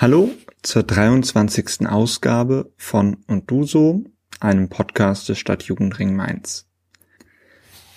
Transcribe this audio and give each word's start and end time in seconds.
Hallo 0.00 0.30
zur 0.62 0.84
23. 0.84 1.88
Ausgabe 1.88 2.72
von 2.76 3.16
Und 3.26 3.50
du 3.50 3.64
so, 3.64 4.04
einem 4.38 4.68
Podcast 4.68 5.28
des 5.28 5.40
Stadtjugendring 5.40 6.14
Mainz. 6.14 6.68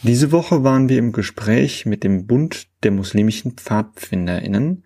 Diese 0.02 0.32
Woche 0.32 0.64
waren 0.64 0.90
wir 0.90 0.98
im 0.98 1.12
Gespräch 1.12 1.86
mit 1.86 2.04
dem 2.04 2.26
Bund 2.26 2.70
der 2.82 2.90
muslimischen 2.90 3.52
Pfadfinderinnen 3.52 4.84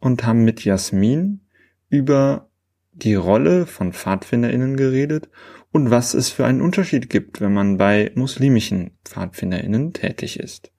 und 0.00 0.26
haben 0.26 0.44
mit 0.44 0.62
Jasmin 0.62 1.40
über 1.88 2.50
die 2.92 3.14
Rolle 3.14 3.64
von 3.64 3.94
Pfadfinderinnen 3.94 4.76
geredet 4.76 5.30
und 5.72 5.90
was 5.90 6.12
es 6.12 6.28
für 6.28 6.44
einen 6.44 6.60
Unterschied 6.60 7.08
gibt, 7.08 7.40
wenn 7.40 7.54
man 7.54 7.78
bei 7.78 8.12
muslimischen 8.16 8.98
Pfadfinderinnen 9.06 9.94
tätig 9.94 10.38
ist 10.38 10.70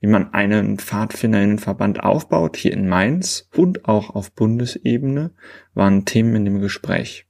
wie 0.00 0.06
man 0.06 0.32
einen 0.32 0.78
Pfadfinderinnenverband 0.78 2.02
aufbaut, 2.02 2.56
hier 2.56 2.72
in 2.72 2.88
Mainz 2.88 3.48
und 3.56 3.86
auch 3.86 4.10
auf 4.10 4.32
Bundesebene, 4.32 5.32
waren 5.74 6.04
Themen 6.04 6.36
in 6.36 6.44
dem 6.44 6.60
Gespräch. 6.60 7.26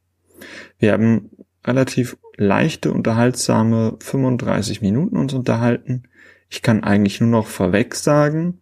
Wir 0.78 0.92
haben 0.92 1.30
relativ 1.64 2.16
leichte, 2.36 2.92
unterhaltsame 2.92 3.96
35 4.00 4.80
Minuten 4.80 5.16
uns 5.16 5.34
unterhalten. 5.34 6.04
Ich 6.48 6.62
kann 6.62 6.84
eigentlich 6.84 7.20
nur 7.20 7.30
noch 7.30 7.46
vorweg 7.46 7.94
sagen, 7.94 8.60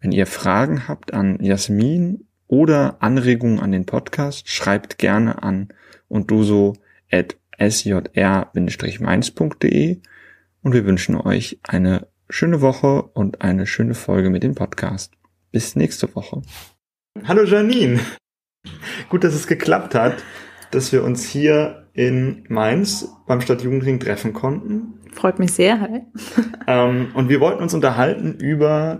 wenn 0.00 0.12
ihr 0.12 0.26
Fragen 0.26 0.88
habt 0.88 1.12
an 1.12 1.42
Jasmin 1.42 2.26
oder 2.46 3.02
Anregungen 3.02 3.58
an 3.58 3.72
den 3.72 3.86
Podcast, 3.86 4.48
schreibt 4.48 4.98
gerne 4.98 5.42
an 5.42 5.68
und 6.08 6.30
du 6.30 6.44
so 6.44 6.74
sjr-mainz.de 7.58 10.00
und 10.62 10.72
wir 10.72 10.84
wünschen 10.84 11.16
euch 11.16 11.58
eine 11.62 12.06
schöne 12.28 12.60
Woche 12.60 13.02
und 13.02 13.42
eine 13.42 13.66
schöne 13.66 13.94
Folge 13.94 14.30
mit 14.30 14.42
dem 14.42 14.54
Podcast. 14.54 15.14
Bis 15.52 15.76
nächste 15.76 16.14
Woche. 16.14 16.42
Hallo 17.24 17.44
Janine. 17.44 18.00
Gut, 19.08 19.24
dass 19.24 19.34
es 19.34 19.46
geklappt 19.46 19.94
hat, 19.94 20.22
dass 20.70 20.92
wir 20.92 21.04
uns 21.04 21.24
hier 21.24 21.88
in 21.92 22.44
Mainz 22.48 23.08
beim 23.26 23.40
Stadtjugendring 23.40 24.00
treffen 24.00 24.32
konnten. 24.32 25.00
Freut 25.12 25.38
mich 25.38 25.52
sehr. 25.52 25.80
Hi. 25.80 26.02
Ähm, 26.66 27.12
und 27.14 27.28
wir 27.28 27.40
wollten 27.40 27.62
uns 27.62 27.74
unterhalten 27.74 28.34
über 28.34 28.98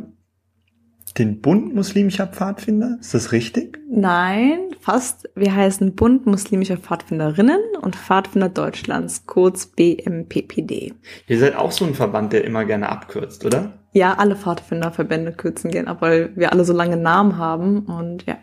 den 1.19 1.41
Bund 1.41 1.75
muslimischer 1.75 2.27
Pfadfinder. 2.27 2.99
Ist 3.01 3.15
das 3.15 3.33
richtig? 3.33 3.79
Nein, 3.89 4.59
fast. 4.81 5.29
Wir 5.35 5.55
heißen 5.55 5.95
Bund 5.95 6.27
muslimischer 6.27 6.77
Pfadfinderinnen 6.77 7.61
und 7.81 7.97
Pfadfinder 7.97 8.49
Deutschlands, 8.49 9.27
kurz 9.27 9.67
BMPPD. 9.67 10.95
Ihr 11.27 11.39
seid 11.39 11.57
auch 11.57 11.73
so 11.73 11.85
ein 11.85 11.95
Verband, 11.95 12.33
der 12.33 12.45
immer 12.45 12.65
gerne 12.65 12.89
abkürzt, 12.89 13.45
oder? 13.45 13.79
Ja, 13.93 14.15
alle 14.15 14.37
Pfadfinderverbände 14.37 15.33
kürzen 15.33 15.71
gerne 15.71 15.89
ab, 15.89 16.03
weil 16.03 16.37
wir 16.37 16.53
alle 16.53 16.65
so 16.65 16.75
lange 16.75 16.99
Namen 16.99 17.39
haben 17.39 17.87
und 17.87 18.27
ja. 18.27 18.37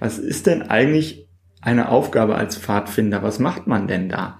Was 0.00 0.18
ist 0.18 0.46
denn 0.46 0.62
eigentlich 0.62 1.28
eine 1.62 1.88
Aufgabe 1.88 2.34
als 2.34 2.58
Pfadfinder? 2.58 3.22
Was 3.22 3.38
macht 3.38 3.66
man 3.66 3.88
denn 3.88 4.08
da? 4.08 4.38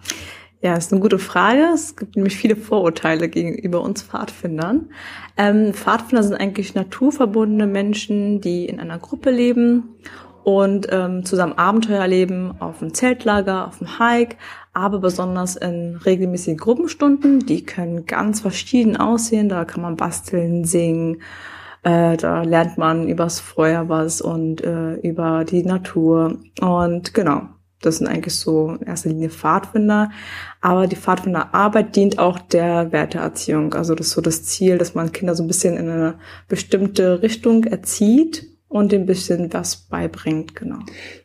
Ja, 0.61 0.75
ist 0.75 0.93
eine 0.93 1.01
gute 1.01 1.21
Frage. 1.21 1.71
Es 1.73 1.95
gibt 1.95 2.17
nämlich 2.17 2.37
viele 2.37 2.57
Vorurteile 2.57 3.29
gegenüber 3.29 3.81
uns 3.81 4.03
Pfadfindern. 4.03 4.91
Ähm, 5.37 5.73
Pfadfinder 5.73 6.25
sind 6.25 6.35
eigentlich 6.35 6.75
naturverbundene 6.75 7.69
Menschen, 7.69 8.41
die 8.41 8.67
in 8.67 8.81
einer 8.81 8.99
Gruppe 8.99 9.31
leben 9.31 9.95
und 10.43 10.89
ähm, 10.91 11.25
zusammen 11.25 11.57
Abenteuer 11.57 12.01
erleben 12.01 12.55
auf 12.59 12.81
dem 12.81 12.93
Zeltlager, 12.93 13.69
auf 13.69 13.79
dem 13.79 14.01
Hike, 14.01 14.37
aber 14.73 14.99
besonders 14.99 15.55
in 15.55 15.95
regelmäßigen 15.97 16.59
Gruppenstunden. 16.59 17.47
Die 17.47 17.65
können 17.65 18.07
ganz 18.07 18.41
verschieden 18.41 18.97
aussehen. 18.97 19.49
Da 19.49 19.65
kann 19.65 19.83
man 19.83 19.95
basteln, 19.95 20.65
singen. 20.65 21.23
Äh, 21.85 22.17
da 22.17 22.43
lernt 22.43 22.79
man 22.79 23.09
übers 23.09 23.39
Feuer 23.39 23.89
was 23.89 24.21
und 24.21 24.65
äh, 24.65 24.95
über 24.95 25.45
die 25.45 25.63
Natur. 25.63 26.39
Und 26.61 27.15
genau, 27.15 27.43
das 27.81 27.99
sind 27.99 28.09
eigentlich 28.09 28.35
so 28.35 28.77
in 28.81 28.87
erster 28.87 29.11
Linie 29.11 29.31
Pfadfinder. 29.31 30.11
Aber 30.61 30.87
die 30.87 30.97
Pfadfinderarbeit 30.97 31.95
dient 31.95 32.19
auch 32.19 32.39
der 32.39 32.91
Werteerziehung. 32.93 33.75
Also 33.75 33.95
das 33.95 34.09
ist 34.09 34.13
so 34.15 34.21
das 34.21 34.43
Ziel, 34.43 34.79
dass 34.79 34.95
man 34.95 35.13
Kinder 35.13 35.35
so 35.35 35.45
ein 35.45 35.47
bisschen 35.47 35.77
in 35.77 35.89
eine 35.89 36.15
bestimmte 36.49 37.23
Richtung 37.23 37.65
erzieht 37.65 38.47
und 38.69 38.93
ein 38.93 39.07
bisschen 39.07 39.53
was 39.53 39.77
beibringt, 39.77 40.55
genau. 40.55 40.79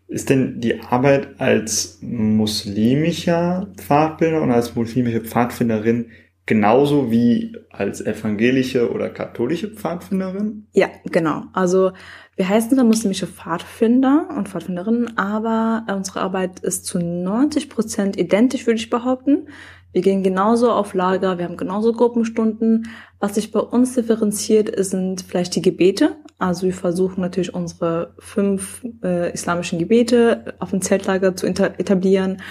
Ist 0.07 0.29
denn 0.29 0.61
die 0.61 0.79
Arbeit 0.79 1.39
als 1.39 1.97
muslimischer 2.01 3.67
Pfadfinder 3.77 4.41
und 4.41 4.51
als 4.51 4.75
muslimische 4.75 5.21
Pfadfinderin 5.21 6.05
genauso 6.45 7.11
wie 7.11 7.55
als 7.71 8.01
evangelische 8.01 8.91
oder 8.91 9.09
katholische 9.09 9.69
Pfadfinderin? 9.69 10.67
Ja, 10.73 10.89
genau. 11.05 11.43
Also 11.53 11.91
wir 12.35 12.49
heißen 12.49 12.71
zwar 12.71 12.83
muslimische 12.83 13.27
Pfadfinder 13.27 14.27
und 14.35 14.49
Pfadfinderinnen, 14.49 15.17
aber 15.17 15.85
unsere 15.95 16.21
Arbeit 16.21 16.59
ist 16.59 16.85
zu 16.85 16.99
90 16.99 17.69
Prozent 17.69 18.17
identisch, 18.17 18.65
würde 18.65 18.79
ich 18.79 18.89
behaupten. 18.89 19.47
Wir 19.91 20.01
gehen 20.01 20.23
genauso 20.23 20.71
auf 20.71 20.95
Lager, 20.95 21.37
wir 21.37 21.45
haben 21.45 21.57
genauso 21.57 21.93
Gruppenstunden. 21.93 22.89
Was 23.19 23.35
sich 23.35 23.51
bei 23.51 23.59
uns 23.59 23.93
differenziert, 23.93 24.73
sind 24.83 25.21
vielleicht 25.21 25.55
die 25.55 25.61
Gebete. 25.61 26.17
Also 26.39 26.65
wir 26.65 26.73
versuchen 26.73 27.21
natürlich 27.21 27.53
unsere 27.53 28.15
fünf 28.17 28.83
äh, 29.03 29.31
islamischen 29.31 29.77
Gebete 29.77 30.55
auf 30.57 30.71
dem 30.71 30.81
Zeltlager 30.81 31.35
zu 31.35 31.45
etablieren. 31.45 32.41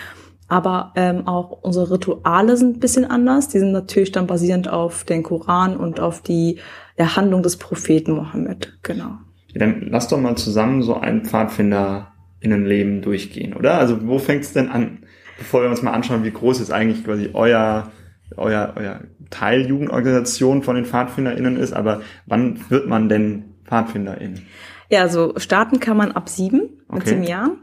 Aber 0.53 0.93
ähm, 0.97 1.27
auch 1.27 1.63
unsere 1.63 1.93
Rituale 1.93 2.59
sind 2.59 2.77
ein 2.77 2.81
bisschen 2.81 3.07
anders. 3.07 3.49
Die 3.49 3.59
sind 3.59 3.73
natürlich 3.73 4.13
dann 4.13 4.27
basierend 4.27 4.69
auf 4.69 5.03
den 5.03 5.23
Koran 5.23 5.79
und 5.79 5.99
auf 5.99 6.21
die 6.21 6.59
der 6.99 7.17
Handlung 7.17 7.43
des 7.43 7.57
Propheten 7.57 8.13
Mohammed. 8.13 8.79
Genau. 8.83 9.17
Ja, 9.49 9.61
dann 9.61 9.87
lass 9.89 10.09
doch 10.09 10.21
mal 10.21 10.37
zusammen 10.37 10.83
so 10.83 10.95
ein 10.95 11.25
Pfadfinder-Innenleben 11.25 13.01
durchgehen, 13.01 13.55
oder? 13.55 13.79
Also 13.79 14.07
wo 14.07 14.19
fängt 14.19 14.43
es 14.43 14.53
denn 14.53 14.69
an? 14.69 14.99
Bevor 15.39 15.63
wir 15.63 15.71
uns 15.71 15.81
mal 15.81 15.93
anschauen, 15.93 16.23
wie 16.23 16.31
groß 16.31 16.61
ist 16.61 16.71
eigentlich 16.71 17.03
quasi 17.03 17.31
euer, 17.33 17.91
euer, 18.37 18.75
euer 18.77 19.01
Teiljugendorganisation 19.31 20.63
von 20.63 20.77
den 20.77 20.85
PfadfinderInnen 20.85 21.57
ist, 21.57 21.73
aber 21.73 22.03
wann 22.27 22.59
wird 22.69 22.87
man 22.89 23.09
denn 23.09 23.55
PfadfinderInnen? 23.65 24.43
Ja, 24.91 25.01
also 25.01 25.33
starten 25.39 25.81
kann 25.81 25.97
man 25.97 26.13
ab 26.13 26.29
sieben, 26.29 26.83
okay. 26.89 26.99
mit 26.99 27.09
sieben 27.09 27.23
Jahren. 27.23 27.57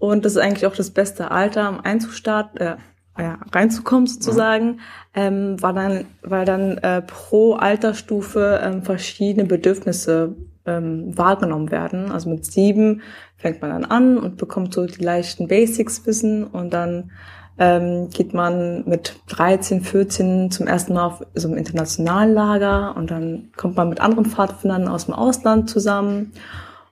Und 0.00 0.24
das 0.24 0.32
ist 0.32 0.38
eigentlich 0.38 0.66
auch 0.66 0.74
das 0.74 0.90
beste 0.90 1.30
Alter, 1.30 1.68
um 1.68 1.80
einzustarten, 1.80 2.58
äh, 2.58 2.76
ja, 3.18 3.38
reinzukommen 3.52 4.06
sozusagen, 4.06 4.80
ja. 5.14 5.24
ähm, 5.24 5.62
weil 5.62 5.74
dann, 5.74 6.04
weil 6.22 6.44
dann 6.46 6.78
äh, 6.78 7.02
pro 7.02 7.52
Altersstufe 7.52 8.60
ähm, 8.62 8.82
verschiedene 8.82 9.46
Bedürfnisse 9.46 10.36
ähm, 10.64 11.16
wahrgenommen 11.16 11.70
werden. 11.70 12.10
Also 12.10 12.30
mit 12.30 12.46
sieben 12.46 13.02
fängt 13.36 13.60
man 13.60 13.70
dann 13.70 13.84
an 13.84 14.16
und 14.16 14.38
bekommt 14.38 14.72
so 14.72 14.86
die 14.86 15.04
leichten 15.04 15.48
Basics 15.48 16.06
Wissen 16.06 16.44
und 16.44 16.72
dann 16.72 17.10
ähm, 17.58 18.08
geht 18.08 18.32
man 18.32 18.88
mit 18.88 19.16
13, 19.28 19.82
14 19.82 20.50
zum 20.50 20.66
ersten 20.66 20.94
Mal 20.94 21.04
auf 21.04 21.26
so 21.34 21.48
einem 21.48 21.58
internationalen 21.58 22.32
Lager 22.32 22.96
und 22.96 23.10
dann 23.10 23.50
kommt 23.54 23.76
man 23.76 23.90
mit 23.90 24.00
anderen 24.00 24.24
Pfadfindern 24.24 24.88
aus 24.88 25.04
dem 25.04 25.14
Ausland 25.14 25.68
zusammen 25.68 26.32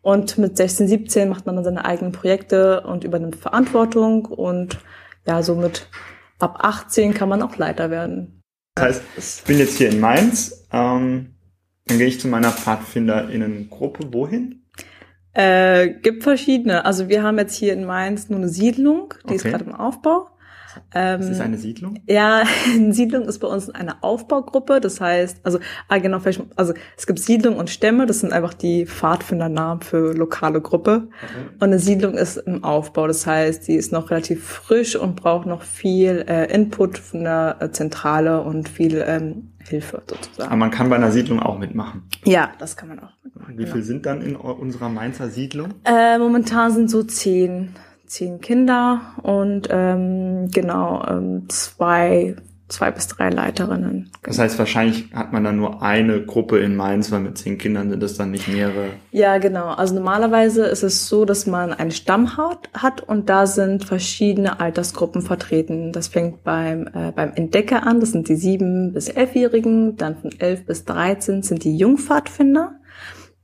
und 0.03 0.39
mit 0.39 0.57
16, 0.57 0.89
17 0.89 1.29
macht 1.29 1.47
man 1.47 1.57
dann 1.57 1.65
seine 1.65 1.85
eigenen 1.85 2.13
Projekte 2.13 2.83
und 2.83 3.05
übernimmt 3.05 3.37
Verantwortung 3.37 4.27
und 4.27 4.79
ja, 5.27 5.43
so 5.43 5.55
mit 5.55 5.89
ab 6.39 6.59
18 6.61 7.15
kann 7.15 7.29
man 7.29 7.43
auch 7.43 7.57
Leiter 7.57 7.91
werden. 7.91 8.43
Das 8.75 8.85
heißt, 8.85 9.03
ich 9.41 9.45
bin 9.45 9.59
jetzt 9.59 9.77
hier 9.77 9.91
in 9.91 10.01
Mainz, 10.01 10.67
ähm, 10.73 11.35
dann 11.87 11.99
gehe 11.99 12.07
ich 12.07 12.21
zu 12.21 12.29
meiner 12.29 12.51
PfadfinderInnen-Gruppe. 12.53 14.13
Wohin? 14.13 14.63
Äh, 15.33 15.91
gibt 16.03 16.23
verschiedene. 16.23 16.85
Also 16.85 17.09
wir 17.09 17.23
haben 17.23 17.39
jetzt 17.39 17.57
hier 17.57 17.73
in 17.73 17.85
Mainz 17.85 18.29
nur 18.29 18.39
eine 18.39 18.49
Siedlung, 18.49 19.15
die 19.25 19.27
okay. 19.27 19.35
ist 19.37 19.45
gerade 19.45 19.65
im 19.65 19.75
Aufbau. 19.75 20.29
Ähm, 20.95 21.21
das 21.21 21.31
ist 21.31 21.41
eine 21.41 21.59
Siedlung? 21.59 22.01
Ja, 22.07 22.43
eine 22.75 22.93
Siedlung 22.93 23.25
ist 23.25 23.39
bei 23.39 23.49
uns 23.49 23.71
eine 23.71 24.03
Aufbaugruppe. 24.03 24.81
Das 24.81 25.01
heißt, 25.01 25.41
also, 25.43 25.59
ah, 25.89 25.99
genau, 25.99 26.19
vielleicht, 26.21 26.43
also 26.57 26.75
es 26.97 27.07
gibt 27.07 27.19
Siedlung 27.19 27.57
und 27.57 27.71
Stämme, 27.71 28.07
das 28.07 28.21
sind 28.21 28.33
einfach 28.33 28.55
die 28.55 28.87
Pfadfindernamen 28.87 29.83
für 29.83 30.13
lokale 30.15 30.61
Gruppe. 30.61 31.09
Okay. 31.23 31.33
Und 31.55 31.63
eine 31.63 31.79
Siedlung 31.79 32.15
ist 32.15 32.37
im 32.37 32.65
Aufbau. 32.65 33.07
Das 33.07 33.27
heißt, 33.27 33.67
die 33.69 33.75
ist 33.75 33.93
noch 33.93 34.11
relativ 34.11 34.45
frisch 34.45 34.97
und 34.97 35.17
braucht 35.17 35.47
noch 35.47 35.63
viel 35.63 36.25
äh, 36.29 36.53
Input 36.53 36.99
von 36.99 37.25
der 37.25 37.57
äh, 37.61 37.71
Zentrale 37.71 38.43
und 38.43 38.69
viel 38.69 39.05
ähm, 39.07 39.53
Hilfe 39.69 40.03
sozusagen. 40.07 40.49
Aber 40.49 40.57
man 40.57 40.71
kann 40.71 40.89
bei 40.89 40.97
einer 40.97 41.13
Siedlung 41.13 41.41
auch 41.41 41.59
mitmachen. 41.59 42.03
Ja, 42.25 42.53
das 42.59 42.77
kann 42.77 42.89
man 42.89 43.01
auch 43.01 43.13
mitmachen. 43.23 43.55
Wie 43.59 43.63
genau. 43.63 43.75
viel 43.75 43.83
sind 43.83 44.07
dann 44.07 44.23
in 44.23 44.37
unserer 44.37 44.89
Mainzer 44.89 45.29
Siedlung? 45.29 45.75
Äh, 45.85 46.19
momentan 46.19 46.73
sind 46.73 46.91
so 46.91 47.03
zehn 47.03 47.75
zehn 48.09 48.41
Kinder 48.41 49.01
und 49.23 49.69
ähm, 49.71 50.51
genau 50.51 51.05
ähm, 51.07 51.49
zwei 51.49 52.37
zwei 52.69 52.91
bis 52.91 53.09
drei 53.09 53.31
Leiterinnen. 53.31 54.11
Das 54.23 54.39
heißt, 54.39 54.59
wahrscheinlich 54.59 55.11
hat 55.13 55.33
man 55.33 55.43
dann 55.43 55.57
nur 55.57 55.83
eine 55.83 56.23
Gruppe 56.25 56.59
in 56.59 56.77
Mainz, 56.77 57.11
weil 57.11 57.21
mit 57.21 57.39
zehn 57.39 57.59
Kindern 57.59 57.91
sind 57.91 58.03
das 58.03 58.17
dann 58.17 58.31
nicht 58.31 58.47
mehrere. 58.49 58.91
Ja, 59.11 59.39
genau. 59.39 59.69
Also 59.69 59.95
normalerweise 59.95 60.67
ist 60.67 60.83
es 60.83 61.09
so, 61.09 61.25
dass 61.25 61.47
man 61.47 61.73
einen 61.73 61.91
Stamm 61.91 62.37
hat, 62.37 62.69
hat 62.75 63.01
und 63.01 63.29
da 63.29 63.47
sind 63.47 63.85
verschiedene 63.85 64.61
Altersgruppen 64.61 65.23
vertreten. 65.23 65.93
Das 65.93 66.09
fängt 66.09 66.45
beim, 66.45 66.87
äh, 66.89 67.13
beim 67.13 67.33
Entdecker 67.35 67.87
an, 67.87 68.01
das 68.01 68.13
sind 68.13 68.29
die 68.29 68.37
sieben 68.37 68.93
bis 68.93 69.09
elfjährigen, 69.09 69.97
dann 69.97 70.17
von 70.17 70.31
elf 70.39 70.67
bis 70.67 70.85
dreizehn 70.85 71.43
sind 71.43 71.65
die 71.65 71.77
Jungpfadfinder, 71.77 72.73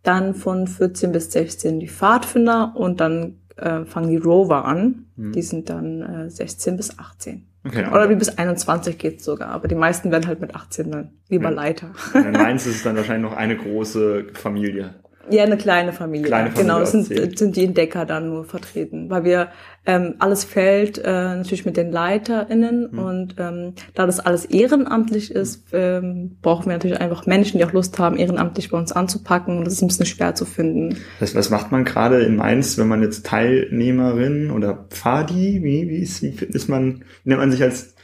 dann 0.02 0.34
von 0.34 0.66
14 0.66 1.12
bis 1.12 1.32
16 1.32 1.80
die 1.80 1.88
Pfadfinder 1.88 2.74
und 2.76 3.00
dann 3.00 3.38
äh, 3.56 3.84
fangen 3.84 4.10
die 4.10 4.16
Rover 4.16 4.64
an. 4.64 5.06
Mhm. 5.16 5.32
Die 5.32 5.42
sind 5.42 5.70
dann 5.70 6.02
äh, 6.02 6.30
16 6.30 6.76
bis 6.76 6.98
18. 6.98 7.46
Okay, 7.66 7.86
Oder 7.90 8.10
wie 8.10 8.14
bis 8.14 8.28
21 8.36 8.98
geht 8.98 9.22
sogar. 9.22 9.48
Aber 9.48 9.68
die 9.68 9.74
meisten 9.74 10.10
werden 10.10 10.26
halt 10.26 10.40
mit 10.40 10.54
18 10.54 10.90
dann 10.90 11.10
lieber 11.28 11.48
ja. 11.48 11.50
Leiter. 11.50 11.92
In 12.14 12.32
Mainz 12.32 12.66
ist 12.66 12.76
es 12.76 12.82
dann 12.82 12.96
wahrscheinlich 12.96 13.30
noch 13.30 13.36
eine 13.36 13.56
große 13.56 14.26
Familie. 14.34 14.94
Ja, 15.30 15.44
eine 15.44 15.56
kleine 15.56 15.92
Familie. 15.92 16.26
Kleine 16.26 16.50
Familie 16.50 16.74
genau, 16.74 16.84
sind, 16.84 17.38
sind 17.38 17.56
die 17.56 17.64
Entdecker 17.64 18.04
dann 18.04 18.28
nur 18.28 18.44
vertreten, 18.44 19.10
weil 19.10 19.24
wir 19.24 19.48
ähm, 19.86 20.14
alles 20.18 20.44
fällt 20.44 20.98
äh, 20.98 21.02
natürlich 21.10 21.66
mit 21.66 21.76
den 21.76 21.92
LeiterInnen 21.92 22.88
mhm. 22.90 22.98
und 22.98 23.34
ähm, 23.38 23.74
da 23.94 24.06
das 24.06 24.20
alles 24.20 24.44
ehrenamtlich 24.46 25.30
ist, 25.30 25.66
ähm, 25.72 26.38
brauchen 26.40 26.66
wir 26.66 26.72
natürlich 26.72 27.00
einfach 27.00 27.26
Menschen, 27.26 27.58
die 27.58 27.64
auch 27.64 27.72
Lust 27.72 27.98
haben, 27.98 28.16
ehrenamtlich 28.16 28.70
bei 28.70 28.78
uns 28.78 28.92
anzupacken 28.92 29.58
und 29.58 29.64
das 29.64 29.74
ist 29.74 29.82
ein 29.82 29.88
bisschen 29.88 30.06
schwer 30.06 30.34
zu 30.34 30.44
finden. 30.44 30.96
Was, 31.20 31.34
was 31.34 31.50
macht 31.50 31.70
man 31.70 31.84
gerade 31.84 32.20
in 32.20 32.36
Mainz, 32.36 32.78
wenn 32.78 32.88
man 32.88 33.02
jetzt 33.02 33.26
Teilnehmerin 33.26 34.50
oder 34.50 34.86
Fadi, 34.90 35.60
wie, 35.62 35.88
wie, 35.88 35.98
ist, 35.98 36.22
wie 36.22 36.34
ist 36.44 36.68
man, 36.68 37.04
wie 37.24 37.30
nennt 37.30 37.40
man 37.40 37.50
sich 37.50 37.62
als 37.62 37.94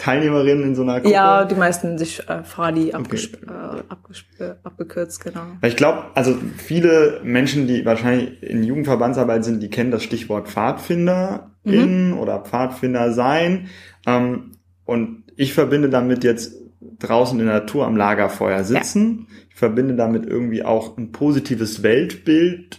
Teilnehmerinnen 0.00 0.64
in 0.64 0.74
so 0.74 0.82
einer 0.82 1.00
Gruppe? 1.00 1.12
Ja, 1.12 1.44
die 1.44 1.54
meisten 1.54 1.98
sich 1.98 2.26
äh, 2.28 2.42
Fadi 2.42 2.92
abges 2.92 3.30
okay. 3.34 3.52
äh, 4.38 4.44
äh, 4.44 4.54
abgekürzt, 4.62 5.22
genau. 5.22 5.42
Ich 5.62 5.76
glaube, 5.76 6.04
also 6.14 6.34
viele 6.56 7.20
Menschen, 7.22 7.66
die 7.66 7.84
wahrscheinlich 7.84 8.42
in 8.42 8.64
Jugendverbandsarbeit 8.64 9.44
sind, 9.44 9.62
die 9.62 9.68
kennen 9.68 9.90
das 9.90 10.02
Stichwort 10.02 10.48
Pfadfinderin 10.48 12.12
mhm. 12.12 12.18
oder 12.18 12.40
Pfadfinder 12.40 13.12
sein. 13.12 13.68
Ähm, 14.06 14.52
und 14.86 15.24
ich 15.36 15.52
verbinde 15.52 15.90
damit 15.90 16.24
jetzt 16.24 16.54
draußen 16.98 17.38
in 17.38 17.46
der 17.46 17.60
Natur 17.60 17.86
am 17.86 17.96
Lagerfeuer 17.96 18.64
sitzen. 18.64 19.26
Ja. 19.28 19.36
Ich 19.50 19.56
verbinde 19.56 19.96
damit 19.96 20.24
irgendwie 20.24 20.64
auch 20.64 20.96
ein 20.96 21.12
positives 21.12 21.82
Weltbild 21.82 22.78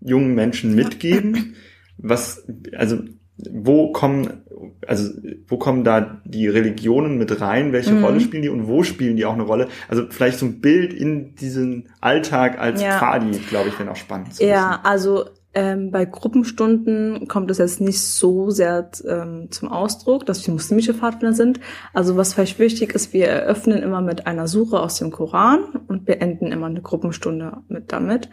jungen 0.00 0.34
Menschen 0.34 0.74
mitgeben. 0.74 1.56
Was, 1.98 2.46
also 2.74 3.00
wo 3.36 3.92
kommen, 3.92 4.43
also 4.86 5.12
wo 5.46 5.56
kommen 5.56 5.84
da 5.84 6.20
die 6.24 6.48
Religionen 6.48 7.18
mit 7.18 7.40
rein? 7.40 7.72
Welche 7.72 7.92
mhm. 7.92 8.04
Rolle 8.04 8.20
spielen 8.20 8.42
die 8.42 8.48
und 8.48 8.66
wo 8.66 8.82
spielen 8.82 9.16
die 9.16 9.24
auch 9.24 9.34
eine 9.34 9.44
Rolle? 9.44 9.68
Also 9.88 10.04
vielleicht 10.10 10.38
so 10.38 10.46
ein 10.46 10.60
Bild 10.60 10.92
in 10.92 11.34
diesen 11.34 11.88
Alltag 12.00 12.58
als 12.58 12.82
ja. 12.82 12.98
Pfadi, 12.98 13.38
glaube 13.48 13.68
ich, 13.68 13.78
wäre 13.78 13.90
auch 13.90 13.96
spannend. 13.96 14.38
ja, 14.38 14.70
wissen. 14.70 14.84
also 14.84 15.24
ähm, 15.54 15.92
bei 15.92 16.04
Gruppenstunden 16.04 17.28
kommt 17.28 17.50
es 17.50 17.58
jetzt 17.58 17.80
nicht 17.80 18.00
so 18.00 18.50
sehr 18.50 18.90
ähm, 19.06 19.48
zum 19.50 19.68
Ausdruck, 19.68 20.26
dass 20.26 20.44
wir 20.46 20.52
muslimische 20.52 20.94
Pfadfinder 20.94 21.32
sind. 21.32 21.60
Also 21.92 22.16
was 22.16 22.34
vielleicht 22.34 22.58
wichtig 22.58 22.92
ist, 22.94 23.12
wir 23.12 23.28
eröffnen 23.28 23.80
immer 23.80 24.00
mit 24.00 24.26
einer 24.26 24.48
Suche 24.48 24.80
aus 24.80 24.98
dem 24.98 25.12
Koran 25.12 25.60
und 25.86 26.04
beenden 26.04 26.50
immer 26.50 26.66
eine 26.66 26.82
Gruppenstunde 26.82 27.58
mit 27.68 27.92
damit. 27.92 28.28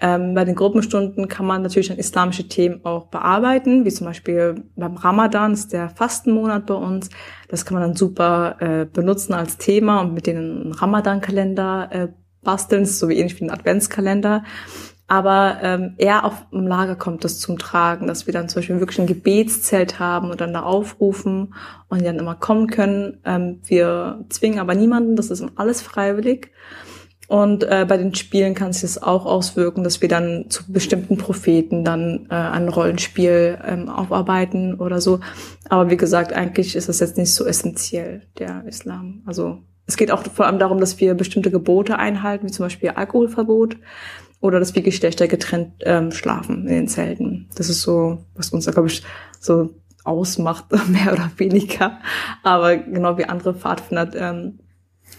Ähm, 0.00 0.34
bei 0.34 0.44
den 0.44 0.54
Gruppenstunden 0.54 1.28
kann 1.28 1.46
man 1.46 1.62
natürlich 1.62 1.88
dann 1.88 1.98
islamische 1.98 2.48
Themen 2.48 2.84
auch 2.84 3.08
bearbeiten, 3.08 3.84
wie 3.84 3.90
zum 3.90 4.06
Beispiel 4.06 4.64
beim 4.74 4.96
Ramadan, 4.96 5.52
ist 5.52 5.72
der 5.72 5.90
Fastenmonat 5.90 6.66
bei 6.66 6.74
uns. 6.74 7.10
Das 7.48 7.66
kann 7.66 7.74
man 7.74 7.82
dann 7.82 7.96
super 7.96 8.56
äh, 8.60 8.86
benutzen 8.86 9.34
als 9.34 9.58
Thema 9.58 10.00
und 10.00 10.14
mit 10.14 10.26
den 10.26 10.72
Ramadan-Kalender 10.72 11.88
äh, 11.90 12.08
basteln, 12.42 12.86
so 12.86 13.08
wie 13.08 13.18
ähnlich 13.18 13.38
wie 13.40 13.44
ein 13.44 13.50
Adventskalender. 13.50 14.44
Aber 15.06 15.58
ähm, 15.60 15.94
eher 15.98 16.24
auf 16.24 16.48
dem 16.52 16.68
Lager 16.68 16.94
kommt 16.94 17.24
das 17.24 17.40
zum 17.40 17.58
Tragen, 17.58 18.06
dass 18.06 18.26
wir 18.26 18.32
dann 18.32 18.48
zum 18.48 18.60
Beispiel 18.60 18.78
wirklich 18.78 19.00
ein 19.00 19.08
Gebetszelt 19.08 19.98
haben 19.98 20.30
und 20.30 20.40
dann 20.40 20.52
da 20.54 20.62
aufrufen 20.62 21.52
und 21.88 22.00
die 22.00 22.04
dann 22.04 22.20
immer 22.20 22.36
kommen 22.36 22.68
können. 22.68 23.18
Ähm, 23.24 23.60
wir 23.66 24.24
zwingen 24.28 24.60
aber 24.60 24.76
niemanden, 24.76 25.16
das 25.16 25.30
ist 25.30 25.44
alles 25.56 25.82
freiwillig. 25.82 26.52
Und 27.30 27.62
äh, 27.62 27.86
bei 27.88 27.96
den 27.96 28.12
Spielen 28.16 28.56
kann 28.56 28.72
sich 28.72 28.82
das 28.82 29.00
auch 29.00 29.24
auswirken, 29.24 29.84
dass 29.84 30.02
wir 30.02 30.08
dann 30.08 30.46
zu 30.48 30.64
bestimmten 30.72 31.16
Propheten 31.16 31.84
dann 31.84 32.26
äh, 32.28 32.34
ein 32.34 32.68
Rollenspiel 32.68 33.56
ähm, 33.64 33.88
aufarbeiten 33.88 34.74
oder 34.74 35.00
so. 35.00 35.20
Aber 35.68 35.90
wie 35.90 35.96
gesagt, 35.96 36.32
eigentlich 36.32 36.74
ist 36.74 36.88
das 36.88 36.98
jetzt 36.98 37.16
nicht 37.16 37.32
so 37.32 37.46
essentiell, 37.46 38.22
der 38.40 38.64
Islam. 38.66 39.22
Also 39.26 39.58
es 39.86 39.96
geht 39.96 40.10
auch 40.10 40.24
vor 40.24 40.48
allem 40.48 40.58
darum, 40.58 40.80
dass 40.80 40.98
wir 40.98 41.14
bestimmte 41.14 41.52
Gebote 41.52 42.00
einhalten, 42.00 42.48
wie 42.48 42.50
zum 42.50 42.64
Beispiel 42.66 42.88
Alkoholverbot 42.88 43.76
oder 44.40 44.58
dass 44.58 44.74
wir 44.74 44.82
Geschlechter 44.82 45.28
getrennt 45.28 45.74
ähm, 45.82 46.10
schlafen 46.10 46.66
in 46.66 46.74
den 46.74 46.88
Zelten. 46.88 47.48
Das 47.54 47.68
ist 47.68 47.82
so, 47.82 48.24
was 48.34 48.50
uns 48.50 48.66
glaube 48.66 48.88
ich, 48.88 49.04
so 49.38 49.70
ausmacht, 50.02 50.64
mehr 50.88 51.12
oder 51.12 51.30
weniger. 51.36 52.00
Aber 52.42 52.76
genau 52.76 53.18
wie 53.18 53.26
andere 53.26 53.54
Pfadfinder 53.54 54.10
ähm, 54.16 54.58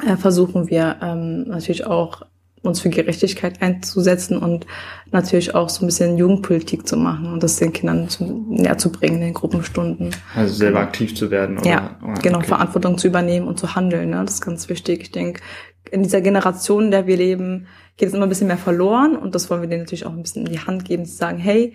äh, 0.06 0.18
versuchen 0.18 0.70
wir 0.70 0.98
ähm, 1.02 1.48
natürlich 1.48 1.86
auch 1.86 2.24
uns 2.64 2.80
für 2.80 2.90
Gerechtigkeit 2.90 3.62
einzusetzen 3.62 4.38
und 4.38 4.68
natürlich 5.12 5.56
auch 5.56 5.70
so 5.70 5.84
ein 5.84 5.88
bisschen 5.88 6.18
Jugendpolitik 6.18 6.88
zu 6.88 6.96
machen 6.96 7.34
und 7.34 7.42
das 7.42 7.56
den 7.56 7.74
Kindern 7.74 8.08
zu, 8.08 8.24
näher 8.50 8.78
zu 8.78 8.92
bringen 8.92 9.16
in 9.16 9.22
den 9.22 9.34
Gruppenstunden. 9.34 10.16
Also 10.36 10.54
selber 10.54 10.80
genau. 10.80 10.88
aktiv 10.88 11.16
zu 11.16 11.32
werden. 11.32 11.58
Oder? 11.58 11.68
Ja, 11.68 12.00
genau, 12.22 12.38
okay. 12.38 12.48
Verantwortung 12.48 12.98
zu 13.00 13.08
übernehmen 13.08 13.48
und 13.48 13.60
zu 13.60 13.76
handeln. 13.76 14.12
Ne? 14.12 14.24
Das 14.24 14.36
ist 14.36 14.42
ganz 14.42 14.70
wichtig. 14.70 15.02
Ich 15.02 15.12
denke, 15.12 15.42
in 15.90 16.04
dieser 16.04 16.22
Generation, 16.22 16.86
in 16.86 16.92
der 16.92 17.08
wir 17.08 17.18
leben, 17.18 17.68
geht 17.98 18.10
es 18.10 18.14
immer 18.14 18.28
ein 18.28 18.30
bisschen 18.30 18.48
mehr 18.48 18.58
verloren 18.58 19.16
und 19.16 19.34
das 19.34 19.50
wollen 19.50 19.62
wir 19.62 19.70
denen 19.70 19.82
natürlich 19.82 20.06
auch 20.06 20.14
ein 20.14 20.22
bisschen 20.22 20.46
in 20.46 20.54
die 20.54 20.60
Hand 20.60 20.86
geben, 20.86 21.06
zu 21.06 21.16
sagen, 21.16 21.40
hey, 21.40 21.74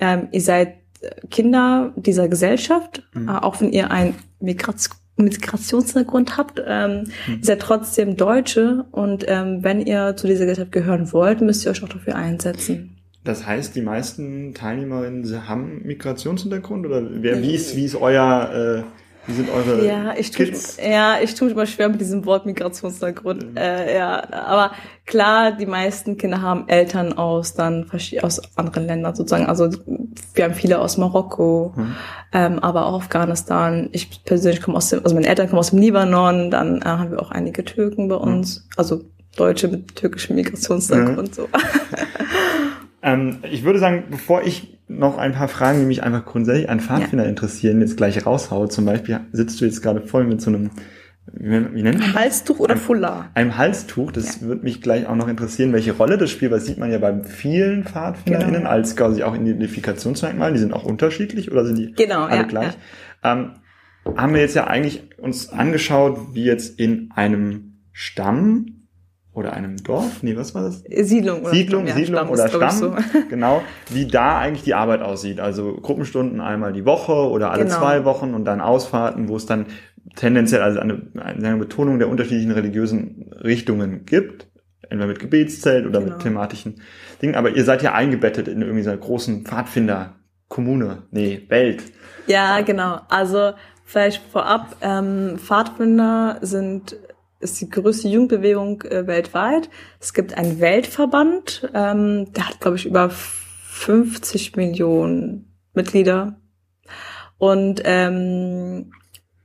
ähm, 0.00 0.28
ihr 0.32 0.40
seid 0.40 0.76
Kinder 1.30 1.92
dieser 1.96 2.28
Gesellschaft, 2.28 3.02
mhm. 3.12 3.28
äh, 3.28 3.32
auch 3.32 3.60
wenn 3.60 3.72
ihr 3.72 3.90
ein 3.90 4.14
Migration 4.40 4.96
Migrationshintergrund 5.24 6.36
habt, 6.36 6.62
ähm, 6.66 7.04
mhm. 7.26 7.34
ihr 7.38 7.44
seid 7.44 7.60
trotzdem 7.60 8.16
Deutsche 8.16 8.84
und 8.90 9.24
ähm, 9.28 9.58
wenn 9.62 9.80
ihr 9.80 10.16
zu 10.16 10.26
dieser 10.26 10.46
Gesellschaft 10.46 10.72
gehören 10.72 11.12
wollt, 11.12 11.40
müsst 11.40 11.64
ihr 11.64 11.70
euch 11.70 11.82
auch 11.82 11.88
dafür 11.88 12.16
einsetzen. 12.16 12.96
Das 13.24 13.46
heißt, 13.46 13.76
die 13.76 13.82
meisten 13.82 14.52
Teilnehmerinnen 14.52 15.48
haben 15.48 15.82
Migrationshintergrund 15.84 16.86
oder 16.86 17.02
wer, 17.22 17.40
wie 17.40 17.54
ist, 17.54 17.76
wie 17.76 17.84
ist 17.84 17.94
euer 17.94 18.84
äh, 18.84 19.01
wie 19.26 19.34
sind 19.34 19.50
eure 19.50 19.86
ja, 19.86 20.14
ich 20.16 20.32
Kids? 20.32 20.76
Tue, 20.76 20.90
ja, 20.90 21.18
ich 21.22 21.34
tue 21.34 21.46
mich 21.46 21.56
mal 21.56 21.66
schwer 21.66 21.88
mit 21.88 22.00
diesem 22.00 22.24
Wort 22.26 22.44
Migrationshintergrund. 22.44 23.52
Mhm. 23.52 23.56
Äh, 23.56 23.96
ja, 23.96 24.22
aber 24.32 24.72
klar, 25.06 25.52
die 25.52 25.66
meisten 25.66 26.16
Kinder 26.16 26.42
haben 26.42 26.68
Eltern 26.68 27.12
aus 27.12 27.54
dann 27.54 27.88
aus 28.20 28.40
anderen 28.56 28.86
Ländern 28.86 29.14
sozusagen. 29.14 29.46
Also 29.46 29.68
wir 30.34 30.44
haben 30.44 30.54
viele 30.54 30.80
aus 30.80 30.96
Marokko, 30.96 31.72
mhm. 31.76 31.94
ähm, 32.32 32.58
aber 32.58 32.86
auch 32.86 32.94
Afghanistan. 32.94 33.90
Ich 33.92 34.24
persönlich 34.24 34.60
komme 34.60 34.76
aus 34.76 34.88
dem, 34.88 35.04
also 35.04 35.14
meine 35.14 35.28
Eltern 35.28 35.48
kommen 35.48 35.60
aus 35.60 35.70
dem 35.70 35.78
Libanon. 35.78 36.50
Dann 36.50 36.82
äh, 36.82 36.84
haben 36.84 37.12
wir 37.12 37.22
auch 37.22 37.30
einige 37.30 37.64
Türken 37.64 38.08
bei 38.08 38.16
mhm. 38.16 38.22
uns, 38.22 38.60
mhm. 38.60 38.70
also 38.76 39.04
Deutsche 39.36 39.68
mit 39.68 39.94
türkischem 39.94 40.34
Migrationshintergrund 40.34 41.28
mhm. 41.28 41.32
so. 41.32 41.48
ähm, 43.02 43.38
ich 43.50 43.62
würde 43.62 43.78
sagen, 43.78 44.04
bevor 44.10 44.42
ich 44.42 44.78
noch 44.98 45.18
ein 45.18 45.32
paar 45.32 45.48
Fragen, 45.48 45.80
die 45.80 45.86
mich 45.86 46.02
einfach 46.02 46.24
grundsätzlich 46.24 46.68
an 46.68 46.80
Pfadfinder 46.80 47.24
ja. 47.24 47.30
interessieren, 47.30 47.80
jetzt 47.80 47.96
gleich 47.96 48.24
raushaue. 48.24 48.68
Zum 48.68 48.84
Beispiel 48.84 49.20
sitzt 49.32 49.60
du 49.60 49.64
jetzt 49.64 49.82
gerade 49.82 50.02
voll 50.02 50.24
mit 50.24 50.40
so 50.40 50.50
einem 50.50 50.70
wie, 51.34 51.82
nennt 51.82 52.00
man 52.00 52.14
Halstuch 52.14 52.58
oder 52.58 52.76
Fuller? 52.76 53.30
Einem 53.34 53.56
Halstuch. 53.56 54.10
Das 54.10 54.40
ja. 54.40 54.48
würde 54.48 54.64
mich 54.64 54.82
gleich 54.82 55.06
auch 55.06 55.14
noch 55.14 55.28
interessieren, 55.28 55.72
welche 55.72 55.92
Rolle 55.92 56.18
das 56.18 56.30
spielt. 56.30 56.52
Das 56.52 56.66
sieht 56.66 56.78
man 56.78 56.90
ja 56.90 56.98
bei 56.98 57.22
vielen 57.22 57.84
PfadfinderInnen 57.84 58.62
genau. 58.62 58.70
als 58.70 58.96
quasi 58.96 59.22
auch 59.22 59.34
Identifikationsmerkmal. 59.34 60.52
Die 60.52 60.58
sind 60.58 60.72
auch 60.72 60.84
unterschiedlich 60.84 61.50
oder 61.52 61.64
sind 61.64 61.78
die 61.78 61.92
genau, 61.92 62.24
alle 62.24 62.36
ja, 62.36 62.42
gleich? 62.42 62.76
Ja. 63.22 63.32
Ähm, 63.32 63.52
haben 64.16 64.34
wir 64.34 64.40
jetzt 64.40 64.56
ja 64.56 64.66
eigentlich 64.66 65.16
uns 65.18 65.50
angeschaut, 65.50 66.34
wie 66.34 66.44
jetzt 66.44 66.78
in 66.80 67.10
einem 67.14 67.78
Stamm 67.92 68.81
oder 69.34 69.54
einem 69.54 69.82
Dorf, 69.82 70.22
nee, 70.22 70.36
was 70.36 70.54
war 70.54 70.62
das? 70.62 70.82
Siedlung 70.82 71.40
oder 71.42 71.52
Siedlung, 71.52 71.86
Stamm, 71.86 71.96
Siedlung 71.96 72.16
Stamm 72.18 72.30
oder 72.30 72.48
Stamm, 72.48 72.70
so. 72.70 72.96
genau, 73.30 73.62
wie 73.88 74.06
da 74.06 74.38
eigentlich 74.38 74.62
die 74.62 74.74
Arbeit 74.74 75.00
aussieht. 75.00 75.40
Also 75.40 75.74
Gruppenstunden 75.74 76.40
einmal 76.40 76.72
die 76.72 76.84
Woche 76.84 77.12
oder 77.12 77.50
alle 77.50 77.64
genau. 77.64 77.78
zwei 77.78 78.04
Wochen 78.04 78.34
und 78.34 78.44
dann 78.44 78.60
Ausfahrten, 78.60 79.28
wo 79.28 79.36
es 79.36 79.46
dann 79.46 79.66
tendenziell 80.16 80.60
also 80.60 80.80
eine, 80.80 81.00
eine 81.14 81.56
Betonung 81.56 81.98
der 81.98 82.08
unterschiedlichen 82.08 82.50
religiösen 82.50 83.30
Richtungen 83.42 84.04
gibt. 84.04 84.48
Entweder 84.82 85.08
mit 85.08 85.20
Gebetszelt 85.20 85.86
oder 85.86 86.00
genau. 86.00 86.12
mit 86.12 86.22
thematischen 86.22 86.82
Dingen. 87.22 87.34
Aber 87.34 87.56
ihr 87.56 87.64
seid 87.64 87.82
ja 87.82 87.94
eingebettet 87.94 88.48
in 88.48 88.60
irgendwie 88.60 88.82
so 88.82 88.90
einer 88.90 88.98
großen 88.98 89.46
Pfadfinder-Kommune, 89.46 91.04
nee, 91.10 91.46
Welt. 91.48 91.82
Ja, 92.26 92.60
genau. 92.60 93.00
Also 93.08 93.52
vielleicht 93.86 94.22
vorab, 94.30 94.76
ähm, 94.82 95.38
Pfadfinder 95.38 96.38
sind 96.42 96.96
ist 97.42 97.60
die 97.60 97.68
größte 97.68 98.08
Jugendbewegung 98.08 98.82
äh, 98.82 99.06
weltweit. 99.06 99.68
Es 100.00 100.14
gibt 100.14 100.36
einen 100.36 100.60
Weltverband, 100.60 101.68
ähm, 101.74 102.32
der 102.32 102.48
hat, 102.48 102.60
glaube 102.60 102.76
ich, 102.76 102.86
über 102.86 103.10
50 103.10 104.56
Millionen 104.56 105.52
Mitglieder. 105.74 106.40
Und 107.38 107.82
ähm, 107.84 108.92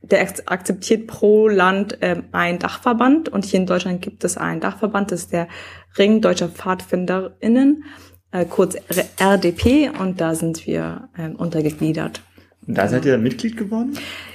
der 0.02 0.26
akzeptiert 0.46 1.06
pro 1.06 1.48
Land 1.48 1.98
ähm, 2.00 2.24
einen 2.32 2.58
Dachverband. 2.58 3.28
Und 3.28 3.44
hier 3.44 3.60
in 3.60 3.66
Deutschland 3.66 4.02
gibt 4.02 4.24
es 4.24 4.36
einen 4.36 4.60
Dachverband, 4.60 5.10
das 5.10 5.22
ist 5.22 5.32
der 5.32 5.48
Ring 5.98 6.20
Deutscher 6.20 6.48
PfadfinderInnen, 6.48 7.84
äh, 8.30 8.44
kurz 8.44 8.76
RDP. 9.18 9.90
Und 9.90 10.20
da 10.20 10.34
sind 10.34 10.66
wir 10.66 11.08
ähm, 11.18 11.36
untergegliedert. 11.36 12.22
Und 12.68 12.76
da 12.76 12.86
seid 12.86 13.06
ihr 13.06 13.16
Mitglied 13.16 13.56
geworden? 13.56 13.94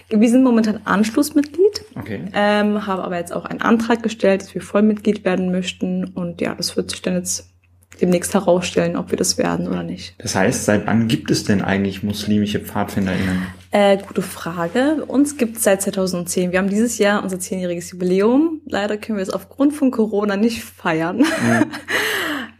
Wir 0.10 0.30
sind 0.30 0.44
momentan 0.44 0.82
Anschlussmitglied, 0.86 1.86
okay. 1.96 2.26
ähm, 2.34 2.86
haben 2.86 3.02
aber 3.02 3.18
jetzt 3.18 3.32
auch 3.32 3.46
einen 3.46 3.62
Antrag 3.62 4.04
gestellt, 4.04 4.42
dass 4.42 4.54
wir 4.54 4.62
Vollmitglied 4.62 5.24
werden 5.24 5.52
möchten. 5.52 6.06
Und 6.06 6.42
ja, 6.42 6.56
das 6.56 6.76
wird 6.76 6.92
sich 6.92 7.02
dann 7.04 7.14
jetzt 7.14 7.54
demnächst 8.02 8.34
herausstellen, 8.34 8.98
ob 8.98 9.12
wir 9.12 9.18
das 9.18 9.38
werden 9.38 9.68
oder 9.68 9.84
nicht. 9.84 10.16
Das 10.18 10.36
heißt, 10.36 10.66
seit 10.66 10.88
wann 10.88 11.08
gibt 11.08 11.30
es 11.30 11.44
denn 11.44 11.62
eigentlich 11.62 12.02
muslimische 12.02 12.60
PfadfinderInnen? 12.60 13.44
Äh, 13.70 13.98
gute 13.98 14.24
Frage. 14.24 15.06
Uns 15.08 15.38
gibt 15.38 15.58
es 15.58 15.64
seit 15.64 15.84
2010. 15.84 16.52
Wir 16.52 16.60
haben 16.60 16.70
dieses 16.70 16.98
Jahr 16.98 17.24
unser 17.24 17.40
zehnjähriges 17.40 17.92
Jubiläum. 17.92 18.62
Leider 18.66 18.98
können 18.98 19.18
wir 19.18 19.24
es 19.24 19.30
aufgrund 19.30 19.74
von 19.74 19.92
Corona 19.92 20.38
nicht 20.38 20.64
feiern. 20.64 21.18
Mhm. 21.18 21.72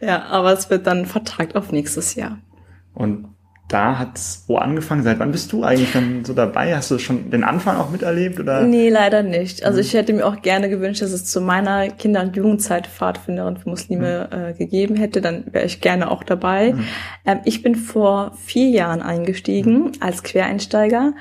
ja, 0.00 0.24
aber 0.26 0.52
es 0.52 0.70
wird 0.70 0.86
dann 0.86 1.06
vertagt 1.06 1.56
auf 1.56 1.72
nächstes 1.72 2.14
Jahr. 2.14 2.38
Und 2.94 3.33
da 3.74 3.98
hat's 3.98 4.44
wo 4.46 4.56
angefangen? 4.56 5.02
Seit 5.02 5.18
wann 5.18 5.32
bist 5.32 5.52
du 5.52 5.64
eigentlich 5.64 5.92
dann 5.92 6.24
so 6.24 6.32
dabei? 6.32 6.76
Hast 6.76 6.90
du 6.90 6.98
schon 6.98 7.30
den 7.30 7.42
Anfang 7.42 7.76
auch 7.76 7.90
miterlebt 7.90 8.38
oder? 8.38 8.62
Nee, 8.62 8.88
leider 8.88 9.22
nicht. 9.24 9.64
Also 9.64 9.78
mhm. 9.78 9.80
ich 9.82 9.94
hätte 9.94 10.12
mir 10.12 10.24
auch 10.24 10.40
gerne 10.42 10.70
gewünscht, 10.70 11.02
dass 11.02 11.10
es 11.10 11.24
zu 11.24 11.40
meiner 11.40 11.88
Kinder- 11.88 12.22
und 12.22 12.36
Jugendzeit 12.36 12.86
Pfadfinderin 12.86 13.56
für 13.56 13.68
Muslime 13.68 14.28
mhm. 14.30 14.38
äh, 14.38 14.52
gegeben 14.54 14.94
hätte. 14.94 15.20
Dann 15.20 15.44
wäre 15.50 15.66
ich 15.66 15.80
gerne 15.80 16.10
auch 16.10 16.22
dabei. 16.22 16.72
Mhm. 16.72 16.84
Ähm, 17.26 17.40
ich 17.44 17.62
bin 17.62 17.74
vor 17.74 18.32
vier 18.36 18.68
Jahren 18.68 19.02
eingestiegen 19.02 19.78
mhm. 19.78 19.92
als 19.98 20.22
Quereinsteiger 20.22 21.14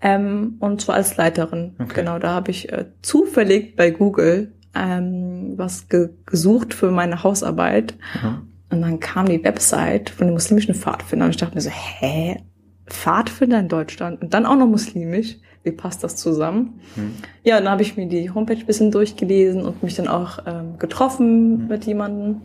ähm, 0.00 0.56
und 0.60 0.80
zwar 0.80 0.94
als 0.94 1.16
Leiterin. 1.16 1.74
Okay. 1.78 1.92
Genau, 1.96 2.18
da 2.18 2.30
habe 2.30 2.50
ich 2.50 2.72
äh, 2.72 2.86
zufällig 3.02 3.76
bei 3.76 3.90
Google 3.90 4.52
ähm, 4.74 5.54
was 5.56 5.88
ge 5.88 6.10
gesucht 6.26 6.74
für 6.74 6.90
meine 6.90 7.22
Hausarbeit. 7.22 7.94
Mhm. 8.22 8.47
Und 8.70 8.82
dann 8.82 9.00
kam 9.00 9.26
die 9.26 9.42
Website 9.42 10.10
von 10.10 10.26
den 10.26 10.34
muslimischen 10.34 10.74
Pfadfindern 10.74 11.28
und 11.28 11.34
ich 11.34 11.40
dachte 11.40 11.54
mir 11.54 11.60
so, 11.60 11.70
hä? 11.70 12.42
Pfadfinder 12.86 13.60
in 13.60 13.68
Deutschland 13.68 14.22
und 14.22 14.34
dann 14.34 14.46
auch 14.46 14.56
noch 14.56 14.66
muslimisch. 14.66 15.36
Wie 15.62 15.72
passt 15.72 16.04
das 16.04 16.16
zusammen? 16.16 16.80
Hm. 16.94 17.14
Ja, 17.42 17.58
dann 17.58 17.68
habe 17.68 17.82
ich 17.82 17.96
mir 17.96 18.06
die 18.06 18.30
Homepage 18.30 18.64
bisschen 18.64 18.90
durchgelesen 18.90 19.62
und 19.62 19.82
mich 19.82 19.96
dann 19.96 20.08
auch 20.08 20.38
ähm, 20.46 20.78
getroffen 20.78 21.60
hm. 21.60 21.68
mit 21.68 21.84
jemandem 21.84 22.40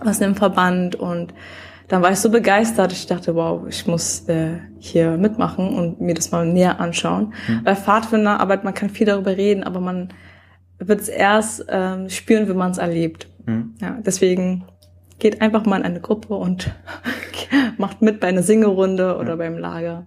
aus 0.00 0.18
dem 0.18 0.34
Verband 0.34 0.96
und 0.96 1.32
dann 1.88 2.02
war 2.02 2.10
ich 2.10 2.18
so 2.18 2.30
begeistert, 2.30 2.92
ich 2.92 3.06
dachte, 3.06 3.34
wow, 3.34 3.62
ich 3.68 3.86
muss 3.86 4.26
äh, 4.28 4.58
hier 4.78 5.18
mitmachen 5.18 5.68
und 5.68 6.00
mir 6.00 6.14
das 6.14 6.32
mal 6.32 6.46
näher 6.46 6.80
anschauen. 6.80 7.34
Hm. 7.46 7.62
Bei 7.62 7.76
Pfadfinderarbeit, 7.76 8.64
man 8.64 8.74
kann 8.74 8.90
viel 8.90 9.06
darüber 9.06 9.36
reden, 9.36 9.62
aber 9.62 9.80
man 9.80 10.08
wird 10.78 11.02
es 11.02 11.08
erst 11.08 11.66
ähm, 11.68 12.08
spüren, 12.08 12.48
wenn 12.48 12.56
man 12.56 12.70
es 12.70 12.78
erlebt. 12.78 13.28
Hm. 13.46 13.74
Ja, 13.80 13.98
deswegen 14.04 14.64
geht 15.24 15.40
einfach 15.40 15.64
mal 15.64 15.78
in 15.78 15.84
eine 15.84 16.00
Gruppe 16.00 16.34
und 16.34 16.70
macht 17.78 18.02
mit 18.02 18.20
bei 18.20 18.28
einer 18.28 18.42
Singerunde 18.42 19.16
oder 19.16 19.30
ja. 19.30 19.36
beim 19.36 19.56
Lager. 19.56 20.04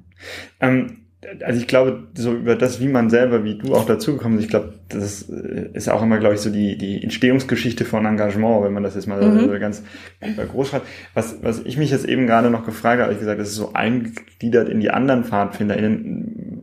Ähm, 0.59 0.97
also 1.43 1.59
ich 1.59 1.65
glaube, 1.65 2.03
so 2.13 2.33
über 2.33 2.55
das, 2.55 2.79
wie 2.79 2.87
man 2.87 3.09
selber, 3.09 3.43
wie 3.43 3.57
du 3.57 3.73
auch 3.73 3.87
dazugekommen 3.87 4.37
bist, 4.37 4.45
ich 4.45 4.51
glaube, 4.51 4.75
das 4.89 5.23
ist 5.23 5.89
auch 5.89 6.03
immer, 6.03 6.19
glaube 6.19 6.35
ich, 6.35 6.41
so 6.41 6.51
die, 6.51 6.77
die 6.77 7.01
Entstehungsgeschichte 7.01 7.83
von 7.83 8.05
Engagement, 8.05 8.63
wenn 8.63 8.73
man 8.73 8.83
das 8.83 8.93
jetzt 8.93 9.07
mal 9.07 9.19
mhm. 9.19 9.39
so 9.39 9.59
ganz 9.59 9.81
groß 10.21 10.69
schreibt. 10.69 10.85
Was, 11.15 11.41
was 11.41 11.61
ich 11.65 11.77
mich 11.77 11.89
jetzt 11.89 12.05
eben 12.05 12.27
gerade 12.27 12.51
noch 12.51 12.63
gefragt 12.63 13.01
habe, 13.01 13.11
ich 13.11 13.17
gesagt, 13.17 13.39
das 13.39 13.49
ist 13.49 13.55
so 13.55 13.73
eingegliedert 13.73 14.69
in 14.69 14.79
die 14.79 14.91
anderen 14.91 15.23
PfadfinderInnen. 15.23 16.56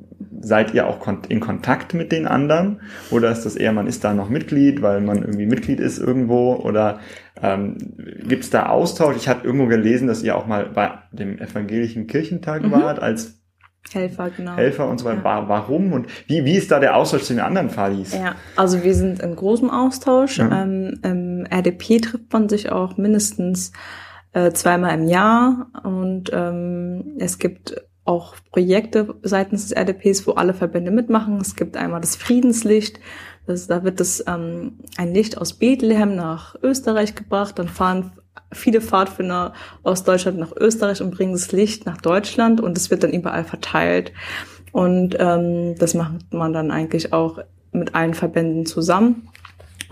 Seid 0.44 0.74
ihr 0.74 0.86
auch 0.86 1.00
in 1.28 1.40
Kontakt 1.40 1.94
mit 1.94 2.12
den 2.12 2.26
anderen? 2.26 2.80
Oder 3.10 3.30
ist 3.30 3.44
das 3.44 3.56
eher, 3.56 3.72
man 3.72 3.86
ist 3.86 4.04
da 4.04 4.12
noch 4.12 4.28
Mitglied, 4.28 4.82
weil 4.82 5.00
man 5.00 5.18
irgendwie 5.18 5.46
Mitglied 5.46 5.80
ist 5.80 5.98
irgendwo? 5.98 6.54
Oder 6.54 7.00
ähm, 7.42 7.78
Gibt 8.28 8.44
es 8.44 8.50
da 8.50 8.66
Austausch? 8.66 9.16
Ich 9.16 9.28
habe 9.28 9.44
irgendwo 9.44 9.66
gelesen, 9.66 10.06
dass 10.06 10.22
ihr 10.22 10.36
auch 10.36 10.46
mal 10.46 10.66
bei 10.66 10.98
dem 11.12 11.38
evangelischen 11.38 12.06
Kirchentag 12.06 12.62
mhm. 12.62 12.72
wart 12.72 13.00
als 13.00 13.40
Helfer, 13.92 14.30
genau. 14.30 14.56
Helfer 14.56 14.88
und 14.88 14.98
so 14.98 15.04
weiter. 15.04 15.22
Ja. 15.24 15.48
Warum 15.48 15.92
und 15.92 16.06
wie, 16.26 16.44
wie 16.44 16.56
ist 16.56 16.70
da 16.70 16.80
der 16.80 16.96
Austausch 16.96 17.24
zu 17.24 17.34
den 17.34 17.42
anderen 17.42 17.70
Fadis? 17.70 18.14
Ja, 18.14 18.34
also 18.56 18.82
wir 18.82 18.94
sind 18.94 19.20
in 19.20 19.36
großem 19.36 19.70
Austausch. 19.70 20.38
Mhm. 20.38 20.52
Ähm, 20.52 21.00
Im 21.02 21.46
RDP 21.46 22.00
trifft 22.00 22.32
man 22.32 22.48
sich 22.48 22.72
auch 22.72 22.96
mindestens 22.96 23.72
äh, 24.32 24.52
zweimal 24.52 24.94
im 24.94 25.06
Jahr 25.06 25.68
und 25.84 26.30
ähm, 26.32 27.16
es 27.18 27.38
gibt 27.38 27.76
auch 28.04 28.34
Projekte 28.50 29.14
seitens 29.22 29.68
des 29.68 29.76
RDPs, 29.76 30.26
wo 30.26 30.32
alle 30.32 30.54
Verbände 30.54 30.90
mitmachen. 30.90 31.38
Es 31.40 31.56
gibt 31.56 31.76
einmal 31.76 32.00
das 32.00 32.16
Friedenslicht, 32.16 33.00
das, 33.46 33.66
da 33.66 33.84
wird 33.84 34.00
das, 34.00 34.24
ähm, 34.26 34.78
ein 34.96 35.14
Licht 35.14 35.38
aus 35.38 35.54
Bethlehem 35.54 36.14
nach 36.16 36.54
Österreich 36.62 37.14
gebracht, 37.14 37.58
dann 37.58 37.68
fahren 37.68 38.12
viele 38.52 38.80
Pfadfinder 38.80 39.52
aus 39.82 40.04
Deutschland 40.04 40.38
nach 40.38 40.52
Österreich 40.56 41.02
und 41.02 41.10
bringen 41.12 41.32
das 41.32 41.52
Licht 41.52 41.86
nach 41.86 42.00
Deutschland 42.00 42.60
und 42.60 42.76
es 42.76 42.90
wird 42.90 43.02
dann 43.02 43.12
überall 43.12 43.44
verteilt. 43.44 44.12
Und 44.72 45.16
ähm, 45.18 45.76
das 45.78 45.94
macht 45.94 46.32
man 46.32 46.52
dann 46.52 46.70
eigentlich 46.70 47.12
auch 47.12 47.38
mit 47.72 47.94
allen 47.94 48.14
Verbänden 48.14 48.66
zusammen. 48.66 49.28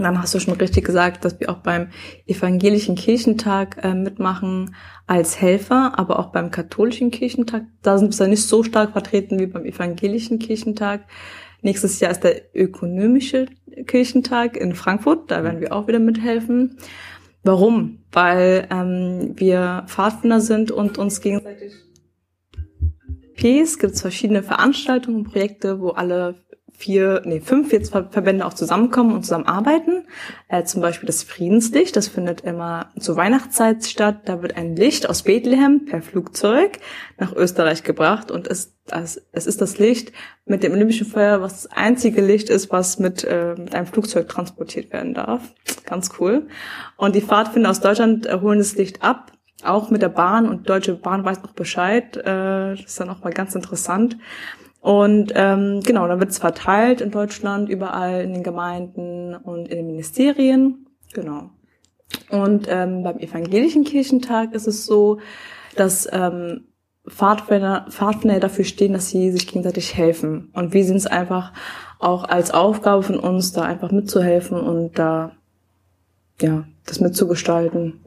Und 0.02 0.06
dann 0.06 0.20
hast 0.20 0.34
du 0.34 0.40
schon 0.40 0.54
richtig 0.54 0.84
gesagt, 0.84 1.24
dass 1.24 1.38
wir 1.38 1.48
auch 1.48 1.58
beim 1.58 1.86
evangelischen 2.26 2.96
Kirchentag 2.96 3.84
äh, 3.84 3.94
mitmachen 3.94 4.74
als 5.06 5.40
Helfer, 5.40 5.96
aber 5.96 6.18
auch 6.18 6.32
beim 6.32 6.50
katholischen 6.50 7.12
Kirchentag. 7.12 7.66
Da 7.82 7.96
sind 7.98 8.18
wir 8.18 8.26
nicht 8.26 8.42
so 8.42 8.64
stark 8.64 8.90
vertreten 8.90 9.38
wie 9.38 9.46
beim 9.46 9.64
evangelischen 9.64 10.40
Kirchentag. 10.40 11.02
Nächstes 11.60 12.00
Jahr 12.00 12.10
ist 12.10 12.24
der 12.24 12.52
ökonomische 12.52 13.46
Kirchentag 13.86 14.56
in 14.56 14.74
Frankfurt. 14.74 15.30
Da 15.30 15.44
werden 15.44 15.60
wir 15.60 15.72
auch 15.72 15.86
wieder 15.86 16.00
mithelfen. 16.00 16.78
Warum? 17.44 18.00
Weil 18.10 18.66
ähm, 18.72 19.34
wir 19.36 19.84
Pfadfinder 19.86 20.40
sind 20.40 20.72
und 20.72 20.98
uns 20.98 21.20
gegenseitig 21.20 21.74
Es 23.40 23.78
gibt 23.78 24.00
verschiedene 24.00 24.42
Veranstaltungen 24.42 25.22
Projekte, 25.22 25.78
wo 25.78 25.90
alle 25.90 26.34
vier, 26.82 27.22
nee, 27.24 27.40
fünf 27.40 27.72
jetzt 27.72 27.92
Verbände 27.92 28.44
auch 28.44 28.54
zusammenkommen 28.54 29.14
und 29.14 29.22
zusammenarbeiten. 29.22 30.04
Äh, 30.48 30.64
zum 30.64 30.82
Beispiel 30.82 31.06
das 31.06 31.22
Friedenslicht, 31.22 31.94
das 31.94 32.08
findet 32.08 32.40
immer 32.40 32.90
zur 32.98 33.14
Weihnachtszeit 33.14 33.84
statt. 33.84 34.22
Da 34.24 34.42
wird 34.42 34.56
ein 34.56 34.74
Licht 34.74 35.08
aus 35.08 35.22
Bethlehem 35.22 35.84
per 35.84 36.02
Flugzeug 36.02 36.80
nach 37.18 37.32
Österreich 37.32 37.84
gebracht 37.84 38.32
und 38.32 38.48
es, 38.48 38.74
das, 38.86 39.22
es 39.30 39.46
ist 39.46 39.60
das 39.60 39.78
Licht 39.78 40.12
mit 40.44 40.64
dem 40.64 40.72
Olympischen 40.72 41.06
Feuer, 41.06 41.40
was 41.40 41.62
das 41.62 41.72
einzige 41.72 42.20
Licht 42.20 42.50
ist, 42.50 42.72
was 42.72 42.98
mit, 42.98 43.22
äh, 43.22 43.54
mit 43.56 43.76
einem 43.76 43.86
Flugzeug 43.86 44.28
transportiert 44.28 44.92
werden 44.92 45.14
darf. 45.14 45.54
Ganz 45.86 46.10
cool. 46.18 46.48
Und 46.96 47.14
die 47.14 47.22
Pfadfinder 47.22 47.70
aus 47.70 47.80
Deutschland 47.80 48.26
äh, 48.26 48.40
holen 48.40 48.58
das 48.58 48.74
Licht 48.74 49.02
ab 49.02 49.30
auch 49.64 49.90
mit 49.90 50.02
der 50.02 50.08
Bahn 50.08 50.48
und 50.48 50.68
Deutsche 50.68 50.94
Bahn 50.94 51.24
weiß 51.24 51.42
noch 51.42 51.52
Bescheid. 51.52 52.16
Äh, 52.16 52.74
das 52.74 52.80
ist 52.80 53.00
dann 53.00 53.10
auch 53.10 53.22
mal 53.22 53.32
ganz 53.32 53.54
interessant. 53.54 54.16
Und 54.82 55.32
ähm, 55.36 55.80
genau, 55.84 56.08
dann 56.08 56.18
wird 56.18 56.30
es 56.30 56.38
verteilt 56.38 57.00
in 57.00 57.12
Deutschland, 57.12 57.68
überall 57.68 58.22
in 58.22 58.34
den 58.34 58.42
Gemeinden 58.42 59.36
und 59.36 59.68
in 59.68 59.76
den 59.76 59.86
Ministerien. 59.86 60.88
Genau. 61.12 61.50
Und 62.30 62.66
ähm, 62.68 63.04
beim 63.04 63.18
evangelischen 63.18 63.84
Kirchentag 63.84 64.52
ist 64.54 64.66
es 64.66 64.84
so, 64.84 65.20
dass 65.76 66.08
ähm, 66.10 66.64
Pfadfinder, 67.08 67.86
Pfadfinder 67.90 68.40
dafür 68.40 68.64
stehen, 68.64 68.92
dass 68.92 69.08
sie 69.08 69.30
sich 69.30 69.46
gegenseitig 69.46 69.96
helfen. 69.96 70.50
Und 70.52 70.74
wir 70.74 70.84
sind 70.84 70.96
es 70.96 71.06
einfach 71.06 71.52
auch 72.00 72.24
als 72.24 72.50
Aufgabe 72.50 73.04
von 73.04 73.20
uns, 73.20 73.52
da 73.52 73.62
einfach 73.62 73.92
mitzuhelfen 73.92 74.58
und 74.58 74.98
da 74.98 75.36
ja 76.40 76.64
das 76.86 76.98
mitzugestalten. 76.98 78.00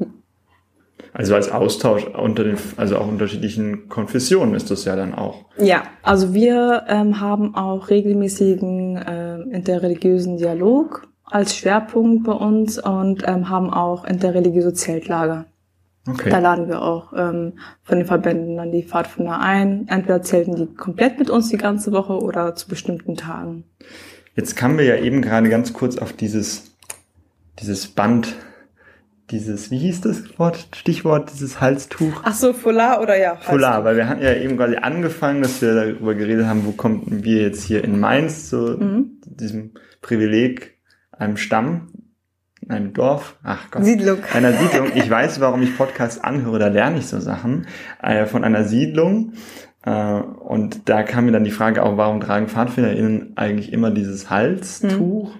Also 1.17 1.33
als 1.33 1.49
Austausch 1.49 2.05
unter 2.07 2.43
den, 2.43 2.57
also 2.75 2.97
auch 2.97 3.07
unterschiedlichen 3.07 3.87
Konfessionen 3.87 4.53
ist 4.53 4.69
das 4.69 4.83
ja 4.83 4.97
dann 4.97 5.15
auch. 5.15 5.45
Ja, 5.57 5.83
also 6.03 6.33
wir 6.33 6.83
ähm, 6.89 7.21
haben 7.21 7.55
auch 7.55 7.89
regelmäßigen 7.89 8.97
äh, 8.97 9.39
interreligiösen 9.43 10.35
Dialog 10.35 11.07
als 11.23 11.55
Schwerpunkt 11.55 12.25
bei 12.25 12.33
uns 12.33 12.77
und 12.77 13.23
ähm, 13.25 13.49
haben 13.49 13.69
auch 13.69 14.03
interreligiöse 14.03 14.73
Zeltlager. 14.73 15.45
Okay. 16.05 16.29
Da 16.29 16.39
laden 16.39 16.67
wir 16.67 16.81
auch 16.81 17.13
ähm, 17.15 17.53
von 17.83 17.97
den 17.97 18.05
Verbänden 18.05 18.57
dann 18.57 18.73
die 18.73 18.83
Pfadfinder 18.83 19.39
ein. 19.39 19.87
Entweder 19.87 20.21
zelten 20.21 20.55
die 20.57 20.65
komplett 20.75 21.17
mit 21.17 21.29
uns 21.29 21.47
die 21.47 21.55
ganze 21.55 21.93
Woche 21.93 22.19
oder 22.19 22.55
zu 22.55 22.67
bestimmten 22.67 23.15
Tagen. 23.15 23.63
Jetzt 24.35 24.57
kamen 24.57 24.77
wir 24.77 24.85
ja 24.85 24.97
eben 24.97 25.21
gerade 25.21 25.47
ganz 25.47 25.71
kurz 25.71 25.97
auf 25.97 26.11
dieses, 26.11 26.75
dieses 27.61 27.87
Band 27.87 28.35
dieses, 29.31 29.71
wie 29.71 29.77
hieß 29.79 30.01
das 30.01 30.37
Wort, 30.37 30.67
Stichwort, 30.75 31.31
dieses 31.33 31.59
Halstuch? 31.59 32.21
Ach 32.23 32.33
so, 32.33 32.53
Foulard 32.53 33.01
oder 33.01 33.17
ja? 33.17 33.31
Halstuch. 33.31 33.49
Foulard, 33.49 33.83
weil 33.83 33.97
wir 33.97 34.07
hatten 34.07 34.21
ja 34.21 34.33
eben 34.33 34.57
quasi 34.57 34.75
angefangen, 34.75 35.41
dass 35.41 35.61
wir 35.61 35.73
darüber 35.73 36.13
geredet 36.13 36.45
haben, 36.45 36.65
wo 36.65 36.71
kommen 36.71 37.23
wir 37.23 37.41
jetzt 37.41 37.63
hier 37.63 37.83
in 37.83 37.99
Mainz 37.99 38.49
zu 38.49 38.77
mhm. 38.77 39.21
diesem 39.25 39.71
Privileg, 40.01 40.77
einem 41.11 41.37
Stamm, 41.37 41.91
einem 42.67 42.93
Dorf, 42.93 43.37
ach 43.43 43.71
Gott. 43.71 43.83
Siedlung. 43.83 44.19
Einer 44.33 44.53
Siedlung. 44.53 44.91
Ich 44.95 45.09
weiß, 45.09 45.39
warum 45.39 45.61
ich 45.61 45.77
Podcasts 45.77 46.23
anhöre, 46.23 46.59
da 46.59 46.67
lerne 46.67 46.99
ich 46.99 47.07
so 47.07 47.19
Sachen. 47.19 47.67
Äh, 48.01 48.25
von 48.25 48.43
einer 48.43 48.63
Siedlung. 48.65 49.33
Äh, 49.83 49.91
und 49.91 50.89
da 50.89 51.03
kam 51.03 51.25
mir 51.25 51.31
dann 51.31 51.43
die 51.43 51.51
Frage 51.51 51.83
auch, 51.83 51.97
warum 51.97 52.21
tragen 52.21 52.47
PfadfinderInnen 52.47 53.33
eigentlich 53.35 53.71
immer 53.71 53.91
dieses 53.91 54.29
Halstuch? 54.29 55.35
Mhm. 55.35 55.39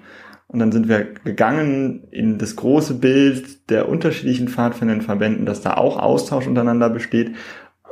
Und 0.55 0.59
dann 0.59 0.71
sind 0.71 0.88
wir 0.88 1.03
gegangen 1.25 2.07
in 2.12 2.38
das 2.38 2.55
große 2.55 2.93
Bild 2.93 3.69
der 3.69 3.89
unterschiedlichen 3.89 4.47
Pfadfinderverbänden, 4.47 5.45
dass 5.45 5.59
da 5.59 5.74
auch 5.74 6.00
Austausch 6.00 6.47
untereinander 6.47 6.89
besteht. 6.89 7.35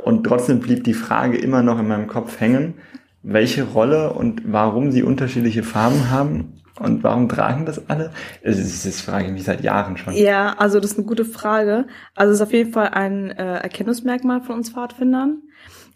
Und 0.01 0.23
trotzdem 0.23 0.61
blieb 0.61 0.85
die 0.85 0.93
Frage 0.93 1.37
immer 1.37 1.61
noch 1.61 1.77
in 1.77 1.89
meinem 1.89 2.07
Kopf 2.07 2.39
hängen, 2.39 2.75
welche 3.21 3.63
Rolle 3.63 4.13
und 4.13 4.43
warum 4.45 4.93
sie 4.93 5.03
unterschiedliche 5.03 5.61
Farben 5.61 6.09
haben 6.09 6.53
Und 6.79 7.03
warum 7.03 7.27
tragen 7.27 7.65
das 7.65 7.89
alle? 7.89 8.11
Das, 8.45 8.55
das 8.83 9.01
frage 9.01 9.25
ich 9.25 9.33
mich 9.33 9.43
seit 9.43 9.61
Jahren 9.61 9.97
schon. 9.97 10.13
Ja, 10.13 10.55
also 10.57 10.79
das 10.79 10.91
ist 10.91 10.97
eine 10.97 11.05
gute 11.05 11.25
Frage. 11.25 11.85
Also 12.15 12.31
es 12.31 12.39
ist 12.39 12.47
auf 12.47 12.53
jeden 12.53 12.71
Fall 12.71 12.91
ein 12.91 13.29
äh, 13.31 13.55
Erkennungsmerkmal 13.57 14.39
von 14.39 14.55
uns 14.55 14.69
Pfadfindern. 14.69 15.41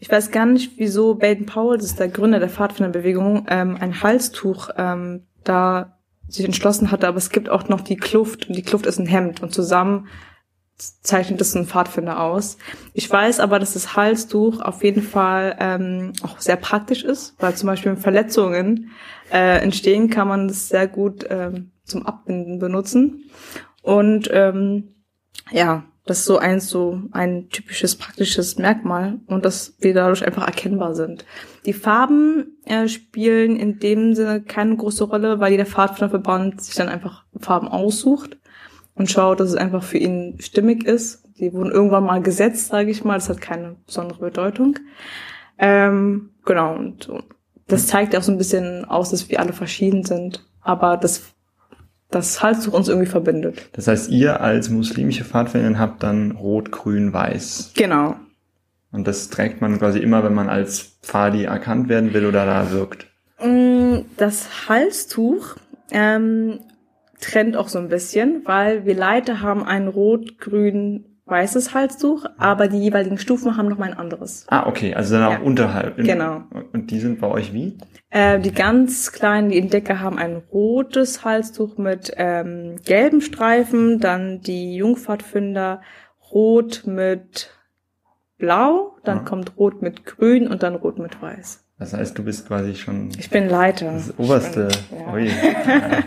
Ich 0.01 0.11
weiß 0.11 0.31
gar 0.31 0.45
nicht, 0.45 0.73
wieso 0.77 1.15
Baden 1.15 1.45
Powell, 1.45 1.77
das 1.77 1.87
ist 1.87 1.99
der 2.01 2.09
Gründer 2.09 2.39
der 2.39 2.49
Pfadfinderbewegung, 2.49 3.45
ähm, 3.47 3.77
ein 3.79 4.03
Halstuch 4.03 4.69
ähm, 4.77 5.21
da 5.45 5.96
sich 6.27 6.45
entschlossen 6.45 6.91
hatte, 6.91 7.07
aber 7.07 7.17
es 7.17 7.29
gibt 7.29 7.49
auch 7.49 7.69
noch 7.69 7.81
die 7.81 7.97
Kluft 7.97 8.47
und 8.47 8.55
die 8.55 8.63
Kluft 8.63 8.85
ist 8.85 8.99
ein 8.99 9.07
Hemd 9.07 9.41
und 9.41 9.53
zusammen 9.53 10.07
zeichnet 10.77 11.41
es 11.41 11.55
einen 11.55 11.65
Pfadfinder 11.65 12.21
aus. 12.21 12.57
Ich 12.93 13.09
weiß 13.09 13.39
aber, 13.39 13.57
dass 13.57 13.73
das 13.73 13.95
Halstuch 13.95 14.61
auf 14.61 14.83
jeden 14.83 15.01
Fall 15.01 15.55
ähm, 15.59 16.13
auch 16.21 16.39
sehr 16.39 16.55
praktisch 16.55 17.03
ist, 17.03 17.35
weil 17.39 17.55
zum 17.55 17.67
Beispiel 17.67 17.91
wenn 17.93 17.97
Verletzungen 17.97 18.91
äh, 19.31 19.59
entstehen, 19.59 20.09
kann 20.09 20.27
man 20.27 20.47
das 20.47 20.69
sehr 20.69 20.87
gut 20.87 21.25
ähm, 21.29 21.71
zum 21.83 22.05
Abbinden 22.05 22.59
benutzen. 22.59 23.31
Und 23.81 24.29
ähm, 24.31 24.95
ja, 25.51 25.85
das 26.07 26.19
ist 26.19 26.25
so 26.25 26.37
eins 26.37 26.69
so 26.69 27.01
ein 27.11 27.49
typisches 27.49 27.95
praktisches 27.95 28.57
Merkmal 28.57 29.19
und 29.27 29.45
dass 29.45 29.75
wir 29.79 29.93
dadurch 29.93 30.25
einfach 30.25 30.45
erkennbar 30.45 30.95
sind. 30.95 31.25
Die 31.65 31.73
Farben 31.73 32.57
äh, 32.65 32.87
spielen 32.87 33.57
in 33.57 33.79
dem 33.79 34.15
Sinne 34.15 34.41
keine 34.41 34.75
große 34.75 35.03
Rolle, 35.03 35.39
weil 35.39 35.51
jeder 35.51 35.65
Pfadfinderverband 35.65 36.61
sich 36.61 36.75
dann 36.75 36.89
einfach 36.89 37.25
Farben 37.39 37.67
aussucht 37.67 38.37
und 38.95 39.11
schaut, 39.11 39.39
dass 39.39 39.49
es 39.49 39.55
einfach 39.55 39.83
für 39.83 39.97
ihn 39.97 40.37
stimmig 40.39 40.85
ist. 40.85 41.23
Die 41.39 41.53
wurden 41.53 41.71
irgendwann 41.71 42.05
mal 42.05 42.21
gesetzt, 42.21 42.69
sage 42.69 42.89
ich 42.89 43.03
mal. 43.03 43.15
Das 43.15 43.29
hat 43.29 43.41
keine 43.41 43.75
besondere 43.85 44.19
Bedeutung. 44.19 44.79
Ähm, 45.59 46.31
genau, 46.45 46.75
und 46.75 47.09
das 47.67 47.87
zeigt 47.87 48.15
auch 48.15 48.23
so 48.23 48.31
ein 48.31 48.37
bisschen 48.37 48.85
aus, 48.85 49.11
dass 49.11 49.29
wir 49.29 49.39
alle 49.39 49.53
verschieden 49.53 50.03
sind. 50.03 50.45
Aber 50.61 50.97
das, 50.97 51.33
das 52.09 52.41
Halstuch 52.41 52.73
uns 52.73 52.87
irgendwie 52.87 53.09
verbindet. 53.09 53.69
Das 53.73 53.87
heißt, 53.87 54.09
ihr 54.09 54.41
als 54.41 54.69
muslimische 54.69 55.25
Pfadfinderin 55.25 55.79
habt 55.79 56.03
dann 56.03 56.31
rot, 56.31 56.71
grün, 56.71 57.11
weiß. 57.11 57.73
Genau. 57.75 58.15
Und 58.91 59.07
das 59.07 59.29
trägt 59.29 59.61
man 59.61 59.77
quasi 59.79 59.99
immer, 59.99 60.23
wenn 60.23 60.33
man 60.33 60.49
als 60.49 60.97
Pfadi 61.01 61.43
erkannt 61.43 61.89
werden 61.89 62.13
will 62.13 62.25
oder 62.25 62.45
da 62.45 62.71
wirkt. 62.71 63.07
Mm, 63.43 64.05
das 64.15 64.69
Halstuch 64.69 65.55
ähm, 65.91 66.59
trennt 67.19 67.57
auch 67.57 67.67
so 67.67 67.79
ein 67.79 67.89
bisschen, 67.89 68.41
weil 68.45 68.85
wir 68.85 68.95
Leiter 68.95 69.41
haben 69.41 69.63
ein 69.63 69.87
rot-grün 69.87 71.16
weißes 71.27 71.73
Halstuch, 71.73 72.25
aber 72.37 72.67
die 72.67 72.79
jeweiligen 72.79 73.17
Stufen 73.17 73.57
haben 73.57 73.67
noch 73.67 73.77
mal 73.77 73.91
ein 73.91 73.97
anderes. 73.97 74.45
Ah, 74.49 74.67
okay, 74.67 74.93
also 74.95 75.15
dann 75.15 75.25
auch 75.25 75.31
ja. 75.31 75.39
unterhalb. 75.39 75.97
Genau. 75.97 76.43
Und 76.73 76.91
die 76.91 76.99
sind 76.99 77.19
bei 77.19 77.27
euch 77.27 77.53
wie? 77.53 77.77
Äh, 78.09 78.39
die 78.39 78.53
ganz 78.53 79.11
kleinen, 79.11 79.49
die 79.49 79.59
Entdecker 79.59 79.99
haben 79.99 80.17
ein 80.17 80.37
rotes 80.37 81.25
Halstuch 81.25 81.77
mit 81.77 82.11
ähm, 82.15 82.77
gelben 82.85 83.21
Streifen, 83.21 83.99
dann 83.99 84.41
die 84.41 84.75
Jungpfadfinder 84.75 85.81
rot 86.31 86.83
mit 86.85 87.51
blau, 88.37 88.95
dann 89.03 89.17
ja. 89.17 89.23
kommt 89.23 89.57
rot 89.57 89.81
mit 89.81 90.05
grün 90.05 90.47
und 90.47 90.63
dann 90.63 90.75
rot 90.75 90.99
mit 90.99 91.21
weiß. 91.21 91.66
Das 91.79 91.93
heißt, 91.93 92.17
du 92.17 92.23
bist 92.23 92.47
quasi 92.47 92.75
schon. 92.75 93.09
Ich 93.19 93.29
bin 93.29 93.49
Leiter. 93.49 93.93
Das 93.93 94.17
oberste. 94.17 94.69
Bin, 95.13 95.25
ja. 95.25 96.03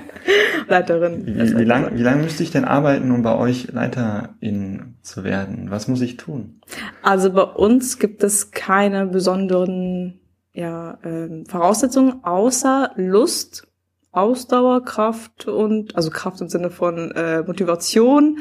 Leiterin. 0.69 1.27
Wie, 1.27 1.37
wie, 1.37 1.59
wie 1.59 1.65
lange 1.65 1.97
wie 1.97 2.03
lang 2.03 2.21
müsste 2.21 2.43
ich 2.43 2.51
denn 2.51 2.65
arbeiten, 2.65 3.11
um 3.11 3.23
bei 3.23 3.37
euch 3.37 3.71
Leiterin 3.73 4.97
zu 5.03 5.23
werden? 5.23 5.71
Was 5.71 5.87
muss 5.87 6.01
ich 6.01 6.17
tun? 6.17 6.61
Also 7.03 7.33
bei 7.33 7.43
uns 7.43 7.99
gibt 7.99 8.25
es 8.25 8.51
keine 8.51 9.07
besonderen 9.07 10.21
ja, 10.53 10.99
ähm, 11.05 11.47
Voraussetzungen 11.47 12.25
außer 12.25 12.93
Lust, 12.97 13.69
Ausdauer, 14.11 14.85
Kraft 14.85 15.47
und 15.47 15.95
also 15.95 16.11
Kraft 16.11 16.41
im 16.41 16.49
Sinne 16.49 16.71
von 16.71 17.13
äh, 17.13 17.43
Motivation 17.43 18.39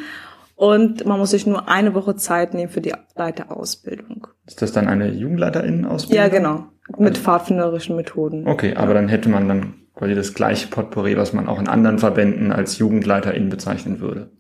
und 0.56 1.06
man 1.06 1.20
muss 1.20 1.30
sich 1.30 1.46
nur 1.46 1.70
eine 1.70 1.94
Woche 1.94 2.16
Zeit 2.16 2.54
nehmen 2.54 2.72
für 2.72 2.82
die 2.82 2.94
Leiterausbildung. 3.16 4.28
Ist 4.48 4.62
das 4.62 4.72
dann 4.72 4.88
eine 4.88 5.12
Jugendleiterin-Ausbildung? 5.12 6.24
Ja, 6.24 6.28
genau. 6.28 6.66
Mit 6.98 7.18
pfadfinderischen 7.18 7.96
Methoden. 7.96 8.48
Okay, 8.48 8.76
aber 8.76 8.94
dann 8.94 9.08
hätte 9.08 9.30
man 9.30 9.48
dann 9.48 9.74
quasi 9.96 10.16
das 10.16 10.34
gleiche 10.34 10.68
Potpourri, 10.68 11.18
was 11.18 11.34
man 11.34 11.48
auch 11.48 11.60
in 11.60 11.68
anderen 11.68 12.00
Verbänden 12.00 12.52
als 12.52 12.78
Jugendleiterin 12.78 13.50
bezeichnen 13.50 14.00
würde. 14.00 14.32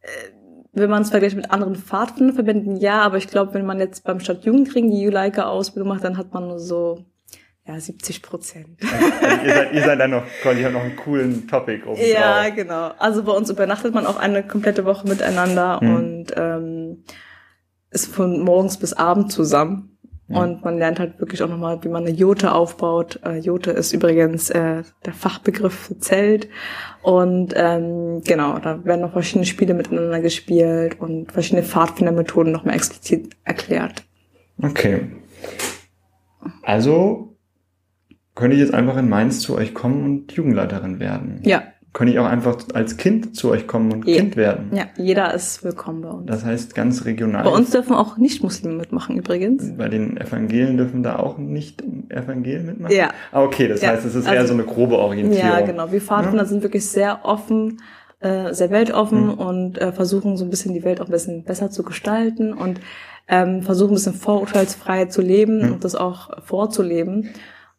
Äh, 0.00 0.08
wenn 0.72 0.88
man 0.88 1.02
es 1.02 1.10
vergleicht 1.10 1.36
mit 1.36 1.50
anderen 1.50 1.74
Pfadfinderverbänden, 1.74 2.76
ja, 2.76 3.00
aber 3.00 3.16
ich 3.16 3.26
glaube, 3.26 3.54
wenn 3.54 3.66
man 3.66 3.80
jetzt 3.80 4.04
beim 4.04 4.20
Stadtjugendring 4.20 4.90
die 4.90 5.02
Juleika-Ausbildung 5.02 5.88
macht, 5.88 6.04
dann 6.04 6.16
hat 6.16 6.32
man 6.32 6.46
nur 6.46 6.60
so 6.60 7.04
ja, 7.68 7.78
70 7.78 8.22
Prozent. 8.22 8.80
Also 9.20 9.44
ihr, 9.44 9.54
seid, 9.54 9.72
ihr 9.74 9.82
seid 9.82 10.00
dann 10.00 10.10
noch 10.10 10.24
quasi 10.42 10.62
noch 10.62 10.80
einen 10.80 10.96
coolen 10.96 11.46
Topic 11.48 11.86
oben 11.86 12.00
Ja, 12.00 12.44
drauf. 12.44 12.54
genau. 12.56 12.90
Also 12.98 13.22
bei 13.22 13.32
uns 13.32 13.50
übernachtet 13.50 13.94
man 13.94 14.06
auch 14.06 14.16
eine 14.16 14.42
komplette 14.42 14.84
Woche 14.84 15.06
miteinander 15.06 15.80
hm. 15.80 15.94
und 15.94 16.26
ähm, 16.36 17.04
ist 17.90 18.12
von 18.12 18.40
morgens 18.40 18.78
bis 18.78 18.94
abend 18.94 19.30
zusammen. 19.32 19.97
Und 20.28 20.62
man 20.62 20.78
lernt 20.78 20.98
halt 20.98 21.18
wirklich 21.20 21.42
auch 21.42 21.48
nochmal, 21.48 21.82
wie 21.82 21.88
man 21.88 22.06
eine 22.06 22.14
Jote 22.14 22.52
aufbaut. 22.52 23.18
Äh, 23.24 23.38
Jote 23.38 23.70
ist 23.70 23.94
übrigens 23.94 24.50
äh, 24.50 24.82
der 25.06 25.12
Fachbegriff 25.14 25.74
für 25.74 25.98
Zelt. 25.98 26.48
Und 27.02 27.54
ähm, 27.56 28.20
genau, 28.26 28.58
da 28.58 28.84
werden 28.84 29.00
noch 29.00 29.12
verschiedene 29.12 29.46
Spiele 29.46 29.72
miteinander 29.72 30.20
gespielt 30.20 31.00
und 31.00 31.32
verschiedene 31.32 31.62
Pfadfindermethoden 31.62 32.52
nochmal 32.52 32.74
explizit 32.74 33.30
erklärt. 33.44 34.04
Okay. 34.62 35.06
Also 36.62 37.36
könnte 38.34 38.54
ich 38.54 38.62
jetzt 38.62 38.74
einfach 38.74 38.96
in 38.98 39.08
Mainz 39.08 39.40
zu 39.40 39.56
euch 39.56 39.72
kommen 39.72 40.04
und 40.04 40.32
Jugendleiterin 40.32 41.00
werden. 41.00 41.40
Ja, 41.44 41.62
könnte 41.98 42.12
ich 42.12 42.20
auch 42.20 42.26
einfach 42.26 42.58
als 42.74 42.96
Kind 42.96 43.34
zu 43.34 43.50
euch 43.50 43.66
kommen 43.66 43.92
und 43.92 44.06
ja. 44.06 44.18
Kind 44.18 44.36
werden. 44.36 44.70
Ja, 44.72 44.84
jeder 44.96 45.34
ist 45.34 45.64
willkommen 45.64 46.02
bei 46.02 46.10
uns. 46.10 46.26
Das 46.26 46.44
heißt 46.44 46.76
ganz 46.76 47.04
regional. 47.04 47.42
Bei 47.42 47.50
uns 47.50 47.70
dürfen 47.70 47.92
auch 47.96 48.16
Nicht-Muslime 48.16 48.76
mitmachen 48.76 49.16
übrigens. 49.16 49.76
Bei 49.76 49.88
den 49.88 50.16
Evangelien 50.16 50.76
dürfen 50.76 51.02
da 51.02 51.18
auch 51.18 51.38
nicht 51.38 51.82
Evangelien 52.08 52.66
mitmachen? 52.66 52.94
Ja. 52.94 53.10
Ah, 53.32 53.42
okay, 53.42 53.66
das 53.66 53.82
ja. 53.82 53.88
heißt, 53.88 54.04
es 54.04 54.14
ist 54.14 54.28
also, 54.28 54.36
eher 54.36 54.46
so 54.46 54.54
eine 54.54 54.62
grobe 54.62 54.96
Orientierung. 54.96 55.50
Ja, 55.50 55.60
genau. 55.62 55.90
Wir 55.90 56.00
Pfadfinder 56.00 56.44
ja. 56.44 56.48
sind 56.48 56.62
wirklich 56.62 56.86
sehr 56.86 57.24
offen, 57.24 57.80
äh, 58.20 58.54
sehr 58.54 58.70
weltoffen 58.70 59.24
mhm. 59.24 59.34
und 59.34 59.78
äh, 59.78 59.90
versuchen 59.90 60.36
so 60.36 60.44
ein 60.44 60.50
bisschen 60.50 60.74
die 60.74 60.84
Welt 60.84 61.00
auch 61.00 61.06
ein 61.06 61.10
bisschen 61.10 61.42
besser 61.42 61.72
zu 61.72 61.82
gestalten 61.82 62.52
und 62.52 62.78
ähm, 63.26 63.62
versuchen 63.62 63.90
ein 63.90 63.94
bisschen 63.94 64.14
vorurteilsfrei 64.14 65.06
zu 65.06 65.20
leben 65.20 65.66
mhm. 65.66 65.72
und 65.72 65.84
das 65.84 65.96
auch 65.96 66.44
vorzuleben. 66.44 67.30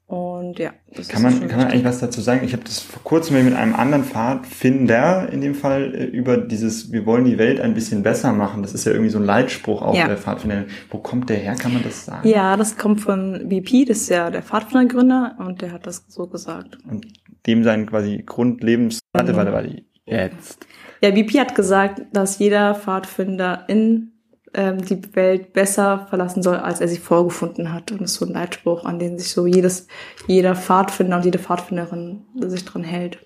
Und 0.10 0.58
ja, 0.58 0.72
das 0.96 1.08
kann 1.08 1.22
man, 1.22 1.48
kann 1.48 1.60
man 1.60 1.68
eigentlich 1.68 1.84
was 1.84 2.00
dazu 2.00 2.20
sagen? 2.20 2.44
Ich 2.44 2.54
habe 2.54 2.64
das 2.64 2.80
vor 2.80 3.04
kurzem 3.04 3.46
mit 3.46 3.54
einem 3.54 3.76
anderen 3.76 4.04
Pfadfinder 4.04 5.30
in 5.32 5.40
dem 5.40 5.54
Fall 5.54 5.94
äh, 5.94 6.06
über 6.06 6.38
dieses, 6.38 6.92
wir 6.92 7.06
wollen 7.06 7.26
die 7.26 7.38
Welt 7.38 7.62
ein 7.62 7.76
bisschen 7.76 8.02
besser 8.02 8.34
machen. 8.34 8.64
Das 8.64 8.74
ist 8.74 8.86
ja 8.86 8.92
irgendwie 8.92 9.12
so 9.12 9.20
ein 9.20 9.24
Leitspruch 9.24 9.84
auch 9.84 9.94
ja. 9.94 10.08
der 10.08 10.18
Pfadfinder. 10.18 10.66
Wo 10.90 10.98
kommt 10.98 11.30
der 11.30 11.38
her? 11.38 11.54
Kann 11.54 11.74
man 11.74 11.84
das 11.84 12.06
sagen? 12.06 12.28
Ja, 12.28 12.58
das 12.58 12.76
kommt 12.76 13.02
von 13.02 13.50
BP, 13.50 13.86
das 13.88 13.98
ist 14.00 14.10
ja 14.10 14.32
der 14.32 14.42
Pfadfindergründer 14.42 15.36
und 15.38 15.62
der 15.62 15.74
hat 15.74 15.86
das 15.86 16.06
so 16.08 16.26
gesagt. 16.26 16.80
Und 16.90 17.06
dem 17.46 17.64
sein 17.64 17.86
quasi 17.86 18.24
Grundlebens, 18.26 19.02
warte, 19.14 19.36
warte, 19.36 19.54
warte, 19.54 19.84
jetzt. 20.08 20.66
Ja, 21.02 21.12
BP 21.12 21.40
hat 21.40 21.54
gesagt, 21.54 22.02
dass 22.14 22.40
jeder 22.40 22.74
Pfadfinder 22.74 23.66
in 23.68 24.14
ähm, 24.54 24.84
die 24.84 25.00
Welt 25.16 25.54
besser 25.54 26.08
verlassen 26.10 26.44
soll, 26.44 26.58
als 26.58 26.82
er 26.82 26.88
sie 26.88 26.98
vorgefunden 26.98 27.74
hat. 27.74 27.92
Und 27.92 28.02
das 28.02 28.12
ist 28.12 28.18
so 28.18 28.26
ein 28.26 28.34
Leitspruch, 28.34 28.86
an 28.86 29.00
den 29.00 29.18
sich 29.18 29.32
so 29.32 29.46
jedes, 29.46 29.88
jeder 30.28 30.56
Pfadfinder 30.56 31.18
und 31.18 31.26
jede 31.26 31.40
Pfadfinderin 31.40 32.26
sich 32.40 32.66
dran 32.66 32.84
hält. 32.84 33.20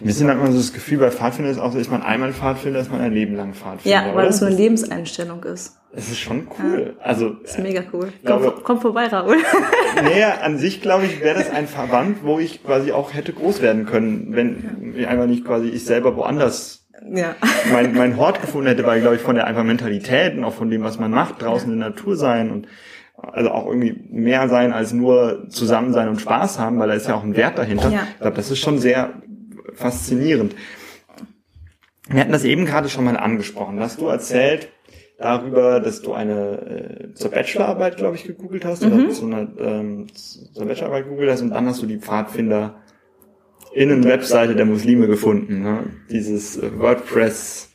Wir 0.00 0.12
sind 0.12 0.28
halt 0.28 0.38
immer 0.38 0.50
so 0.50 0.58
das 0.58 0.72
Gefühl, 0.72 0.98
bei 0.98 1.10
Pfadfinder 1.10 1.50
ist 1.50 1.58
auch 1.58 1.72
so, 1.72 1.78
ist 1.78 1.90
man 1.90 2.02
einmal 2.02 2.32
Pfadfinder, 2.32 2.80
ist 2.80 2.90
man 2.90 3.00
ein 3.00 3.12
Leben 3.12 3.36
lang 3.36 3.54
Pfadfinder. 3.54 4.08
Ja, 4.08 4.14
weil 4.14 4.26
das 4.26 4.38
so 4.38 4.46
eine 4.46 4.56
Lebenseinstellung 4.56 5.44
ist. 5.44 5.78
Es 5.92 6.10
ist 6.10 6.18
schon 6.18 6.48
cool. 6.58 6.94
Ja, 6.98 7.04
also 7.04 7.36
ist 7.42 7.58
mega 7.58 7.82
cool. 7.92 8.12
Komm, 8.24 8.42
glaube, 8.42 8.60
komm 8.62 8.80
vorbei, 8.80 9.06
Raoul. 9.06 9.36
Naja, 10.02 10.38
an 10.42 10.58
sich 10.58 10.82
glaube 10.82 11.06
ich, 11.06 11.20
wäre 11.20 11.38
das 11.38 11.50
ein 11.50 11.66
Verband, 11.66 12.24
wo 12.24 12.38
ich 12.38 12.62
quasi 12.62 12.92
auch 12.92 13.14
hätte 13.14 13.32
groß 13.32 13.62
werden 13.62 13.86
können, 13.86 14.28
wenn 14.30 14.94
ich 14.96 15.06
einfach 15.06 15.26
nicht 15.26 15.44
quasi 15.44 15.68
ich 15.68 15.84
selber 15.84 16.16
woanders 16.16 16.77
ja. 17.12 17.34
mein, 17.72 17.94
mein 17.94 18.16
Hort 18.16 18.40
gefunden 18.40 18.68
hätte, 18.68 18.84
weil, 18.84 19.00
glaube 19.00 19.16
ich, 19.16 19.22
von 19.22 19.34
der 19.34 19.46
einfach 19.46 19.64
Mentalität 19.64 20.36
und 20.36 20.44
auch 20.44 20.54
von 20.54 20.70
dem, 20.70 20.82
was 20.82 20.98
man 20.98 21.10
macht, 21.10 21.42
draußen 21.42 21.72
in 21.72 21.80
der 21.80 21.90
Natur 21.90 22.16
sein 22.16 22.50
und 22.50 22.68
also 23.20 23.50
auch 23.50 23.66
irgendwie 23.66 24.00
mehr 24.10 24.48
sein 24.48 24.72
als 24.72 24.92
nur 24.92 25.48
zusammen 25.48 25.92
sein 25.92 26.08
und 26.08 26.20
Spaß 26.20 26.58
haben, 26.58 26.78
weil 26.78 26.88
da 26.88 26.94
ist 26.94 27.08
ja 27.08 27.14
auch 27.14 27.24
ein 27.24 27.36
Wert 27.36 27.58
dahinter. 27.58 27.90
Ja. 27.90 28.06
Ich 28.12 28.20
glaube, 28.20 28.36
das 28.36 28.50
ist 28.50 28.60
schon 28.60 28.78
sehr 28.78 29.14
faszinierend. 29.74 30.54
Wir 32.08 32.20
hatten 32.20 32.32
das 32.32 32.44
eben 32.44 32.64
gerade 32.64 32.88
schon 32.88 33.04
mal 33.04 33.16
angesprochen. 33.16 33.80
Hast 33.80 34.00
du 34.00 34.06
erzählt 34.06 34.68
darüber, 35.18 35.80
dass 35.80 36.00
du 36.00 36.14
eine 36.14 37.10
äh, 37.10 37.14
zur 37.14 37.32
Bachelorarbeit, 37.32 37.96
glaube 37.96 38.16
ich, 38.16 38.24
gegoogelt 38.24 38.64
hast 38.64 38.84
mhm. 38.84 38.92
oder 38.92 39.10
zu 39.10 39.26
einer 39.26 39.48
ähm, 39.58 40.06
zur 40.14 40.66
Bachelorarbeit 40.66 41.04
gegoogelt 41.04 41.30
hast 41.30 41.42
und 41.42 41.50
dann 41.50 41.66
hast 41.66 41.82
du 41.82 41.86
die 41.86 41.98
Pfadfinder 41.98 42.76
Innenwebseite 43.72 44.54
der 44.54 44.66
Muslime 44.66 45.06
gefunden. 45.06 45.62
Ne? 45.62 45.84
Dieses 46.10 46.56
äh, 46.56 46.78
WordPress, 46.78 47.70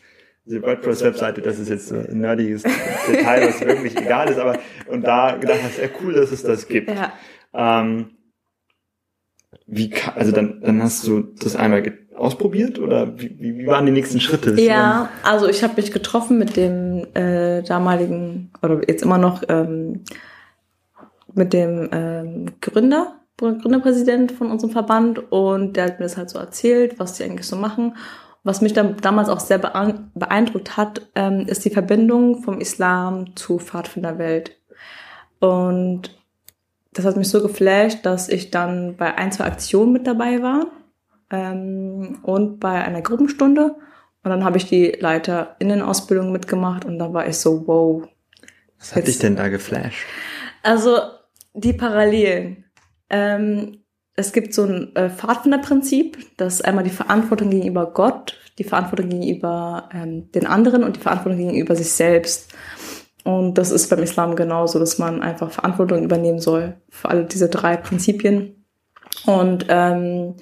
diese 0.46 0.62
WordPress-Webseite, 0.62 1.42
das 1.42 1.60
ist 1.60 1.70
jetzt 1.70 1.92
ein 1.92 2.20
nerdiges 2.20 2.64
Detail, 3.08 3.48
was 3.48 3.62
wirklich 3.62 3.98
egal 3.98 4.30
ist, 4.30 4.40
aber 4.40 4.60
und 4.88 5.04
da 5.04 5.38
gedacht 5.38 5.60
hast, 5.64 5.78
ja 5.78 5.88
cool, 6.02 6.14
dass 6.14 6.32
es 6.32 6.44
das 6.44 6.68
gibt. 6.68 6.90
Ja. 6.90 7.14
Ähm, 7.54 8.12
wie, 9.66 9.94
also 10.16 10.32
dann, 10.32 10.62
dann 10.62 10.84
hast 10.84 11.08
du 11.08 11.22
das 11.22 11.56
einmal 11.56 11.84
ausprobiert 12.16 12.80
oder 12.80 13.20
wie, 13.20 13.38
wie 13.40 13.68
waren 13.68 13.86
die 13.86 13.92
nächsten 13.92 14.20
Schritte? 14.20 14.60
Ja, 14.62 15.10
also 15.24 15.48
ich 15.48 15.64
habe 15.64 15.76
mich 15.78 15.92
getroffen 15.92 16.38
mit 16.38 16.58
dem 16.58 17.08
äh, 17.14 17.64
damaligen 17.64 18.52
oder 18.62 18.82
jetzt 18.88 19.04
immer 19.04 19.18
noch 19.18 19.44
ähm, 19.50 20.04
mit 21.34 21.54
dem 21.54 21.90
ähm, 21.92 22.46
Gründer, 22.62 23.20
Gründerpräsident 23.52 24.32
von 24.32 24.52
unserem 24.52 24.72
Verband 24.72 25.32
und 25.32 25.74
der 25.74 25.86
hat 25.86 26.00
mir 26.00 26.06
das 26.06 26.18
halt 26.18 26.30
so 26.30 26.40
erzählt, 26.40 27.00
was 27.00 27.14
die 27.14 27.24
eigentlich 27.24 27.48
so 27.48 27.56
machen. 27.56 27.96
Was 28.44 28.62
mich 28.62 28.74
dann 28.74 28.98
damals 28.98 29.30
auch 29.30 29.40
sehr 29.40 29.58
beeindruckt 29.58 30.76
hat, 30.76 31.02
ähm, 31.16 31.46
ist 31.48 31.64
die 31.64 31.70
Verbindung 31.70 32.44
vom 32.44 32.60
Islam 32.60 33.36
zu 33.36 33.58
Pfadfinderwelt. 33.60 34.58
Und 35.40 36.18
das 36.92 37.06
hat 37.06 37.18
mich 37.18 37.30
so 37.30 37.42
geflasht, 37.42 38.06
dass 38.06 38.30
ich 38.30 38.52
dann 38.52 38.98
bei 38.98 39.16
ein, 39.16 39.32
zwei 39.32 39.46
Aktionen 39.46 39.94
mit 39.94 40.08
dabei 40.08 40.42
war 40.42 40.68
ähm, 41.30 42.20
und 42.24 42.60
bei 42.60 42.84
einer 42.84 43.02
Gruppenstunde. 43.02 43.76
Und 44.24 44.30
dann 44.30 44.44
habe 44.44 44.58
ich 44.58 44.66
die 44.66 44.96
Leiterinnenausbildung 45.00 46.32
mitgemacht 46.32 46.86
und 46.86 47.00
dann 47.00 47.14
war 47.14 47.28
ich 47.28 47.38
so, 47.38 47.68
wow. 47.68 48.08
Was 48.80 48.96
hat 48.96 49.08
dich 49.08 49.20
denn 49.20 49.36
da 49.36 49.50
geflasht? 49.50 50.06
Also 50.62 50.98
die 51.54 51.74
Parallelen. 51.74 52.63
Ähm, 53.14 53.84
es 54.16 54.34
gibt 54.34 54.54
so 54.54 54.64
ein 54.64 54.96
äh, 54.96 55.10
Pfadfinderprinzip, 55.10 56.18
das 56.38 56.56
ist 56.56 56.66
einmal 56.66 56.84
die 56.84 56.90
Verantwortung 56.90 57.52
gegenüber 57.52 57.92
Gott, 57.94 58.38
die 58.58 58.64
Verantwortung 58.64 59.10
gegenüber 59.10 59.90
ähm, 59.94 60.32
den 60.32 60.48
anderen 60.48 60.84
und 60.84 60.96
die 60.96 61.00
Verantwortung 61.00 61.40
gegenüber 61.40 61.76
sich 61.76 61.92
selbst. 61.92 62.52
Und 63.24 63.58
das 63.58 63.72
ist 63.72 63.90
beim 63.90 64.04
Islam 64.04 64.36
genauso, 64.36 64.80
dass 64.80 64.98
man 64.98 65.22
einfach 65.22 65.52
Verantwortung 65.52 66.04
übernehmen 66.04 66.40
soll 66.40 66.76
für 66.90 67.10
alle 67.10 67.26
diese 67.26 67.50
drei 67.50 67.78
Prinzipien. 67.78 68.66
Und 69.26 69.68
ähm, 69.70 70.36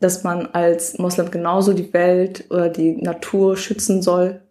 dass 0.00 0.24
man 0.24 0.46
als 0.46 0.98
Moslem 0.98 1.30
genauso 1.30 1.72
die 1.72 1.92
Welt 1.92 2.44
oder 2.50 2.68
die 2.68 2.96
Natur 2.96 3.56
schützen 3.56 4.02
soll. 4.02 4.42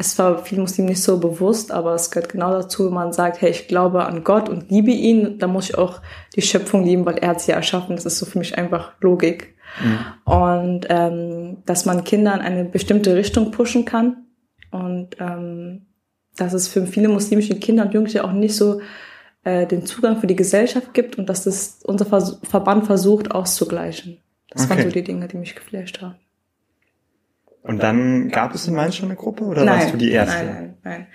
Es 0.00 0.18
war 0.18 0.42
vielen 0.42 0.62
Muslimen 0.62 0.88
nicht 0.88 1.02
so 1.02 1.18
bewusst, 1.18 1.70
aber 1.70 1.94
es 1.94 2.10
gehört 2.10 2.32
genau 2.32 2.52
dazu, 2.52 2.86
wenn 2.86 2.94
man 2.94 3.12
sagt, 3.12 3.42
hey, 3.42 3.50
ich 3.50 3.68
glaube 3.68 4.06
an 4.06 4.24
Gott 4.24 4.48
und 4.48 4.70
liebe 4.70 4.90
ihn, 4.90 5.38
dann 5.38 5.52
muss 5.52 5.68
ich 5.68 5.76
auch 5.76 6.00
die 6.34 6.40
Schöpfung 6.40 6.84
lieben, 6.84 7.04
weil 7.04 7.18
er 7.18 7.28
hat 7.28 7.42
sie 7.42 7.52
erschaffen. 7.52 7.96
Das 7.96 8.06
ist 8.06 8.16
so 8.16 8.24
für 8.24 8.38
mich 8.38 8.56
einfach 8.56 8.94
Logik. 9.02 9.54
Mhm. 9.82 10.32
Und 10.32 10.86
ähm, 10.88 11.58
dass 11.66 11.84
man 11.84 12.02
Kinder 12.02 12.32
in 12.32 12.40
eine 12.40 12.64
bestimmte 12.64 13.14
Richtung 13.14 13.50
pushen 13.50 13.84
kann 13.84 14.24
und 14.70 15.16
ähm, 15.20 15.82
dass 16.34 16.54
es 16.54 16.66
für 16.66 16.86
viele 16.86 17.10
muslimische 17.10 17.56
Kinder 17.56 17.82
und 17.82 17.92
Jugendliche 17.92 18.24
auch 18.24 18.32
nicht 18.32 18.56
so 18.56 18.80
äh, 19.44 19.66
den 19.66 19.84
Zugang 19.84 20.18
für 20.18 20.26
die 20.26 20.36
Gesellschaft 20.36 20.94
gibt 20.94 21.18
und 21.18 21.28
dass 21.28 21.44
das 21.44 21.80
unser 21.84 22.06
Vers 22.06 22.40
Verband 22.44 22.86
versucht 22.86 23.32
auszugleichen. 23.32 24.16
Das 24.48 24.62
okay. 24.62 24.70
waren 24.70 24.82
so 24.84 24.88
die 24.88 25.04
Dinge, 25.04 25.28
die 25.28 25.36
mich 25.36 25.54
geflasht 25.54 26.00
haben. 26.00 26.16
Und 27.62 27.82
dann 27.82 28.30
gab 28.30 28.54
es 28.54 28.66
in 28.66 28.74
Mainz 28.74 28.96
schon 28.96 29.08
eine 29.08 29.16
Gruppe 29.16 29.44
oder 29.44 29.64
nein, 29.64 29.80
warst 29.80 29.92
du 29.92 29.98
die 29.98 30.10
erste? 30.10 30.44
Nein, 30.44 30.54
nein, 30.54 30.76
nein. 30.82 31.06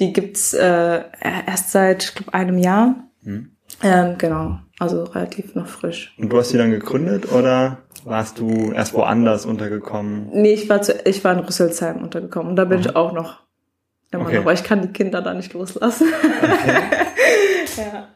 Die 0.00 0.12
gibt's 0.12 0.52
äh, 0.52 1.02
erst 1.46 1.72
seit 1.72 2.04
ich 2.04 2.14
glaub, 2.14 2.34
einem 2.34 2.58
Jahr. 2.58 3.08
Hm. 3.22 3.50
Ähm, 3.82 4.16
genau, 4.18 4.58
also 4.78 5.04
relativ 5.04 5.54
noch 5.54 5.66
frisch. 5.66 6.14
Und 6.18 6.30
du 6.30 6.38
hast 6.38 6.50
sie 6.50 6.58
dann 6.58 6.70
gegründet 6.70 7.32
oder 7.32 7.78
warst 8.04 8.38
du 8.38 8.72
erst 8.72 8.92
woanders 8.92 9.46
untergekommen? 9.46 10.28
Nee, 10.32 10.52
ich 10.52 10.68
war, 10.68 10.82
zu, 10.82 10.92
ich 11.06 11.24
war 11.24 11.32
in 11.32 11.40
Rüsselsheim 11.40 12.02
untergekommen 12.02 12.50
und 12.50 12.56
da 12.56 12.66
bin 12.66 12.78
mhm. 12.78 12.84
ich 12.84 12.96
auch 12.96 13.12
noch 13.12 13.44
Immer 14.14 14.26
okay. 14.26 14.34
noch, 14.34 14.42
aber 14.42 14.52
ich 14.52 14.62
kann 14.62 14.80
die 14.82 14.88
Kinder 14.88 15.22
da 15.22 15.34
nicht 15.34 15.52
loslassen. 15.54 16.06
Okay. 16.22 16.76
ja. 17.76 18.08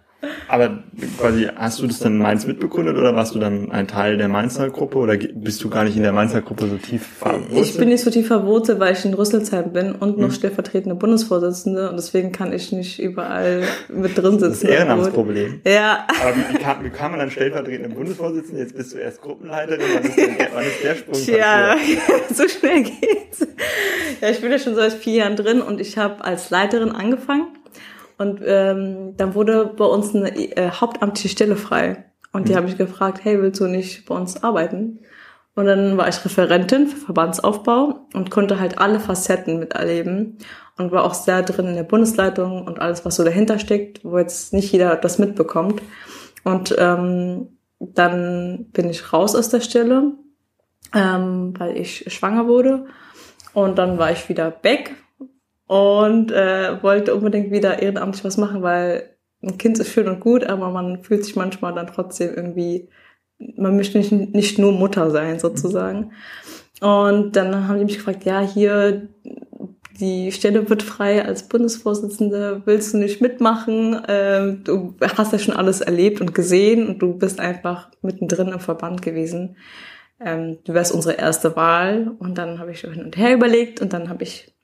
Aber 0.49 0.83
quasi, 1.19 1.47
hast 1.55 1.81
du 1.81 1.87
das 1.87 2.01
dann 2.01 2.15
in 2.15 2.19
Mainz 2.19 2.45
mitbegründet 2.45 2.97
oder 2.97 3.15
warst 3.15 3.37
du 3.37 3.39
dann 3.39 3.71
ein 3.71 3.87
Teil 3.87 4.17
der 4.17 4.29
Mainzer 4.29 4.69
Gruppe 4.69 4.99
oder 4.99 5.17
bist 5.17 5.63
du 5.63 5.71
gar 5.71 5.85
nicht 5.85 5.97
in 5.97 6.03
der 6.03 6.13
Mainzer 6.13 6.43
Gruppe 6.43 6.67
so 6.67 6.77
tief 6.77 7.07
verwurzelt? 7.07 7.67
Ich 7.67 7.77
bin 7.77 7.89
nicht 7.89 8.03
so 8.03 8.11
tief 8.11 8.27
verwurzelt, 8.27 8.81
weil 8.81 8.95
ich 8.95 9.05
in 9.05 9.15
Rüsselsheim 9.15 9.73
bin 9.73 9.93
und 9.93 10.19
noch 10.19 10.29
hm. 10.29 10.35
stellvertretende 10.35 10.97
Bundesvorsitzende 10.97 11.91
und 11.91 11.97
deswegen 11.97 12.33
kann 12.33 12.53
ich 12.53 12.73
nicht 12.73 12.99
überall 12.99 13.63
mit 13.89 14.19
drin 14.19 14.41
sitzen. 14.41 14.67
Das 14.67 14.77
Ehrenamtsproblem. 14.77 15.61
Ja. 15.65 16.07
Aber 16.21 16.35
wie, 16.35 16.59
kam, 16.59 16.85
wie 16.85 16.91
kam 16.91 17.13
man 17.13 17.21
dann 17.21 17.31
stellvertretende 17.31 17.95
Bundesvorsitzende? 17.95 18.61
Jetzt 18.61 18.77
bist 18.77 18.95
du 18.95 18.99
erst 18.99 19.21
Gruppenleiterin. 19.23 19.87
Wann 19.95 20.03
ist, 20.03 20.17
der, 20.17 20.49
wann 20.53 20.65
ist 20.65 20.83
der 20.83 20.95
Sprung 20.97 21.37
Ja, 21.39 21.77
so 22.35 22.49
schnell 22.49 22.83
geht's. 22.83 23.47
Ja, 24.21 24.31
ich 24.31 24.41
bin 24.41 24.51
ja 24.51 24.59
schon 24.59 24.75
seit 24.75 24.95
vier 24.95 25.15
Jahren 25.15 25.37
drin 25.37 25.61
und 25.61 25.81
ich 25.81 25.97
habe 25.97 26.25
als 26.25 26.51
Leiterin 26.51 26.91
angefangen 26.91 27.47
und 28.19 28.41
ähm, 28.45 29.17
dann 29.17 29.35
wurde 29.35 29.73
bei 29.77 29.85
uns 29.85 30.15
eine 30.15 30.37
äh, 30.37 30.71
hauptamtliche 30.71 31.29
Stelle 31.29 31.57
frei. 31.57 32.05
Und 32.33 32.49
die 32.49 32.53
mhm. 32.53 32.57
habe 32.57 32.69
ich 32.69 32.77
gefragt, 32.77 33.21
hey, 33.23 33.41
willst 33.41 33.61
du 33.61 33.67
nicht 33.67 34.07
bei 34.07 34.15
uns 34.15 34.43
arbeiten? 34.43 35.01
Und 35.55 35.67
dann 35.67 35.97
war 35.97 36.09
ich 36.09 36.25
Referentin 36.25 36.87
für 36.87 36.99
Verbandsaufbau 36.99 38.07
und 38.15 38.31
konnte 38.31 38.61
halt 38.61 38.79
alle 38.79 39.01
Facetten 39.01 39.59
miterleben 39.59 40.39
und 40.77 40.93
war 40.93 41.05
auch 41.05 41.15
sehr 41.15 41.43
drin 41.43 41.67
in 41.67 41.75
der 41.75 41.83
Bundesleitung 41.83 42.65
und 42.65 42.81
alles, 42.81 43.05
was 43.05 43.17
so 43.17 43.25
dahinter 43.25 43.59
steckt, 43.59 44.05
wo 44.05 44.19
jetzt 44.19 44.53
nicht 44.53 44.71
jeder 44.71 44.95
das 44.97 45.19
mitbekommt. 45.19 45.83
Und 46.45 46.75
ähm, 46.79 47.59
dann 47.81 48.67
bin 48.73 48.89
ich 48.89 49.13
raus 49.13 49.35
aus 49.35 49.49
der 49.49 49.61
Stelle, 49.61 50.13
ähm, 50.95 51.55
weil 51.59 51.77
ich 51.77 52.05
schwanger 52.13 52.47
wurde. 52.47 52.87
Und 53.53 53.79
dann 53.79 53.99
war 53.99 54.13
ich 54.13 54.29
wieder 54.29 54.51
back 54.51 54.95
und 55.69 56.33
äh, 56.33 56.83
wollte 56.83 57.15
unbedingt 57.15 57.53
wieder 57.53 57.81
ehrenamtlich 57.81 58.25
was 58.25 58.39
machen, 58.39 58.63
weil 58.63 59.15
ein 59.43 59.59
Kind 59.59 59.79
ist 59.79 59.93
schön 59.93 60.09
und 60.09 60.19
gut, 60.19 60.43
aber 60.43 60.71
man 60.71 61.05
fühlt 61.05 61.25
sich 61.25 61.37
manchmal 61.37 61.75
dann 61.75 61.87
trotzdem 61.87 62.35
irgendwie, 62.35 62.89
man 63.39 63.77
möchte 63.77 63.99
nicht, 63.99 64.11
nicht 64.11 64.59
nur 64.59 64.73
Mutter 64.73 65.11
sein 65.11 65.39
sozusagen. 65.39 66.13
Und 66.81 67.37
dann 67.37 67.69
haben 67.69 67.79
die 67.79 67.85
mich 67.85 67.99
gefragt, 67.99 68.25
ja, 68.25 68.41
hier, 68.41 69.09
die 70.01 70.33
Stelle 70.33 70.71
wird 70.71 70.83
frei 70.83 71.25
als 71.25 71.49
Bundesvorsitzende, 71.49 72.63
willst 72.65 72.95
du 72.95 72.99
nicht 72.99 73.21
mitmachen? 73.21 74.01
Ähm, 74.09 74.63
du 74.65 74.95
hast 75.01 75.33
ja 75.33 75.39
schon 75.39 75.57
alles 75.57 75.83
erlebt 75.83 76.21
und 76.21 76.35
gesehen 76.35 76.89
und 76.89 77.01
du 77.01 77.13
bist 77.13 77.41
einfach 77.41 77.91
mittendrin 78.01 78.49
im 78.49 78.61
Verband 78.61 79.03
gewesen. 79.03 79.57
Ähm, 80.21 80.59
du 80.65 80.73
wärst 80.73 80.93
unsere 80.93 81.17
erste 81.17 81.57
Wahl. 81.57 82.13
Und 82.19 82.39
dann 82.39 82.59
habe 82.59 82.71
ich 82.71 82.81
hin 82.81 83.05
und 83.05 83.17
her 83.17 83.35
überlegt 83.35 83.81
und 83.83 83.93
dann 83.93 84.09
habe 84.09 84.23
ich 84.23 84.55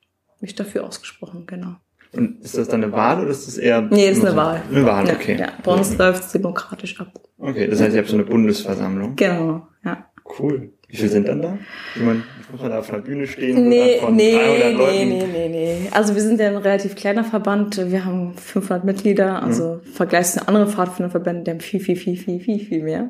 mich 0.41 0.55
dafür 0.55 0.83
ausgesprochen, 0.83 1.45
genau. 1.47 1.75
Und 2.13 2.41
ist 2.41 2.57
das 2.57 2.67
dann 2.67 2.83
eine 2.83 2.93
Wahl 2.93 3.21
oder 3.21 3.29
ist 3.29 3.47
das 3.47 3.57
eher? 3.57 3.81
Nee, 3.81 4.09
ist 4.09 4.21
eine 4.21 4.31
so 4.31 4.37
Wahl. 4.37 4.61
Eine 4.71 4.85
Wahl, 4.85 5.09
okay. 5.09 5.37
Ja, 5.37 5.49
bei 5.63 5.73
uns 5.73 5.97
ja. 5.97 6.07
läuft 6.07 6.23
es 6.23 6.31
demokratisch 6.31 6.99
ab. 6.99 7.11
Okay, 7.37 7.67
das 7.67 7.81
heißt, 7.81 7.93
ihr 7.93 7.99
habt 7.99 8.09
so 8.09 8.15
eine 8.15 8.23
Bundesversammlung. 8.23 9.15
Genau, 9.15 9.67
ja. 9.83 10.09
Cool. 10.39 10.71
Wie 10.87 10.97
viele 10.97 11.09
sind 11.09 11.27
dann 11.27 11.41
da? 11.41 11.57
Ich 11.95 12.01
meine, 12.01 12.23
muss 12.51 12.61
man 12.61 12.69
da 12.69 12.79
auf 12.79 12.91
einer 12.91 13.01
Bühne 13.01 13.27
stehen? 13.27 13.67
Nee, 13.67 13.99
von 13.99 14.15
nee, 14.15 14.33
300 14.33 14.57
nee, 14.57 14.73
Leuten? 14.73 15.09
nee, 15.09 15.27
nee, 15.31 15.49
nee. 15.49 15.89
Also 15.91 16.15
wir 16.15 16.21
sind 16.21 16.39
ja 16.39 16.47
ein 16.47 16.57
relativ 16.57 16.95
kleiner 16.95 17.23
Verband. 17.23 17.91
Wir 17.91 18.05
haben 18.05 18.33
500 18.35 18.85
Mitglieder. 18.85 19.41
Also 19.41 19.81
mhm. 19.83 19.91
vergleichs 19.91 20.33
zu 20.33 20.47
anderen 20.47 20.67
Pfadfinderverbänden, 20.67 21.43
die 21.43 21.51
haben 21.51 21.59
viel, 21.59 21.79
viel, 21.79 21.95
viel, 21.95 22.17
viel, 22.17 22.39
viel, 22.39 22.59
viel 22.59 22.83
mehr. 22.83 23.09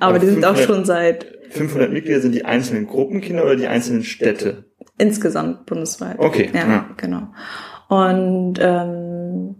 Aber, 0.00 0.14
Aber 0.14 0.18
die 0.18 0.26
sind 0.26 0.44
auch 0.44 0.56
schon 0.56 0.84
seit... 0.84 1.26
500 1.50 1.92
Mitglieder 1.92 2.20
sind 2.20 2.34
die 2.34 2.44
einzelnen 2.44 2.86
Gruppenkinder 2.86 3.44
oder 3.44 3.56
die 3.56 3.66
einzelnen 3.66 4.04
Städte? 4.04 4.64
Insgesamt 4.98 5.66
bundesweit. 5.66 6.18
Okay. 6.18 6.50
Ja, 6.52 6.68
ja. 6.68 6.84
genau. 6.96 7.28
Und 7.88 8.58
ähm, 8.60 9.56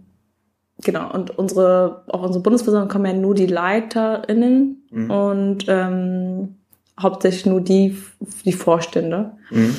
genau, 0.83 1.11
und 1.13 1.37
unsere, 1.37 2.03
auch 2.09 2.23
unsere 2.23 2.43
Bundesversammlung 2.43 2.89
kommen 2.89 3.05
ja 3.05 3.13
nur 3.13 3.35
die 3.35 3.47
LeiterInnen 3.47 4.83
mhm. 4.91 5.11
und 5.11 5.65
ähm, 5.67 6.55
hauptsächlich 6.99 7.45
nur 7.45 7.61
die, 7.61 7.97
die 8.45 8.53
Vorstände. 8.53 9.31
Mhm. 9.49 9.75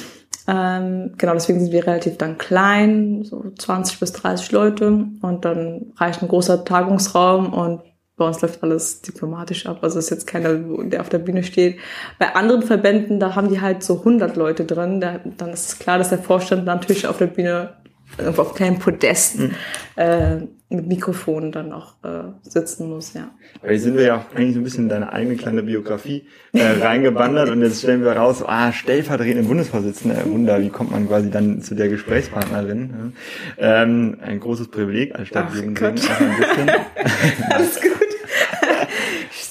Ähm, 0.48 1.12
genau, 1.16 1.34
deswegen 1.34 1.60
sind 1.60 1.72
wir 1.72 1.86
relativ 1.86 2.16
dann 2.16 2.38
klein, 2.38 3.22
so 3.24 3.44
20 3.56 4.00
bis 4.00 4.12
30 4.12 4.50
Leute 4.52 5.06
und 5.20 5.44
dann 5.44 5.92
reicht 5.96 6.22
ein 6.22 6.28
großer 6.28 6.64
Tagungsraum 6.64 7.52
und 7.52 7.82
bei 8.20 8.26
uns 8.26 8.42
läuft 8.42 8.62
alles 8.62 9.00
diplomatisch 9.00 9.64
ab. 9.64 9.78
Also 9.80 9.98
ist 9.98 10.10
jetzt 10.10 10.26
keiner, 10.26 10.54
der 10.54 11.00
auf 11.00 11.08
der 11.08 11.18
Bühne 11.18 11.42
steht. 11.42 11.78
Bei 12.18 12.34
anderen 12.34 12.62
Verbänden, 12.62 13.18
da 13.18 13.34
haben 13.34 13.48
die 13.48 13.62
halt 13.62 13.82
so 13.82 14.00
100 14.00 14.36
Leute 14.36 14.66
drin. 14.66 15.00
Da, 15.00 15.20
dann 15.38 15.54
ist 15.54 15.68
es 15.68 15.78
klar, 15.78 15.96
dass 15.96 16.10
der 16.10 16.18
Vorstand 16.18 16.66
natürlich 16.66 17.06
auf 17.06 17.16
der 17.16 17.28
Bühne 17.28 17.76
auf 18.18 18.54
kleinen 18.54 18.78
Podesten 18.78 19.54
äh, 19.96 20.36
mit 20.68 20.86
Mikrofon 20.86 21.50
dann 21.50 21.72
auch 21.72 21.94
äh, 22.04 22.32
sitzen 22.42 22.90
muss, 22.90 23.14
ja. 23.14 23.30
Aber 23.62 23.70
hier 23.70 23.80
sind 23.80 23.96
wir 23.96 24.04
ja 24.04 24.16
auch 24.18 24.36
eigentlich 24.36 24.54
so 24.54 24.60
ein 24.60 24.64
bisschen 24.64 24.84
in 24.84 24.88
deine 24.90 25.12
eigene 25.12 25.36
kleine 25.36 25.62
Biografie 25.62 26.26
äh, 26.52 26.62
reingewandert 26.82 27.48
und 27.50 27.62
jetzt 27.62 27.78
stellen 27.78 28.02
wir 28.02 28.12
raus, 28.12 28.42
ah, 28.46 28.72
stellvertretende 28.72 29.48
Bundesvorsitzende, 29.48 30.16
äh, 30.16 30.30
Wunder, 30.30 30.60
wie 30.60 30.68
kommt 30.68 30.90
man 30.90 31.08
quasi 31.08 31.30
dann 31.30 31.62
zu 31.62 31.74
der 31.74 31.88
Gesprächspartnerin? 31.88 33.14
Ähm, 33.56 34.18
ein 34.20 34.40
großes 34.40 34.68
Privileg 34.68 35.14
als 35.14 35.28
Stadtjugendring. 35.28 35.94
Alles 37.50 37.80
gut 37.80 38.09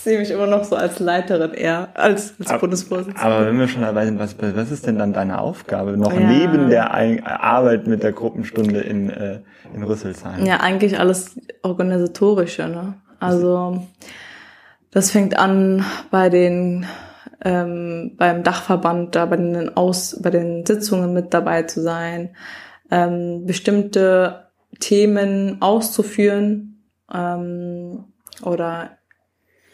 sehe 0.10 0.20
mich 0.20 0.32
immer 0.32 0.48
noch 0.48 0.64
so 0.64 0.76
als 0.76 1.00
Leiterin 1.00 1.54
eher 1.54 1.90
als, 1.94 2.34
als 2.40 2.50
aber, 2.50 2.60
Bundesvorsitzende. 2.60 3.22
Aber 3.22 3.46
wenn 3.46 3.58
wir 3.58 3.68
schon 3.68 3.82
dabei 3.82 4.06
sind, 4.06 4.20
was, 4.20 4.36
was 4.40 4.72
ist 4.72 4.86
denn 4.86 4.98
dann 4.98 5.14
deine 5.14 5.40
Aufgabe 5.40 5.98
noch 5.98 6.14
ja. 6.14 6.20
neben 6.20 6.70
der 6.70 6.94
Arbeit 6.94 7.88
mit 7.88 8.04
der 8.04 8.12
Gruppenstunde 8.12 8.82
in, 8.82 9.10
äh, 9.10 9.40
in 9.74 9.84
Rüsselsheim? 9.84 10.46
Ja, 10.46 10.58
eigentlich 10.58 11.00
alles 11.00 11.40
organisatorische. 11.64 12.68
Ne? 12.68 12.96
Also 13.20 13.84
Das 14.92 15.12
fängt 15.12 15.38
an 15.38 15.86
bei 16.10 16.30
den 16.30 16.86
ähm, 17.46 18.16
beim 18.18 18.44
Dachverband, 18.44 19.16
da 19.16 19.26
bei 19.26 19.38
den 19.38 19.78
Aus, 19.78 20.20
bei 20.22 20.30
den 20.30 20.66
Sitzungen 20.66 21.14
mit 21.14 21.34
dabei 21.34 21.64
zu 21.64 21.82
sein, 21.82 22.36
ähm, 22.92 23.46
bestimmte 23.46 24.50
Themen 24.80 25.62
auszuführen 25.62 26.84
ähm, 27.14 28.06
oder 28.44 28.99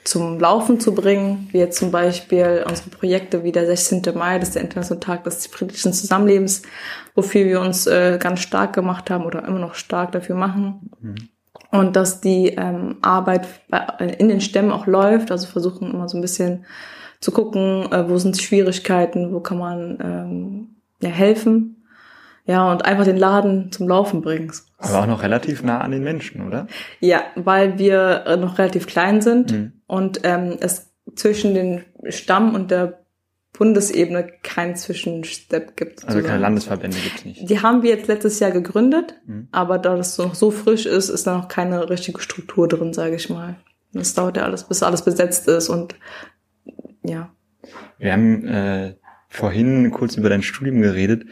zum 0.06 0.40
Laufen 0.40 0.80
zu 0.80 0.94
bringen, 0.94 1.50
wie 1.52 1.58
jetzt 1.58 1.80
zum 1.80 1.92
Beispiel 1.92 2.64
unsere 2.68 2.90
Projekte 2.92 3.44
wie 3.44 3.52
der 3.52 3.66
16. 3.66 4.04
Mai, 4.16 4.38
das 4.38 4.50
ist 4.50 4.56
der 4.56 4.62
Internationale 4.62 5.00
Tag 5.00 5.24
des 5.24 5.48
friedlichen 5.48 5.94
Zusammenlebens, 5.94 6.62
wofür 7.16 7.46
wir 7.46 7.60
uns 7.60 7.88
äh, 7.88 8.20
ganz 8.20 8.42
stark 8.42 8.74
gemacht 8.74 9.10
haben 9.10 9.26
oder 9.26 9.46
immer 9.46 9.60
noch 9.60 9.74
stark 9.74 10.12
dafür 10.12 10.36
machen. 10.36 10.92
Mhm. 11.02 11.16
Und 11.72 11.96
dass 11.96 12.22
die 12.22 12.50
ähm, 12.50 12.98
Arbeit 13.02 13.48
bei, 13.70 13.80
in 14.20 14.30
den 14.30 14.42
Stämmen 14.42 14.72
auch 14.72 14.86
läuft, 14.86 15.32
also 15.32 15.48
versuchen 15.48 15.92
immer 15.92 16.08
so 16.08 16.18
ein 16.18 16.22
bisschen 16.22 16.66
zu 17.20 17.32
gucken, 17.32 17.92
äh, 17.92 18.08
wo 18.08 18.18
sind 18.20 18.40
Schwierigkeiten, 18.40 19.34
wo 19.34 19.40
kann 19.40 19.58
man 19.58 19.98
ähm, 20.02 20.76
ja, 21.02 21.10
helfen 21.10 21.84
ja, 22.46 22.72
und 22.72 22.86
einfach 22.86 23.06
den 23.06 23.18
Laden 23.18 23.72
zum 23.72 23.88
Laufen 23.88 24.22
bringen. 24.22 24.52
Aber 24.78 25.00
auch 25.00 25.08
noch 25.08 25.24
relativ 25.24 25.64
nah 25.64 25.80
an 25.82 25.90
den 25.90 26.04
Menschen, 26.04 26.46
oder? 26.46 26.68
Ja, 27.00 27.24
weil 27.36 27.80
wir 27.80 28.24
äh, 28.28 28.38
noch 28.38 28.60
relativ 28.60 28.86
klein 28.86 29.22
sind 29.22 29.52
mhm. 29.52 29.72
Und 29.88 30.22
ähm, 30.24 30.58
es 30.60 30.92
zwischen 31.16 31.54
den 31.54 31.84
Stamm 32.10 32.56
und 32.56 32.72
der 32.72 33.06
Bundesebene 33.58 34.28
keinen 34.44 34.76
Zwischenstep 34.76 35.78
gibt. 35.78 36.06
Also 36.06 36.22
keine 36.22 36.40
Landesverbände 36.40 36.98
gibt 36.98 37.16
es 37.18 37.26
nicht. 37.26 37.50
Die 37.50 37.62
haben 37.62 37.84
wir 37.84 37.92
jetzt 37.92 38.08
letztes 38.08 38.40
Jahr 38.40 38.52
gegründet, 38.52 39.16
mhm. 39.26 39.48
aber 39.52 39.78
da 39.78 39.96
das 39.96 40.18
noch 40.18 40.36
so 40.36 40.52
frisch 40.52 40.86
ist, 40.86 41.10
ist 41.10 41.26
da 41.26 41.38
noch 41.38 41.48
keine 41.48 41.90
richtige 41.90 42.20
Struktur 42.20 42.68
drin, 42.68 42.94
sage 42.94 43.16
ich 43.16 43.30
mal. 43.30 43.56
Das 43.94 44.14
dauert 44.14 44.36
ja 44.36 44.44
alles, 44.44 44.66
bis 44.66 44.84
alles 44.84 45.04
besetzt 45.04 45.48
ist 45.48 45.70
und 45.70 45.96
ja. 47.04 47.30
Wir 47.98 48.12
haben 48.12 48.46
äh, 48.46 48.96
vorhin 49.36 49.92
kurz 49.92 50.16
über 50.16 50.30
dein 50.30 50.42
Studium 50.42 50.82
geredet. 50.82 51.26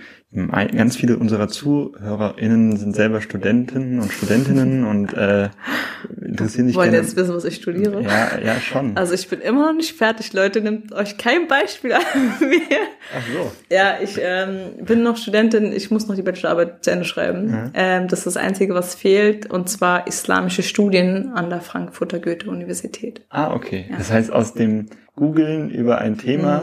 Ganz 0.76 0.96
viele 0.96 1.18
unserer 1.18 1.48
ZuhörerInnen 1.48 2.76
sind 2.78 2.96
selber 2.96 3.22
Studenten 3.22 4.00
und 4.00 4.12
Studentinnen 4.12 4.84
und 4.88 5.14
äh, 5.14 5.50
interessieren 6.22 6.68
sich 6.68 6.76
Wollen 6.76 6.92
gerne. 6.92 7.06
jetzt 7.06 7.16
wissen, 7.16 7.36
was 7.36 7.46
ich 7.46 7.56
studiere? 7.56 8.02
Ja, 8.02 8.40
ja, 8.44 8.60
schon. 8.60 8.98
Also 8.98 9.14
ich 9.14 9.28
bin 9.30 9.42
immer 9.42 9.68
noch 9.68 9.78
nicht 9.78 9.96
fertig, 9.96 10.34
Leute. 10.34 10.62
Nehmt 10.62 10.92
euch 10.92 11.18
kein 11.20 11.48
Beispiel 11.48 11.94
an 11.94 12.02
mir. 12.40 12.60
Ach 13.16 13.24
so. 13.32 13.52
Ja, 13.70 13.98
ich 14.02 14.20
ähm, 14.20 14.84
bin 14.84 15.04
noch 15.04 15.18
Studentin. 15.18 15.72
Ich 15.72 15.92
muss 15.92 16.08
noch 16.08 16.16
die 16.16 16.24
Bachelorarbeit 16.24 16.84
zu 16.84 16.90
Ende 16.90 17.06
schreiben. 17.06 17.46
Mhm. 17.46 17.72
Ähm, 17.76 18.08
das 18.08 18.20
ist 18.20 18.36
das 18.36 18.38
Einzige, 18.38 18.74
was 18.74 18.96
fehlt. 18.96 19.52
Und 19.52 19.70
zwar 19.70 20.08
islamische 20.08 20.64
Studien 20.64 21.30
an 21.36 21.52
der 21.52 21.62
Frankfurter 21.62 22.20
Goethe-Universität. 22.20 23.22
Ah, 23.30 23.54
okay. 23.54 23.86
Ja. 23.90 23.98
Das 23.98 24.12
heißt, 24.12 24.32
aus 24.32 24.56
dem 24.56 24.88
Googeln 25.16 25.70
über 25.70 26.00
ein 26.00 26.18
Thema 26.18 26.62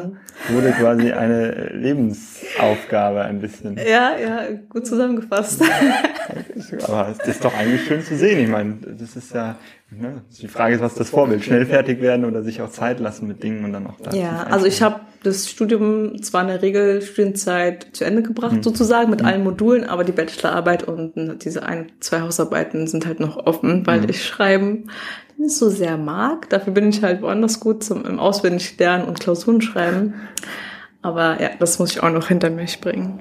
mhm. 0.49 0.55
wurde 0.55 0.73
quasi 0.73 1.13
eine 1.13 1.71
Lebensaufgabe 1.73 3.23
ein 3.23 3.41
bisschen. 3.41 3.77
Ja, 3.77 4.17
ja, 4.17 4.43
gut 4.69 4.87
zusammengefasst. 4.87 5.63
Aber 6.85 7.09
es 7.09 7.29
ist 7.29 7.45
doch 7.45 7.57
eigentlich 7.57 7.87
schön 7.87 8.03
zu 8.03 8.17
sehen. 8.17 8.41
Ich 8.41 8.49
meine, 8.49 8.79
das 8.99 9.15
ist 9.17 9.35
ja, 9.35 9.57
ne, 9.91 10.23
die 10.41 10.49
Frage 10.49 10.75
ist, 10.75 10.81
was 10.81 10.95
das 10.95 11.11
Vorbild, 11.11 11.45
schnell 11.45 11.67
fertig 11.67 12.01
werden 12.01 12.25
oder 12.25 12.43
sich 12.43 12.63
auch 12.63 12.71
Zeit 12.71 13.01
lassen 13.01 13.27
mit 13.27 13.43
Dingen 13.43 13.65
und 13.65 13.73
dann 13.73 13.87
auch 13.87 14.01
da. 14.01 14.13
Ja, 14.13 14.45
also 14.45 14.67
ich 14.67 14.83
habe 14.83 15.01
das 15.23 15.49
Studium 15.49 16.23
zwar 16.23 16.43
in 16.43 16.49
der 16.49 16.63
Regelstudienzeit 16.63 17.89
zu 17.93 18.05
Ende 18.05 18.23
gebracht, 18.23 18.53
mhm. 18.53 18.63
sozusagen, 18.63 19.11
mit 19.11 19.21
mhm. 19.21 19.27
allen 19.27 19.45
Modulen, 19.45 19.85
aber 19.85 20.05
die 20.05 20.13
Bachelorarbeit 20.13 20.85
und 20.85 21.45
diese 21.45 21.65
ein, 21.65 21.93
zwei 22.01 22.21
Hausarbeiten 22.21 22.87
sind 22.87 23.07
halt 23.07 23.21
noch 23.21 23.37
offen, 23.47 23.87
weil 23.87 24.03
mhm. 24.03 24.11
ich 24.11 24.25
schreiben 24.25 24.91
nicht 25.37 25.57
so 25.57 25.71
sehr 25.71 25.97
mag. 25.97 26.49
Dafür 26.51 26.73
bin 26.73 26.89
ich 26.89 27.03
halt 27.03 27.23
woanders 27.23 27.61
gut 27.61 27.83
zum 27.83 28.05
im 28.05 28.19
auswendig 28.19 28.79
lernen 28.79 29.05
und 29.05 29.21
Klausuren 29.21 29.63
schreiben. 29.63 30.15
Aber 31.03 31.41
ja, 31.41 31.51
das 31.59 31.79
muss 31.79 31.93
ich 31.93 32.03
auch 32.03 32.11
noch 32.11 32.29
hinter 32.29 32.51
mich 32.51 32.81
bringen. 32.81 33.21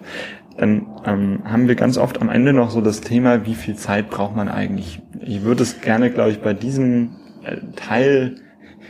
Dann 0.60 0.88
ähm, 1.06 1.40
haben 1.46 1.70
wir 1.70 1.76
ganz 1.76 1.98
oft 1.98 2.22
am 2.22 2.28
Ende 2.28 2.52
noch 2.52 2.70
so 2.70 2.82
das 2.82 3.00
Thema, 3.00 3.46
wie 3.46 3.56
viel 3.56 3.76
Zeit 3.76 4.10
braucht 4.10 4.36
man 4.36 4.50
eigentlich? 4.50 5.02
Ich 5.22 5.44
würde 5.44 5.64
es 5.64 5.80
gerne, 5.80 6.12
glaube 6.12 6.32
ich, 6.32 6.42
bei 6.42 6.54
diesem 6.54 7.12
äh, 7.46 7.58
Teil 7.78 8.36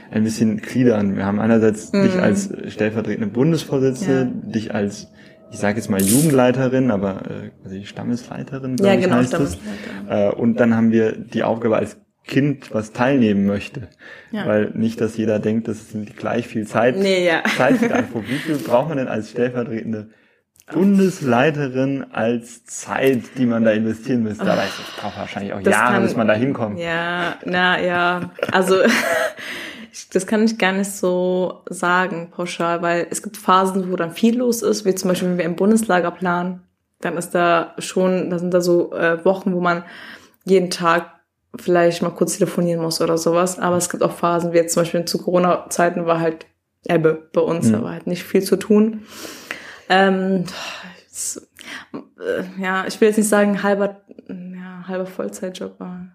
ein 0.09 0.23
bisschen 0.23 0.57
gliedern. 0.57 1.15
Wir 1.15 1.27
haben 1.27 1.39
einerseits 1.39 1.93
mm. 1.93 2.01
dich 2.01 2.15
als 2.15 2.51
stellvertretende 2.69 3.27
Bundesvorsitzende, 3.27 4.31
ja. 4.45 4.51
dich 4.51 4.73
als 4.73 5.11
ich 5.51 5.59
sage 5.59 5.77
jetzt 5.77 5.89
mal 5.89 6.01
Jugendleiterin, 6.01 6.89
aber 6.91 7.21
äh, 7.29 7.49
quasi 7.61 7.85
Stammesleiterin, 7.85 8.75
ja, 8.79 8.93
ich, 8.93 9.01
genau, 9.01 9.15
heißt 9.17 9.29
Stammesleiterin. 9.29 10.07
Äh, 10.07 10.31
und 10.31 10.59
dann 10.59 10.75
haben 10.75 10.91
wir 10.91 11.11
die 11.11 11.43
Aufgabe 11.43 11.77
als 11.77 11.97
Kind, 12.25 12.73
was 12.73 12.93
teilnehmen 12.93 13.45
möchte. 13.45 13.89
Ja. 14.31 14.47
Weil 14.47 14.71
nicht, 14.75 15.01
dass 15.01 15.17
jeder 15.17 15.39
denkt, 15.39 15.67
das 15.67 15.89
sind 15.89 16.15
gleich 16.17 16.47
viel 16.47 16.67
Zeit. 16.67 16.97
Nee, 16.97 17.27
ja. 17.27 17.43
Zeit. 17.57 17.81
Wie 17.81 18.35
viel 18.35 18.57
braucht 18.57 18.89
man 18.89 18.97
denn 18.97 19.07
als 19.07 19.31
stellvertretende 19.31 20.09
Bundesleiterin 20.71 22.05
als 22.11 22.65
Zeit, 22.65 23.23
die 23.37 23.45
man 23.45 23.63
da 23.63 23.71
investieren 23.71 24.23
müsste? 24.23 24.43
Aber 24.43 24.63
es 24.63 25.01
braucht 25.01 25.17
wahrscheinlich 25.17 25.53
auch 25.53 25.61
das 25.61 25.73
Jahre, 25.73 25.93
kann, 25.93 26.03
bis 26.03 26.15
man 26.15 26.27
da 26.27 26.33
hinkommt. 26.33 26.79
Ja, 26.79 27.35
na 27.45 27.79
ja. 27.81 28.31
Also 28.51 28.75
das 30.13 30.27
kann 30.27 30.43
ich 30.43 30.57
gar 30.57 30.71
nicht 30.71 30.91
so 30.91 31.63
sagen, 31.69 32.29
pauschal, 32.31 32.81
weil 32.81 33.07
es 33.09 33.21
gibt 33.23 33.37
Phasen, 33.37 33.91
wo 33.91 33.95
dann 33.95 34.11
viel 34.11 34.37
los 34.37 34.61
ist, 34.61 34.85
wie 34.85 34.95
zum 34.95 35.09
Beispiel, 35.09 35.29
wenn 35.29 35.37
wir 35.37 35.45
im 35.45 35.55
Bundeslager 35.55 36.11
planen, 36.11 36.61
dann 37.01 37.17
ist 37.17 37.31
da 37.31 37.73
schon, 37.77 38.29
da 38.29 38.39
sind 38.39 38.53
da 38.53 38.61
so 38.61 38.93
äh, 38.93 39.23
Wochen, 39.25 39.53
wo 39.53 39.61
man 39.61 39.83
jeden 40.45 40.69
Tag 40.69 41.19
vielleicht 41.57 42.01
mal 42.01 42.09
kurz 42.11 42.37
telefonieren 42.37 42.81
muss 42.81 43.01
oder 43.01 43.17
sowas. 43.17 43.59
Aber 43.59 43.77
es 43.77 43.89
gibt 43.89 44.03
auch 44.03 44.11
Phasen, 44.11 44.53
wie 44.53 44.57
jetzt 44.57 44.73
zum 44.73 44.81
Beispiel 44.83 45.05
zu 45.05 45.17
Corona-Zeiten 45.17 46.05
war 46.05 46.19
halt 46.19 46.45
Ebbe 46.87 47.29
bei 47.33 47.41
uns, 47.41 47.67
mhm. 47.67 47.73
da 47.73 47.83
war 47.83 47.91
halt 47.91 48.07
nicht 48.07 48.23
viel 48.23 48.41
zu 48.41 48.55
tun. 48.55 49.05
Ähm, 49.89 50.45
äh, 51.93 52.61
ja, 52.61 52.85
ich 52.87 52.99
will 53.01 53.07
jetzt 53.07 53.17
nicht 53.17 53.29
sagen 53.29 53.63
halber, 53.63 54.01
ja, 54.27 54.87
halber 54.87 55.05
Vollzeitjob, 55.05 55.75
aber 55.79 56.07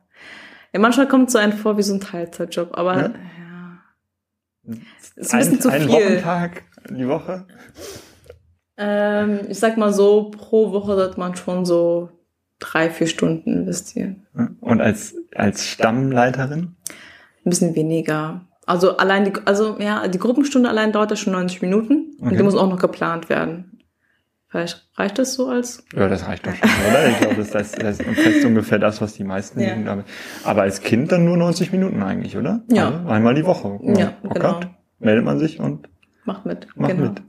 ja, 0.73 0.81
manchmal 0.81 1.09
kommt 1.09 1.31
so 1.31 1.39
ein 1.39 1.53
vor 1.53 1.77
wie 1.77 1.83
so 1.83 1.95
ein 1.95 2.01
Teilzeitjob, 2.01 2.77
aber 2.77 2.97
ja, 2.97 3.09
ja 3.09 4.75
ist 5.17 5.33
ein, 5.33 5.39
bisschen 5.41 5.61
zu 5.61 5.71
ein 5.71 5.83
viel. 5.83 5.91
Wochentag 5.91 6.65
die 6.91 7.09
Woche? 7.09 7.47
Ähm, 8.77 9.41
ich 9.49 9.59
sag 9.59 9.77
mal 9.77 9.93
so, 9.93 10.31
pro 10.31 10.73
Woche 10.73 10.95
sollte 10.95 11.21
man 11.21 11.37
schon 11.37 11.65
so 11.65 12.11
drei, 12.59 12.91
vier 12.91 13.07
Stunden 13.07 13.53
investieren. 13.53 14.27
Und 14.61 14.81
als, 14.81 15.15
als 15.35 15.67
Stammleiterin? 15.67 16.77
Ein 17.45 17.51
bisschen 17.51 17.75
weniger. 17.75 18.47
Also 18.67 18.97
allein 18.97 19.27
die, 19.27 19.33
also 19.45 19.79
ja, 19.79 20.09
die 20.09 20.19
Gruppenstunde 20.19 20.69
allein 20.69 20.93
dauert 20.93 21.11
ja 21.11 21.17
schon 21.17 21.35
90 21.35 21.61
Minuten 21.63 22.14
okay. 22.25 22.33
und 22.33 22.39
die 22.39 22.43
muss 22.43 22.57
auch 22.57 22.69
noch 22.69 22.79
geplant 22.79 23.29
werden. 23.29 23.79
Vielleicht 24.49 24.89
reicht 24.95 25.19
das 25.19 25.35
so 25.35 25.49
als? 25.49 25.85
Ja, 25.97 26.09
das 26.09 26.29
reicht 26.29 26.47
doch 26.47 26.55
schon, 26.55 26.69
oder? 26.89 27.09
Ich 27.09 27.19
glaube, 27.19 27.35
das, 27.37 27.51
das, 27.51 27.73
das 27.73 27.99
ist 27.99 28.45
ungefähr 28.45 28.79
das, 28.79 29.01
was 29.01 29.15
die 29.15 29.25
meisten 29.25 29.59
ja. 29.59 29.75
haben. 29.85 30.05
Aber 30.45 30.63
als 30.63 30.81
Kind 30.81 31.11
dann 31.11 31.25
nur 31.25 31.37
90 31.37 31.73
Minuten 31.73 32.01
eigentlich, 32.05 32.37
oder? 32.37 32.63
Ja. 32.71 32.91
Also 32.91 33.09
einmal 33.09 33.35
die 33.35 33.45
Woche. 33.45 33.81
Ja, 33.83 34.13
genau. 34.23 34.61
Meldet 35.01 35.25
man 35.25 35.41
sich 35.41 35.59
und 35.59 35.89
macht 36.25 36.47
mit. 36.47 36.69
Macht 36.77 36.93
genau. 36.93 37.09
mit. 37.09 37.23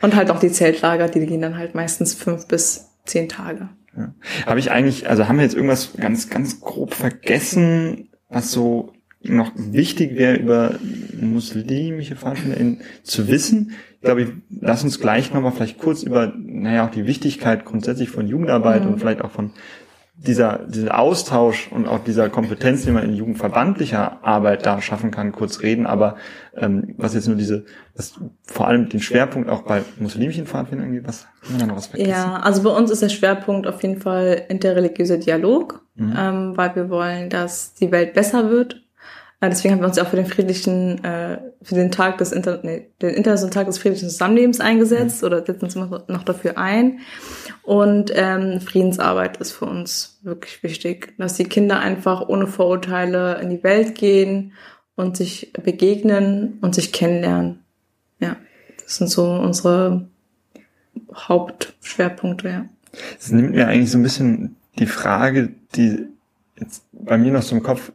Und 0.00 0.14
halt 0.14 0.30
auch 0.30 0.38
die 0.38 0.52
Zeltlager, 0.52 1.08
die 1.08 1.26
gehen 1.26 1.40
dann 1.40 1.58
halt 1.58 1.74
meistens 1.74 2.14
fünf 2.14 2.46
bis 2.46 2.90
zehn 3.04 3.28
Tage. 3.28 3.70
Ja. 3.96 4.14
Habe 4.46 4.60
ich 4.60 4.70
eigentlich, 4.70 5.08
also 5.10 5.26
haben 5.26 5.38
wir 5.38 5.42
jetzt 5.42 5.54
irgendwas 5.54 5.94
ganz, 5.96 6.30
ganz 6.30 6.60
grob 6.60 6.94
vergessen, 6.94 8.08
was 8.28 8.52
so 8.52 8.92
noch 9.28 9.52
wichtig 9.56 10.16
wäre 10.16 10.36
über 10.36 10.74
muslimische 11.20 12.16
Pfadfinder 12.16 12.84
zu 13.02 13.28
wissen? 13.28 13.72
Ich 13.96 14.02
glaube, 14.02 14.22
ich 14.22 14.28
lass 14.60 14.84
uns 14.84 15.00
gleich 15.00 15.32
nochmal 15.32 15.52
vielleicht 15.52 15.78
kurz 15.78 16.02
über, 16.02 16.32
naja, 16.36 16.86
auch 16.86 16.90
die 16.90 17.06
Wichtigkeit 17.06 17.64
grundsätzlich 17.64 18.10
von 18.10 18.28
Jugendarbeit 18.28 18.84
mhm. 18.84 18.92
und 18.92 18.98
vielleicht 18.98 19.22
auch 19.22 19.30
von 19.30 19.52
dieser, 20.20 20.66
dieser 20.66 20.98
Austausch 20.98 21.68
und 21.70 21.86
auch 21.86 22.02
dieser 22.02 22.28
Kompetenz, 22.28 22.82
die 22.82 22.90
man 22.90 23.04
in 23.04 23.14
jugendverbandlicher 23.14 24.24
Arbeit 24.24 24.66
da 24.66 24.80
schaffen 24.80 25.12
kann, 25.12 25.30
kurz 25.30 25.62
reden. 25.62 25.86
Aber 25.86 26.16
ähm, 26.56 26.94
was 26.96 27.14
jetzt 27.14 27.28
nur 27.28 27.36
diese, 27.36 27.64
was 27.94 28.14
vor 28.42 28.66
allem 28.66 28.88
den 28.88 29.00
Schwerpunkt 29.00 29.48
auch 29.48 29.62
bei 29.62 29.82
muslimischen 30.00 30.46
Pfadfindern 30.46 30.88
irgendwie, 30.88 31.06
was 31.06 31.26
haben 31.42 31.54
wir 31.54 31.58
da 31.60 31.66
noch 31.66 31.76
was 31.76 31.86
vergessen? 31.86 32.10
Ja, 32.10 32.36
also 32.40 32.64
bei 32.64 32.70
uns 32.70 32.90
ist 32.90 33.02
der 33.02 33.10
Schwerpunkt 33.10 33.68
auf 33.68 33.80
jeden 33.82 34.00
Fall 34.00 34.42
interreligiöser 34.48 35.18
Dialog, 35.18 35.82
mhm. 35.94 36.14
ähm, 36.18 36.56
weil 36.56 36.74
wir 36.74 36.90
wollen, 36.90 37.30
dass 37.30 37.74
die 37.74 37.92
Welt 37.92 38.14
besser 38.14 38.50
wird 38.50 38.82
deswegen 39.40 39.74
haben 39.74 39.80
wir 39.80 39.86
uns 39.86 39.98
auch 39.98 40.08
für 40.08 40.16
den 40.16 40.26
friedlichen, 40.26 41.02
äh, 41.04 41.38
für 41.62 41.76
den 41.76 41.92
Tag 41.92 42.18
des 42.18 42.32
Inter 42.32 42.60
nee, 42.64 42.88
den 43.00 43.10
Internationalen 43.10 43.54
Tag 43.54 43.66
des 43.66 43.78
friedlichen 43.78 44.08
Zusammenlebens 44.08 44.58
eingesetzt 44.58 45.22
mhm. 45.22 45.26
oder 45.26 45.46
setzen 45.46 45.64
uns 45.64 45.76
noch 45.76 46.24
dafür 46.24 46.58
ein. 46.58 47.00
Und 47.62 48.10
ähm, 48.14 48.60
Friedensarbeit 48.60 49.36
ist 49.36 49.52
für 49.52 49.66
uns 49.66 50.18
wirklich 50.22 50.62
wichtig, 50.62 51.14
dass 51.18 51.34
die 51.34 51.44
Kinder 51.44 51.78
einfach 51.78 52.28
ohne 52.28 52.48
Vorurteile 52.48 53.40
in 53.40 53.50
die 53.50 53.62
Welt 53.62 53.94
gehen 53.94 54.54
und 54.96 55.16
sich 55.16 55.52
begegnen 55.52 56.58
und 56.60 56.74
sich 56.74 56.92
kennenlernen. 56.92 57.60
Ja, 58.18 58.36
das 58.82 58.96
sind 58.96 59.08
so 59.08 59.30
unsere 59.30 60.08
Hauptschwerpunkte, 61.14 62.48
ja. 62.48 62.64
Das 63.18 63.30
nimmt 63.30 63.52
mir 63.52 63.68
eigentlich 63.68 63.90
so 63.90 63.98
ein 63.98 64.02
bisschen 64.02 64.56
die 64.78 64.86
Frage, 64.86 65.50
die 65.76 66.06
jetzt 66.58 66.82
bei 66.92 67.16
mir 67.18 67.32
noch 67.32 67.42
so 67.42 67.54
im 67.54 67.62
Kopf 67.62 67.92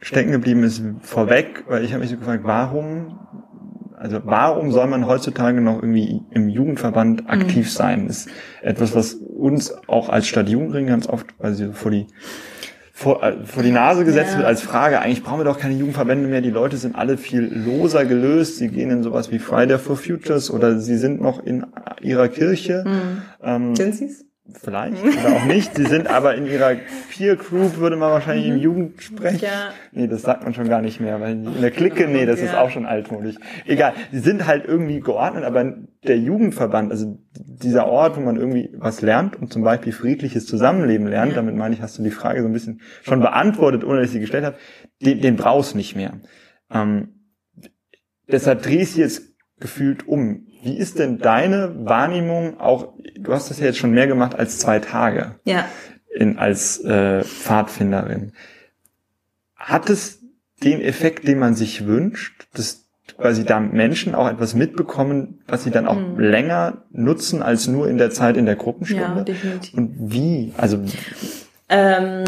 stecken 0.00 0.32
geblieben 0.32 0.62
ist 0.62 0.82
vorweg, 1.00 1.64
weil 1.68 1.84
ich 1.84 1.92
habe 1.92 2.00
mich 2.02 2.10
so 2.10 2.16
gefragt, 2.16 2.42
warum, 2.44 3.18
also 3.96 4.20
warum 4.24 4.70
soll 4.72 4.86
man 4.86 5.06
heutzutage 5.06 5.60
noch 5.60 5.76
irgendwie 5.76 6.22
im 6.30 6.48
Jugendverband 6.48 7.28
aktiv 7.28 7.72
sein? 7.72 8.06
Das 8.08 8.26
ist 8.26 8.28
etwas, 8.62 8.94
was 8.94 9.14
uns 9.14 9.74
auch 9.88 10.08
als 10.08 10.26
Stadtjugendring 10.26 10.86
ganz 10.86 11.08
oft 11.08 11.36
quasi 11.38 11.66
so 11.66 11.72
vor 11.72 11.90
die 11.90 12.06
vor, 12.92 13.22
äh, 13.22 13.44
vor 13.44 13.62
die 13.62 13.72
Nase 13.72 14.06
gesetzt 14.06 14.30
Ja. 14.32 14.38
wird 14.38 14.46
als 14.46 14.62
Frage. 14.62 15.00
Eigentlich 15.00 15.22
brauchen 15.22 15.40
wir 15.40 15.44
doch 15.44 15.58
keine 15.58 15.74
Jugendverbände 15.74 16.28
mehr. 16.30 16.40
Die 16.40 16.48
Leute 16.50 16.78
sind 16.78 16.96
alle 16.96 17.18
viel 17.18 17.42
loser 17.42 18.06
gelöst. 18.06 18.56
Sie 18.56 18.68
gehen 18.68 18.90
in 18.90 19.02
sowas 19.02 19.30
wie 19.30 19.38
Friday 19.38 19.78
for 19.78 19.96
Futures 19.96 20.50
oder 20.50 20.78
sie 20.80 20.96
sind 20.96 21.20
noch 21.20 21.44
in 21.44 21.66
ihrer 22.00 22.28
Kirche. 22.28 22.84
Ähm, 23.42 23.76
Sind 23.76 23.94
sie's? 23.96 24.24
Vielleicht 24.54 25.02
oder 25.02 25.36
auch 25.36 25.44
nicht. 25.44 25.74
Sie 25.74 25.84
sind 25.86 26.06
aber 26.06 26.36
in 26.36 26.46
ihrer 26.46 26.76
Peer 27.10 27.36
Group, 27.36 27.78
würde 27.78 27.96
man 27.96 28.10
wahrscheinlich 28.12 28.46
im 28.46 28.56
Jugendsprech. 28.58 29.40
Ja. 29.42 29.70
Nee, 29.92 30.06
das 30.06 30.22
sagt 30.22 30.44
man 30.44 30.54
schon 30.54 30.68
gar 30.68 30.82
nicht 30.82 31.00
mehr, 31.00 31.20
weil 31.20 31.32
in 31.32 31.60
der 31.60 31.70
Clique, 31.72 32.06
nee, 32.06 32.26
das 32.26 32.40
ist 32.40 32.52
Ja. 32.52 32.60
auch 32.60 32.70
schon 32.70 32.86
altmodisch. 32.86 33.36
Egal, 33.66 33.94
sie 34.12 34.20
sind 34.20 34.46
halt 34.46 34.64
irgendwie 34.64 35.00
geordnet, 35.00 35.44
aber 35.44 35.74
der 36.06 36.18
Jugendverband, 36.18 36.92
also 36.92 37.18
dieser 37.34 37.86
Ort, 37.86 38.16
wo 38.16 38.20
man 38.20 38.36
irgendwie 38.36 38.70
was 38.76 39.02
lernt 39.02 39.34
und 39.36 39.52
zum 39.52 39.62
Beispiel 39.62 39.92
friedliches 39.92 40.46
Zusammenleben 40.46 41.08
lernt, 41.08 41.36
damit 41.36 41.56
meine 41.56 41.74
ich, 41.74 41.82
hast 41.82 41.98
du 41.98 42.02
die 42.04 42.10
Frage 42.10 42.40
so 42.42 42.46
ein 42.48 42.52
bisschen 42.52 42.80
schon 43.02 43.20
beantwortet, 43.20 43.82
ohne 43.84 43.96
dass 43.98 44.06
ich 44.06 44.12
sie 44.12 44.20
gestellt 44.20 44.44
habe, 44.44 44.56
den, 45.02 45.20
den 45.20 45.36
brauchst 45.36 45.72
du 45.74 45.76
nicht 45.76 45.96
mehr. 45.96 46.20
Ähm, 46.70 47.08
deshalb 48.30 48.62
dreh 48.62 48.82
ich 48.82 48.92
sie 48.92 49.00
jetzt 49.00 49.22
gefühlt 49.58 50.06
um. 50.06 50.45
Wie 50.66 50.76
ist 50.76 50.98
denn 50.98 51.18
deine 51.18 51.72
Wahrnehmung 51.86 52.58
auch, 52.60 52.94
du 53.16 53.32
hast 53.32 53.50
das 53.50 53.60
ja 53.60 53.66
jetzt 53.66 53.78
schon 53.78 53.92
mehr 53.92 54.08
gemacht 54.08 54.34
als 54.34 54.58
zwei 54.58 54.80
Tage 54.80 55.36
Ja. 55.44 55.64
in, 56.12 56.38
als 56.38 56.80
äh, 56.84 57.22
Pfadfinderin. 57.22 58.32
Hat 59.54 59.88
es 59.90 60.20
den 60.64 60.80
Effekt, 60.80 61.28
den 61.28 61.38
man 61.38 61.54
sich 61.54 61.86
wünscht, 61.86 62.48
dass 62.54 62.84
quasi 63.16 63.44
da 63.44 63.60
Menschen 63.60 64.14
auch 64.16 64.28
etwas 64.28 64.54
mitbekommen, 64.54 65.40
was 65.46 65.62
sie 65.62 65.70
dann 65.70 65.86
auch 65.86 66.00
Mhm. 66.00 66.18
länger 66.18 66.82
nutzen 66.90 67.42
als 67.42 67.68
nur 67.68 67.88
in 67.88 67.98
der 67.98 68.10
Zeit 68.10 68.36
in 68.36 68.46
der 68.46 68.56
Ja, 68.56 68.60
Gruppenstunde? 68.62 69.22
definitiv. 69.24 69.74
Und 69.74 69.94
wie? 70.12 70.52
Also 70.56 70.80
Ähm, 71.68 72.24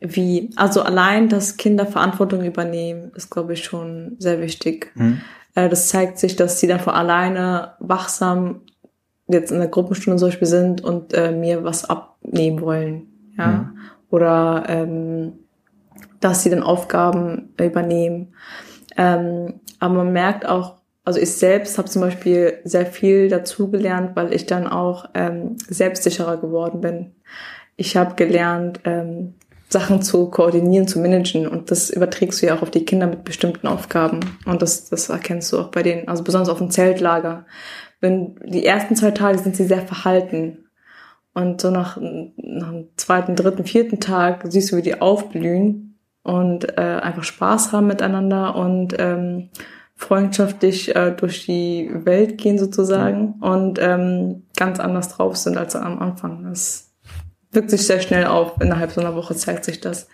wie? 0.00 0.50
Also 0.56 0.82
allein, 0.82 1.28
dass 1.28 1.56
Kinder 1.56 1.86
Verantwortung 1.86 2.44
übernehmen, 2.44 3.10
ist, 3.14 3.30
glaube 3.30 3.52
ich, 3.54 3.64
schon 3.64 4.16
sehr 4.18 4.40
wichtig. 4.40 4.90
hm, 4.94 5.14
Äh, 5.14 5.20
das 5.54 5.88
zeigt 5.88 6.18
sich, 6.18 6.36
dass 6.36 6.60
sie 6.60 6.66
dann 6.66 6.80
von 6.80 6.94
alleine 6.94 7.72
wachsam 7.78 8.62
jetzt 9.28 9.52
in 9.52 9.58
der 9.58 9.68
Gruppenstunde 9.68 10.18
zum 10.18 10.28
Beispiel 10.28 10.48
sind 10.48 10.82
und 10.82 11.12
äh, 11.14 11.32
mir 11.32 11.64
was 11.64 11.88
abnehmen 11.88 12.60
wollen. 12.60 13.06
Ja. 13.36 13.46
Mhm. 13.46 13.78
Oder 14.10 14.64
ähm, 14.68 15.32
dass 16.20 16.42
sie 16.42 16.50
dann 16.50 16.62
Aufgaben 16.62 17.54
übernehmen. 17.58 18.34
Ähm, 18.96 19.60
aber 19.78 19.94
man 19.94 20.12
merkt 20.12 20.46
auch, 20.46 20.76
also 21.04 21.18
ich 21.18 21.32
selbst 21.32 21.78
habe 21.78 21.88
zum 21.88 22.02
Beispiel 22.02 22.60
sehr 22.64 22.86
viel 22.86 23.28
dazugelernt, 23.28 24.14
weil 24.14 24.32
ich 24.32 24.46
dann 24.46 24.68
auch 24.68 25.06
ähm, 25.14 25.56
selbstsicherer 25.68 26.36
geworden 26.36 26.80
bin. 26.80 27.12
Ich 27.76 27.96
habe 27.96 28.14
gelernt, 28.14 28.80
ähm, 28.84 29.34
Sachen 29.72 30.02
zu 30.02 30.30
koordinieren, 30.30 30.86
zu 30.86 31.00
managen 31.00 31.48
und 31.48 31.70
das 31.70 31.90
überträgst 31.90 32.42
du 32.42 32.46
ja 32.46 32.56
auch 32.56 32.62
auf 32.62 32.70
die 32.70 32.84
Kinder 32.84 33.06
mit 33.06 33.24
bestimmten 33.24 33.66
Aufgaben 33.66 34.20
und 34.44 34.62
das, 34.62 34.90
das 34.90 35.08
erkennst 35.08 35.52
du 35.52 35.58
auch 35.58 35.68
bei 35.68 35.82
denen, 35.82 36.08
also 36.08 36.22
besonders 36.22 36.50
auf 36.50 36.58
dem 36.58 36.70
Zeltlager. 36.70 37.46
Wenn 38.00 38.36
die 38.44 38.66
ersten 38.66 38.96
zwei 38.96 39.12
Tage 39.12 39.38
sind 39.38 39.56
sie 39.56 39.64
sehr 39.64 39.82
verhalten 39.82 40.66
und 41.34 41.60
so 41.60 41.70
nach, 41.70 41.96
nach 41.96 42.70
dem 42.70 42.88
zweiten, 42.96 43.34
dritten, 43.34 43.64
vierten 43.64 43.98
Tag 43.98 44.44
siehst 44.48 44.72
du, 44.72 44.76
wie 44.76 44.82
die 44.82 45.00
aufblühen 45.00 45.98
und 46.22 46.76
äh, 46.76 47.00
einfach 47.02 47.24
Spaß 47.24 47.72
haben 47.72 47.86
miteinander 47.86 48.54
und 48.54 48.94
ähm, 48.98 49.48
freundschaftlich 49.94 50.94
äh, 50.94 51.12
durch 51.12 51.46
die 51.46 51.90
Welt 51.92 52.36
gehen 52.38 52.58
sozusagen 52.58 53.34
und 53.40 53.78
ähm, 53.80 54.42
ganz 54.56 54.80
anders 54.80 55.08
drauf 55.08 55.36
sind 55.36 55.56
als 55.56 55.76
am 55.76 55.98
Anfang. 55.98 56.44
Das 56.44 56.91
wirkt 57.52 57.70
sich 57.70 57.86
sehr 57.86 58.00
schnell 58.00 58.26
auf. 58.26 58.60
Innerhalb 58.60 58.90
so 58.92 59.00
einer 59.00 59.14
Woche 59.14 59.34
zeigt 59.36 59.64
sich 59.64 59.80
das. 59.80 60.08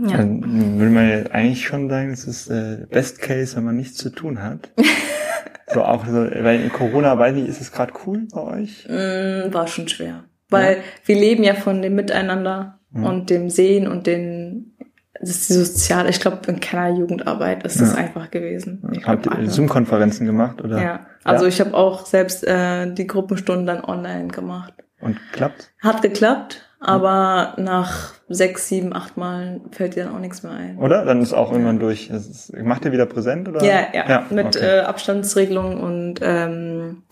Ja. 0.00 0.16
dann 0.18 0.78
will 0.78 0.90
man 0.90 1.08
ja 1.08 1.16
eigentlich 1.32 1.66
schon 1.66 1.88
sagen, 1.90 2.12
es 2.12 2.24
ist 2.24 2.48
äh, 2.50 2.86
Best 2.88 3.20
Case, 3.20 3.56
wenn 3.56 3.64
man 3.64 3.76
nichts 3.76 3.96
zu 3.96 4.10
tun 4.10 4.40
hat. 4.42 4.70
so 5.74 5.82
auch 5.82 6.06
so, 6.06 6.12
weil 6.14 6.60
in 6.60 6.72
Corona, 6.72 7.18
weiß 7.18 7.36
ich, 7.36 7.48
ist 7.48 7.60
es 7.60 7.72
gerade 7.72 7.92
cool 8.06 8.28
bei 8.32 8.40
euch? 8.40 8.86
Mm, 8.88 9.52
war 9.52 9.66
schon 9.66 9.88
schwer. 9.88 10.24
Weil 10.50 10.78
wir 11.04 11.16
leben 11.16 11.42
ja 11.42 11.54
von 11.54 11.82
dem 11.82 11.94
Miteinander 11.94 12.74
Mhm. 12.90 13.04
und 13.04 13.28
dem 13.30 13.50
Sehen 13.50 13.86
und 13.86 14.06
den, 14.06 14.74
das 15.20 15.28
ist 15.30 15.50
die 15.50 15.54
soziale, 15.54 16.08
ich 16.08 16.20
glaube, 16.20 16.38
in 16.46 16.58
keiner 16.58 16.96
Jugendarbeit 16.96 17.62
ist 17.64 17.80
das 17.82 17.92
Ja. 17.92 17.98
einfach 17.98 18.30
gewesen. 18.30 18.82
Ich 18.92 19.06
Habt 19.06 19.26
ihr. 19.26 19.50
Zoom-Konferenzen 19.50 20.24
gemacht 20.26 20.62
oder? 20.62 20.80
Ja, 20.82 21.06
also 21.24 21.44
ich 21.44 21.60
habe 21.60 21.74
auch 21.74 22.06
selbst 22.06 22.46
äh, 22.46 22.90
die 22.94 23.06
Gruppenstunden 23.06 23.66
dann 23.66 23.84
online 23.84 24.28
gemacht. 24.28 24.72
Und 25.00 25.18
klappt? 25.32 25.70
Hat 25.80 26.02
geklappt, 26.02 26.62
aber 26.80 27.54
nach 27.56 28.14
sechs, 28.28 28.68
sieben, 28.68 28.94
acht 28.94 29.16
Malen 29.16 29.62
fällt 29.70 29.96
dir 29.96 30.04
dann 30.04 30.14
auch 30.14 30.20
nichts 30.20 30.42
mehr 30.42 30.52
ein. 30.52 30.78
Oder? 30.78 31.04
Dann 31.04 31.22
ist 31.22 31.32
auch 31.32 31.52
irgendwann 31.52 31.78
durch. 31.78 32.10
Ist, 32.10 32.52
macht 32.56 32.84
ihr 32.84 32.92
wieder 32.92 33.06
präsent 33.06 33.48
oder? 33.48 33.64
Ja, 33.64 33.86
ja, 33.92 34.26
mit 34.30 34.56
okay. 34.56 34.78
äh, 34.78 34.80
Abstandsregelungen 34.80 35.78
und 35.80 36.20
ähm, 36.22 37.02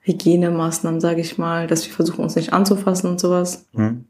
Hygienemaßnahmen, 0.00 1.00
sage 1.00 1.20
ich 1.20 1.38
mal, 1.38 1.66
dass 1.66 1.86
wir 1.86 1.94
versuchen, 1.94 2.22
uns 2.22 2.36
nicht 2.36 2.52
anzufassen 2.52 3.10
und 3.10 3.20
sowas. 3.20 3.66
Hm. 3.74 4.06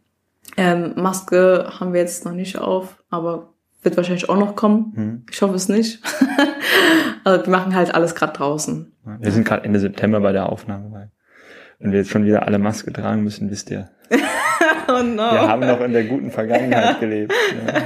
Ähm, 0.57 0.93
Maske 0.97 1.73
haben 1.79 1.93
wir 1.93 2.01
jetzt 2.01 2.25
noch 2.25 2.33
nicht 2.33 2.59
auf, 2.59 3.03
aber 3.11 3.53
wird 3.83 3.97
wahrscheinlich 3.97 4.29
auch 4.29 4.37
noch 4.37 4.57
kommen. 4.57 4.93
Hm. 4.95 5.27
Ich 5.31 5.40
hoffe 5.43 5.55
es 5.55 5.69
nicht. 5.69 6.03
also 7.25 7.47
wir 7.47 7.51
machen 7.51 7.75
halt 7.75 7.95
alles 7.95 8.14
gerade 8.14 8.33
draußen. 8.35 8.93
Wir 9.19 9.33
sind 9.33 9.45
gerade 9.45 9.64
Ende 9.64 9.81
September 9.81 10.21
bei 10.21 10.33
der 10.33 10.51
Aufnahme. 10.51 11.11
Wenn 11.81 11.93
wir 11.93 11.99
jetzt 12.01 12.11
schon 12.11 12.25
wieder 12.25 12.47
alle 12.47 12.59
Maske 12.59 12.93
tragen 12.93 13.25
müssen, 13.25 13.51
wisst 13.51 13.71
ihr. 13.71 13.88
Oh 14.88 15.03
no. 15.05 15.23
Wir 15.23 15.49
haben 15.49 15.61
noch 15.66 15.81
in 15.83 15.93
der 15.93 16.05
guten 16.05 16.31
Vergangenheit 16.33 16.99
gelebt. 17.01 17.33
Ja. 17.66 17.75
Ja. 17.75 17.83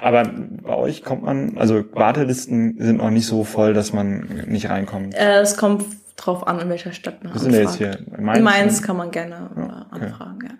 Aber 0.00 0.22
bei 0.62 0.74
euch 0.76 1.02
kommt 1.02 1.24
man, 1.24 1.58
also 1.58 1.84
Wartelisten 1.92 2.76
sind 2.78 2.98
noch 2.98 3.10
nicht 3.10 3.26
so 3.26 3.42
voll, 3.42 3.74
dass 3.74 3.92
man 3.92 4.44
nicht 4.46 4.70
reinkommt. 4.70 5.14
Äh, 5.16 5.40
es 5.40 5.56
kommt 5.56 5.84
drauf 6.16 6.46
an, 6.46 6.60
in 6.60 6.68
welcher 6.68 6.92
Stadt 6.92 7.24
man 7.24 7.34
Wir 7.34 7.40
sind 7.40 7.52
ja 7.52 7.60
jetzt 7.60 7.80
anfragt. 7.80 7.98
hier 8.06 8.08
in 8.08 8.18
In 8.18 8.24
Mainz. 8.24 8.44
Mainz 8.44 8.82
kann 8.82 8.96
man 8.96 9.10
gerne 9.10 9.50
Ja, 9.56 9.62
äh, 9.62 9.96
okay. 9.96 10.04
anfragen, 10.04 10.38
ja. 10.44 10.50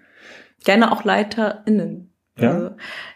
Gerne 0.65 0.91
auch 0.93 1.05
LeiterInnen. 1.05 2.13
Ja? 2.37 2.51
Also, 2.53 2.71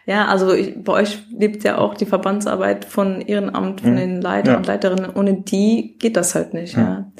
ja, 0.05 0.25
also 0.27 0.53
ich, 0.53 0.83
bei 0.83 0.93
euch 0.93 1.23
lebt 1.37 1.63
ja 1.63 1.77
auch 1.77 1.93
die 1.95 2.05
Verbandsarbeit 2.05 2.83
von 2.85 3.21
Ehrenamt, 3.21 3.79
von 3.81 3.93
Mhm. 3.93 3.97
den 3.97 4.21
Leiter 4.21 4.51
Ja. 4.51 4.57
und 4.57 4.67
Leiterinnen. 4.67 5.11
Ohne 5.15 5.41
die 5.43 5.97
geht 5.97 6.17
das 6.17 6.35
halt 6.35 6.53
nicht, 6.53 6.75
ja. 6.75 6.81
Ja, 6.81 7.11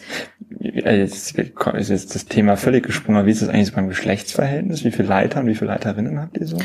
Jetzt 0.64 1.38
ist 1.38 1.90
jetzt 1.90 2.16
das 2.16 2.26
Thema 2.26 2.56
völlig 2.56 2.86
gesprungen. 2.86 3.18
aber 3.18 3.28
Wie 3.28 3.32
ist 3.32 3.42
es 3.42 3.50
eigentlich 3.50 3.68
so 3.68 3.76
beim 3.76 3.90
Geschlechtsverhältnis? 3.90 4.84
Wie 4.84 4.92
viele 4.92 5.10
Leiter 5.10 5.42
und 5.42 5.48
wie 5.48 5.56
viele 5.56 5.72
Leiterinnen 5.72 6.20
habt 6.20 6.38
ihr 6.38 6.48
so? 6.48 6.58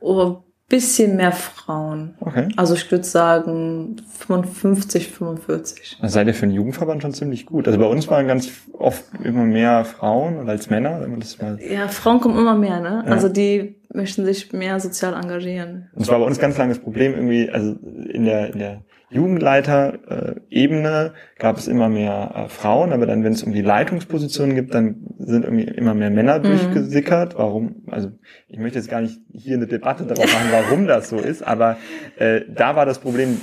Oh, 0.00 0.42
bisschen 0.68 1.16
mehr 1.16 1.32
Frauen. 1.32 2.14
Okay. 2.20 2.48
Also 2.56 2.74
ich 2.74 2.90
würde 2.90 3.04
sagen 3.04 3.96
55, 4.18 5.10
45. 5.10 5.98
Also 6.00 6.14
seid 6.14 6.26
ihr 6.26 6.34
für 6.34 6.44
einen 6.44 6.54
Jugendverband 6.54 7.02
schon 7.02 7.14
ziemlich 7.14 7.46
gut. 7.46 7.66
Also 7.66 7.78
bei 7.78 7.86
uns 7.86 8.08
waren 8.08 8.26
ganz 8.26 8.50
oft 8.72 9.04
immer 9.22 9.44
mehr 9.44 9.84
Frauen 9.84 10.48
als 10.48 10.68
Männer, 10.68 11.00
wenn 11.00 11.10
man 11.10 11.20
das 11.20 11.40
mal. 11.40 11.58
Ja, 11.62 11.88
Frauen 11.88 12.20
kommen 12.20 12.36
immer 12.36 12.56
mehr, 12.56 12.80
ne? 12.80 13.04
Ja. 13.06 13.12
Also 13.12 13.28
die 13.28 13.76
möchten 13.92 14.24
sich 14.26 14.52
mehr 14.52 14.80
sozial 14.80 15.14
engagieren. 15.14 15.88
Und 15.94 16.02
es 16.02 16.08
war 16.08 16.18
bei 16.18 16.26
uns 16.26 16.38
ganz 16.38 16.58
lange 16.58 16.74
das 16.74 16.82
Problem 16.82 17.14
irgendwie, 17.14 17.48
also 17.48 17.76
in 18.10 18.24
der, 18.24 18.52
in 18.52 18.58
der 18.58 18.84
Jugendleiter-Ebene 19.10 21.12
gab 21.38 21.58
es 21.58 21.68
immer 21.68 21.88
mehr 21.88 22.32
äh, 22.34 22.48
Frauen, 22.48 22.92
aber 22.92 23.06
dann, 23.06 23.24
wenn 23.24 23.32
es 23.32 23.42
um 23.42 23.52
die 23.52 23.62
Leitungspositionen 23.62 24.54
gibt, 24.54 24.74
dann 24.74 24.96
sind 25.18 25.44
irgendwie 25.44 25.64
immer 25.64 25.94
mehr 25.94 26.10
Männer 26.10 26.38
durchgesickert. 26.40 27.36
Warum? 27.38 27.82
Also 27.90 28.10
ich 28.48 28.58
möchte 28.58 28.78
jetzt 28.78 28.90
gar 28.90 29.00
nicht 29.00 29.20
hier 29.32 29.56
eine 29.56 29.66
Debatte 29.66 30.04
darauf 30.04 30.32
machen, 30.32 30.48
warum 30.50 30.86
das 30.86 31.08
so 31.08 31.16
ist, 31.16 31.46
aber 31.46 31.76
äh, 32.16 32.42
da 32.48 32.76
war 32.76 32.86
das 32.86 32.98
Problem, 32.98 33.40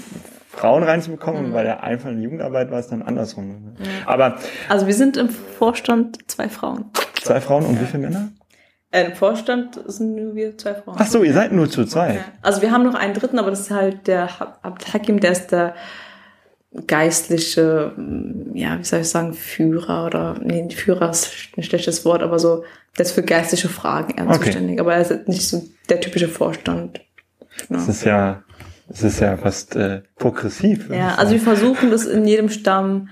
Frauen 0.49 0.83
reinzubekommen, 0.83 1.45
und 1.45 1.53
bei 1.53 1.63
der 1.63 1.83
einfachen 1.83 2.21
Jugendarbeit 2.21 2.69
war 2.69 2.79
es 2.79 2.87
dann 2.87 3.01
andersrum. 3.01 3.47
ne? 3.47 3.73
Aber 4.05 4.37
Also 4.69 4.85
wir 4.85 4.93
sind 4.93 5.17
im 5.17 5.29
Vorstand 5.29 6.29
zwei 6.29 6.47
Frauen. 6.47 6.85
zwei 7.23 7.41
Frauen 7.41 7.65
und 7.65 7.81
wie 7.81 7.85
viele 7.85 8.03
Männer? 8.03 8.29
Äh, 8.93 9.05
Im 9.07 9.15
Vorstand 9.15 9.79
sind 9.87 10.15
nur 10.15 10.35
wir 10.35 10.55
zwei 10.57 10.75
Frauen. 10.75 10.97
Ach 10.99 11.07
so, 11.07 11.23
ihr 11.23 11.33
seid 11.33 11.51
nur 11.51 11.67
zu 11.69 11.83
zweit. 11.85 12.15
Ja. 12.17 12.21
Also 12.43 12.61
wir 12.61 12.71
haben 12.71 12.83
noch 12.83 12.93
einen 12.93 13.15
dritten, 13.15 13.39
aber 13.39 13.49
das 13.49 13.61
ist 13.61 13.71
halt 13.71 14.05
der 14.07 14.39
Ha- 14.39 14.57
Abd 14.61 14.93
Hakim, 14.93 15.19
der 15.19 15.31
ist 15.31 15.47
der 15.47 15.73
geistliche, 16.87 17.91
mm, 17.95 18.55
ja, 18.55 18.77
wie 18.79 18.83
soll 18.83 19.01
ich 19.01 19.09
sagen, 19.09 19.33
Führer 19.33 20.05
oder, 20.05 20.35
nee, 20.41 20.67
Führer 20.71 21.09
ist 21.11 21.31
ein 21.57 21.63
schlechtes 21.63 22.03
Wort, 22.05 22.23
aber 22.23 22.39
so, 22.39 22.63
der 22.97 23.05
ist 23.05 23.11
für 23.13 23.23
geistliche 23.23 23.69
Fragen 23.69 24.15
eher 24.17 24.27
Okay. 24.27 24.45
zuständig, 24.45 24.79
aber 24.79 24.93
er 24.95 25.01
ist 25.01 25.27
nicht 25.27 25.47
so 25.47 25.63
der 25.89 25.99
typische 25.99 26.27
Vorstand. 26.27 27.01
Genau. 27.67 27.79
Das 27.79 27.87
ist 27.89 28.03
ja, 28.03 28.43
das 28.87 29.03
ist 29.03 29.19
ja 29.19 29.37
fast 29.37 29.75
äh, 29.75 30.01
progressiv. 30.17 30.89
Ja, 30.91 31.15
also 31.15 31.33
wir 31.33 31.39
versuchen, 31.41 31.91
dass 31.91 32.05
in 32.05 32.25
jedem 32.25 32.49
Stamm 32.49 33.09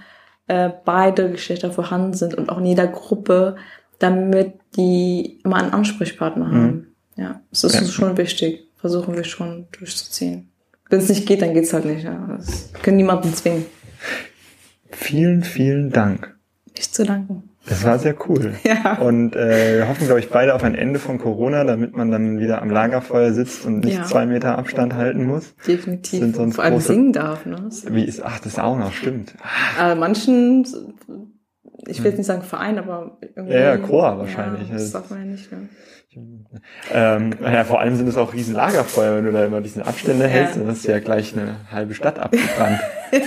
äh, 0.47 0.69
beide 0.85 1.29
Geschlechter 1.31 1.71
vorhanden 1.71 2.13
sind 2.13 2.33
und 2.35 2.49
auch 2.49 2.57
in 2.57 2.65
jeder 2.65 2.87
Gruppe, 2.87 3.55
damit 4.01 4.53
die 4.75 5.39
immer 5.43 5.57
einen 5.57 5.71
Ansprechpartner 5.73 6.47
haben. 6.51 6.87
Ja, 7.15 7.41
das 7.49 7.63
ist 7.63 7.75
Ja. 7.75 7.81
uns 7.81 7.91
schon 7.93 8.17
wichtig. 8.17 8.67
versuchen 8.77 9.15
wir 9.15 9.23
schon 9.23 9.67
durchzuziehen. 9.77 10.49
Wenn 10.89 10.99
es 10.99 11.07
nicht 11.09 11.27
geht, 11.27 11.43
dann 11.43 11.53
geht's 11.53 11.71
halt 11.71 11.85
nicht. 11.85 12.03
Ja. 12.03 12.33
Das 12.35 12.71
können 12.81 12.97
niemanden 12.97 13.31
zwingen. 13.33 13.65
Vielen, 14.91 15.43
vielen 15.43 15.91
Dank. 15.91 16.35
Nicht 16.75 16.93
zu 16.95 17.05
danken. 17.05 17.43
Das 17.67 17.83
war 17.83 17.99
sehr 17.99 18.15
cool. 18.27 18.55
Ja. 18.63 18.97
Und 18.97 19.35
äh, 19.35 19.77
wir 19.77 19.87
hoffen, 19.87 20.05
glaube 20.07 20.19
ich, 20.19 20.29
beide 20.29 20.55
auf 20.55 20.63
ein 20.63 20.73
Ende 20.73 20.97
von 20.99 21.19
Corona, 21.19 21.63
damit 21.63 21.95
man 21.95 22.09
dann 22.09 22.39
wieder 22.39 22.59
am 22.61 22.71
Lagerfeuer 22.71 23.33
sitzt 23.33 23.65
und 23.67 23.81
nicht 23.81 23.97
Ja. 23.97 24.03
zwei 24.05 24.25
Meter 24.25 24.57
Abstand 24.57 24.95
halten 24.95 25.25
muss. 25.27 25.53
Definitiv. 25.67 26.19
Sind 26.21 26.35
sonst 26.35 26.55
Vor 26.55 26.63
allem 26.63 26.75
große- 26.77 26.81
singen 26.87 27.13
darf. 27.13 27.45
Ne? 27.45 27.57
Das- 27.63 27.85
Wie 27.93 28.03
ist, 28.03 28.23
ach, 28.23 28.39
das 28.39 28.57
auch 28.57 28.77
noch, 28.79 28.91
stimmt. 28.93 29.35
Äh, 29.79 29.93
manchen, 29.93 30.65
ich 31.91 31.99
will 31.99 32.11
jetzt 32.11 32.17
nicht 32.17 32.27
sagen 32.27 32.41
Verein, 32.41 32.79
aber 32.79 33.17
irgendwie. 33.21 33.53
Ja, 33.53 33.59
ja, 33.59 33.77
Chor 33.77 34.17
wahrscheinlich. 34.17 34.69
Ja, 34.69 34.73
das 34.73 34.91
darf 34.91 35.09
man 35.09 35.19
ja 35.19 35.25
nicht. 35.25 35.51
Ne? 35.51 35.69
Ähm, 36.91 37.33
ja, 37.41 37.63
vor 37.63 37.79
allem 37.79 37.95
sind 37.95 38.07
es 38.07 38.17
auch 38.17 38.33
riesen 38.33 38.53
Lagerfeuer, 38.53 39.15
wenn 39.15 39.25
du 39.25 39.31
da 39.31 39.45
immer 39.45 39.61
diesen 39.61 39.81
Abstände 39.81 40.27
hältst, 40.27 40.57
dann 40.57 40.67
ist 40.67 40.85
ja 40.85 40.99
gleich 40.99 41.37
eine 41.37 41.55
halbe 41.71 41.93
Stadt 41.93 42.19
abgebrannt. 42.19 42.81
ja. 43.13 43.21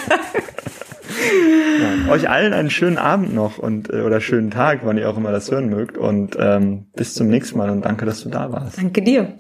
Euch 2.13 2.29
allen 2.29 2.53
einen 2.53 2.69
schönen 2.69 2.99
Abend 2.99 3.35
noch 3.35 3.57
und 3.57 3.91
äh, 3.91 4.03
oder 4.03 4.21
schönen 4.21 4.51
Tag, 4.51 4.81
wann 4.83 4.99
ihr 4.99 5.09
auch 5.09 5.17
immer 5.17 5.33
das 5.33 5.51
hören 5.51 5.71
mögt. 5.71 5.97
Und 5.97 6.37
ähm, 6.39 6.89
bis 6.95 7.15
zum 7.15 7.29
nächsten 7.29 7.57
Mal 7.57 7.71
und 7.71 7.87
danke, 7.87 8.05
dass 8.05 8.23
du 8.23 8.29
da 8.29 8.53
warst. 8.53 8.77
Danke 8.77 9.01
dir. 9.01 9.39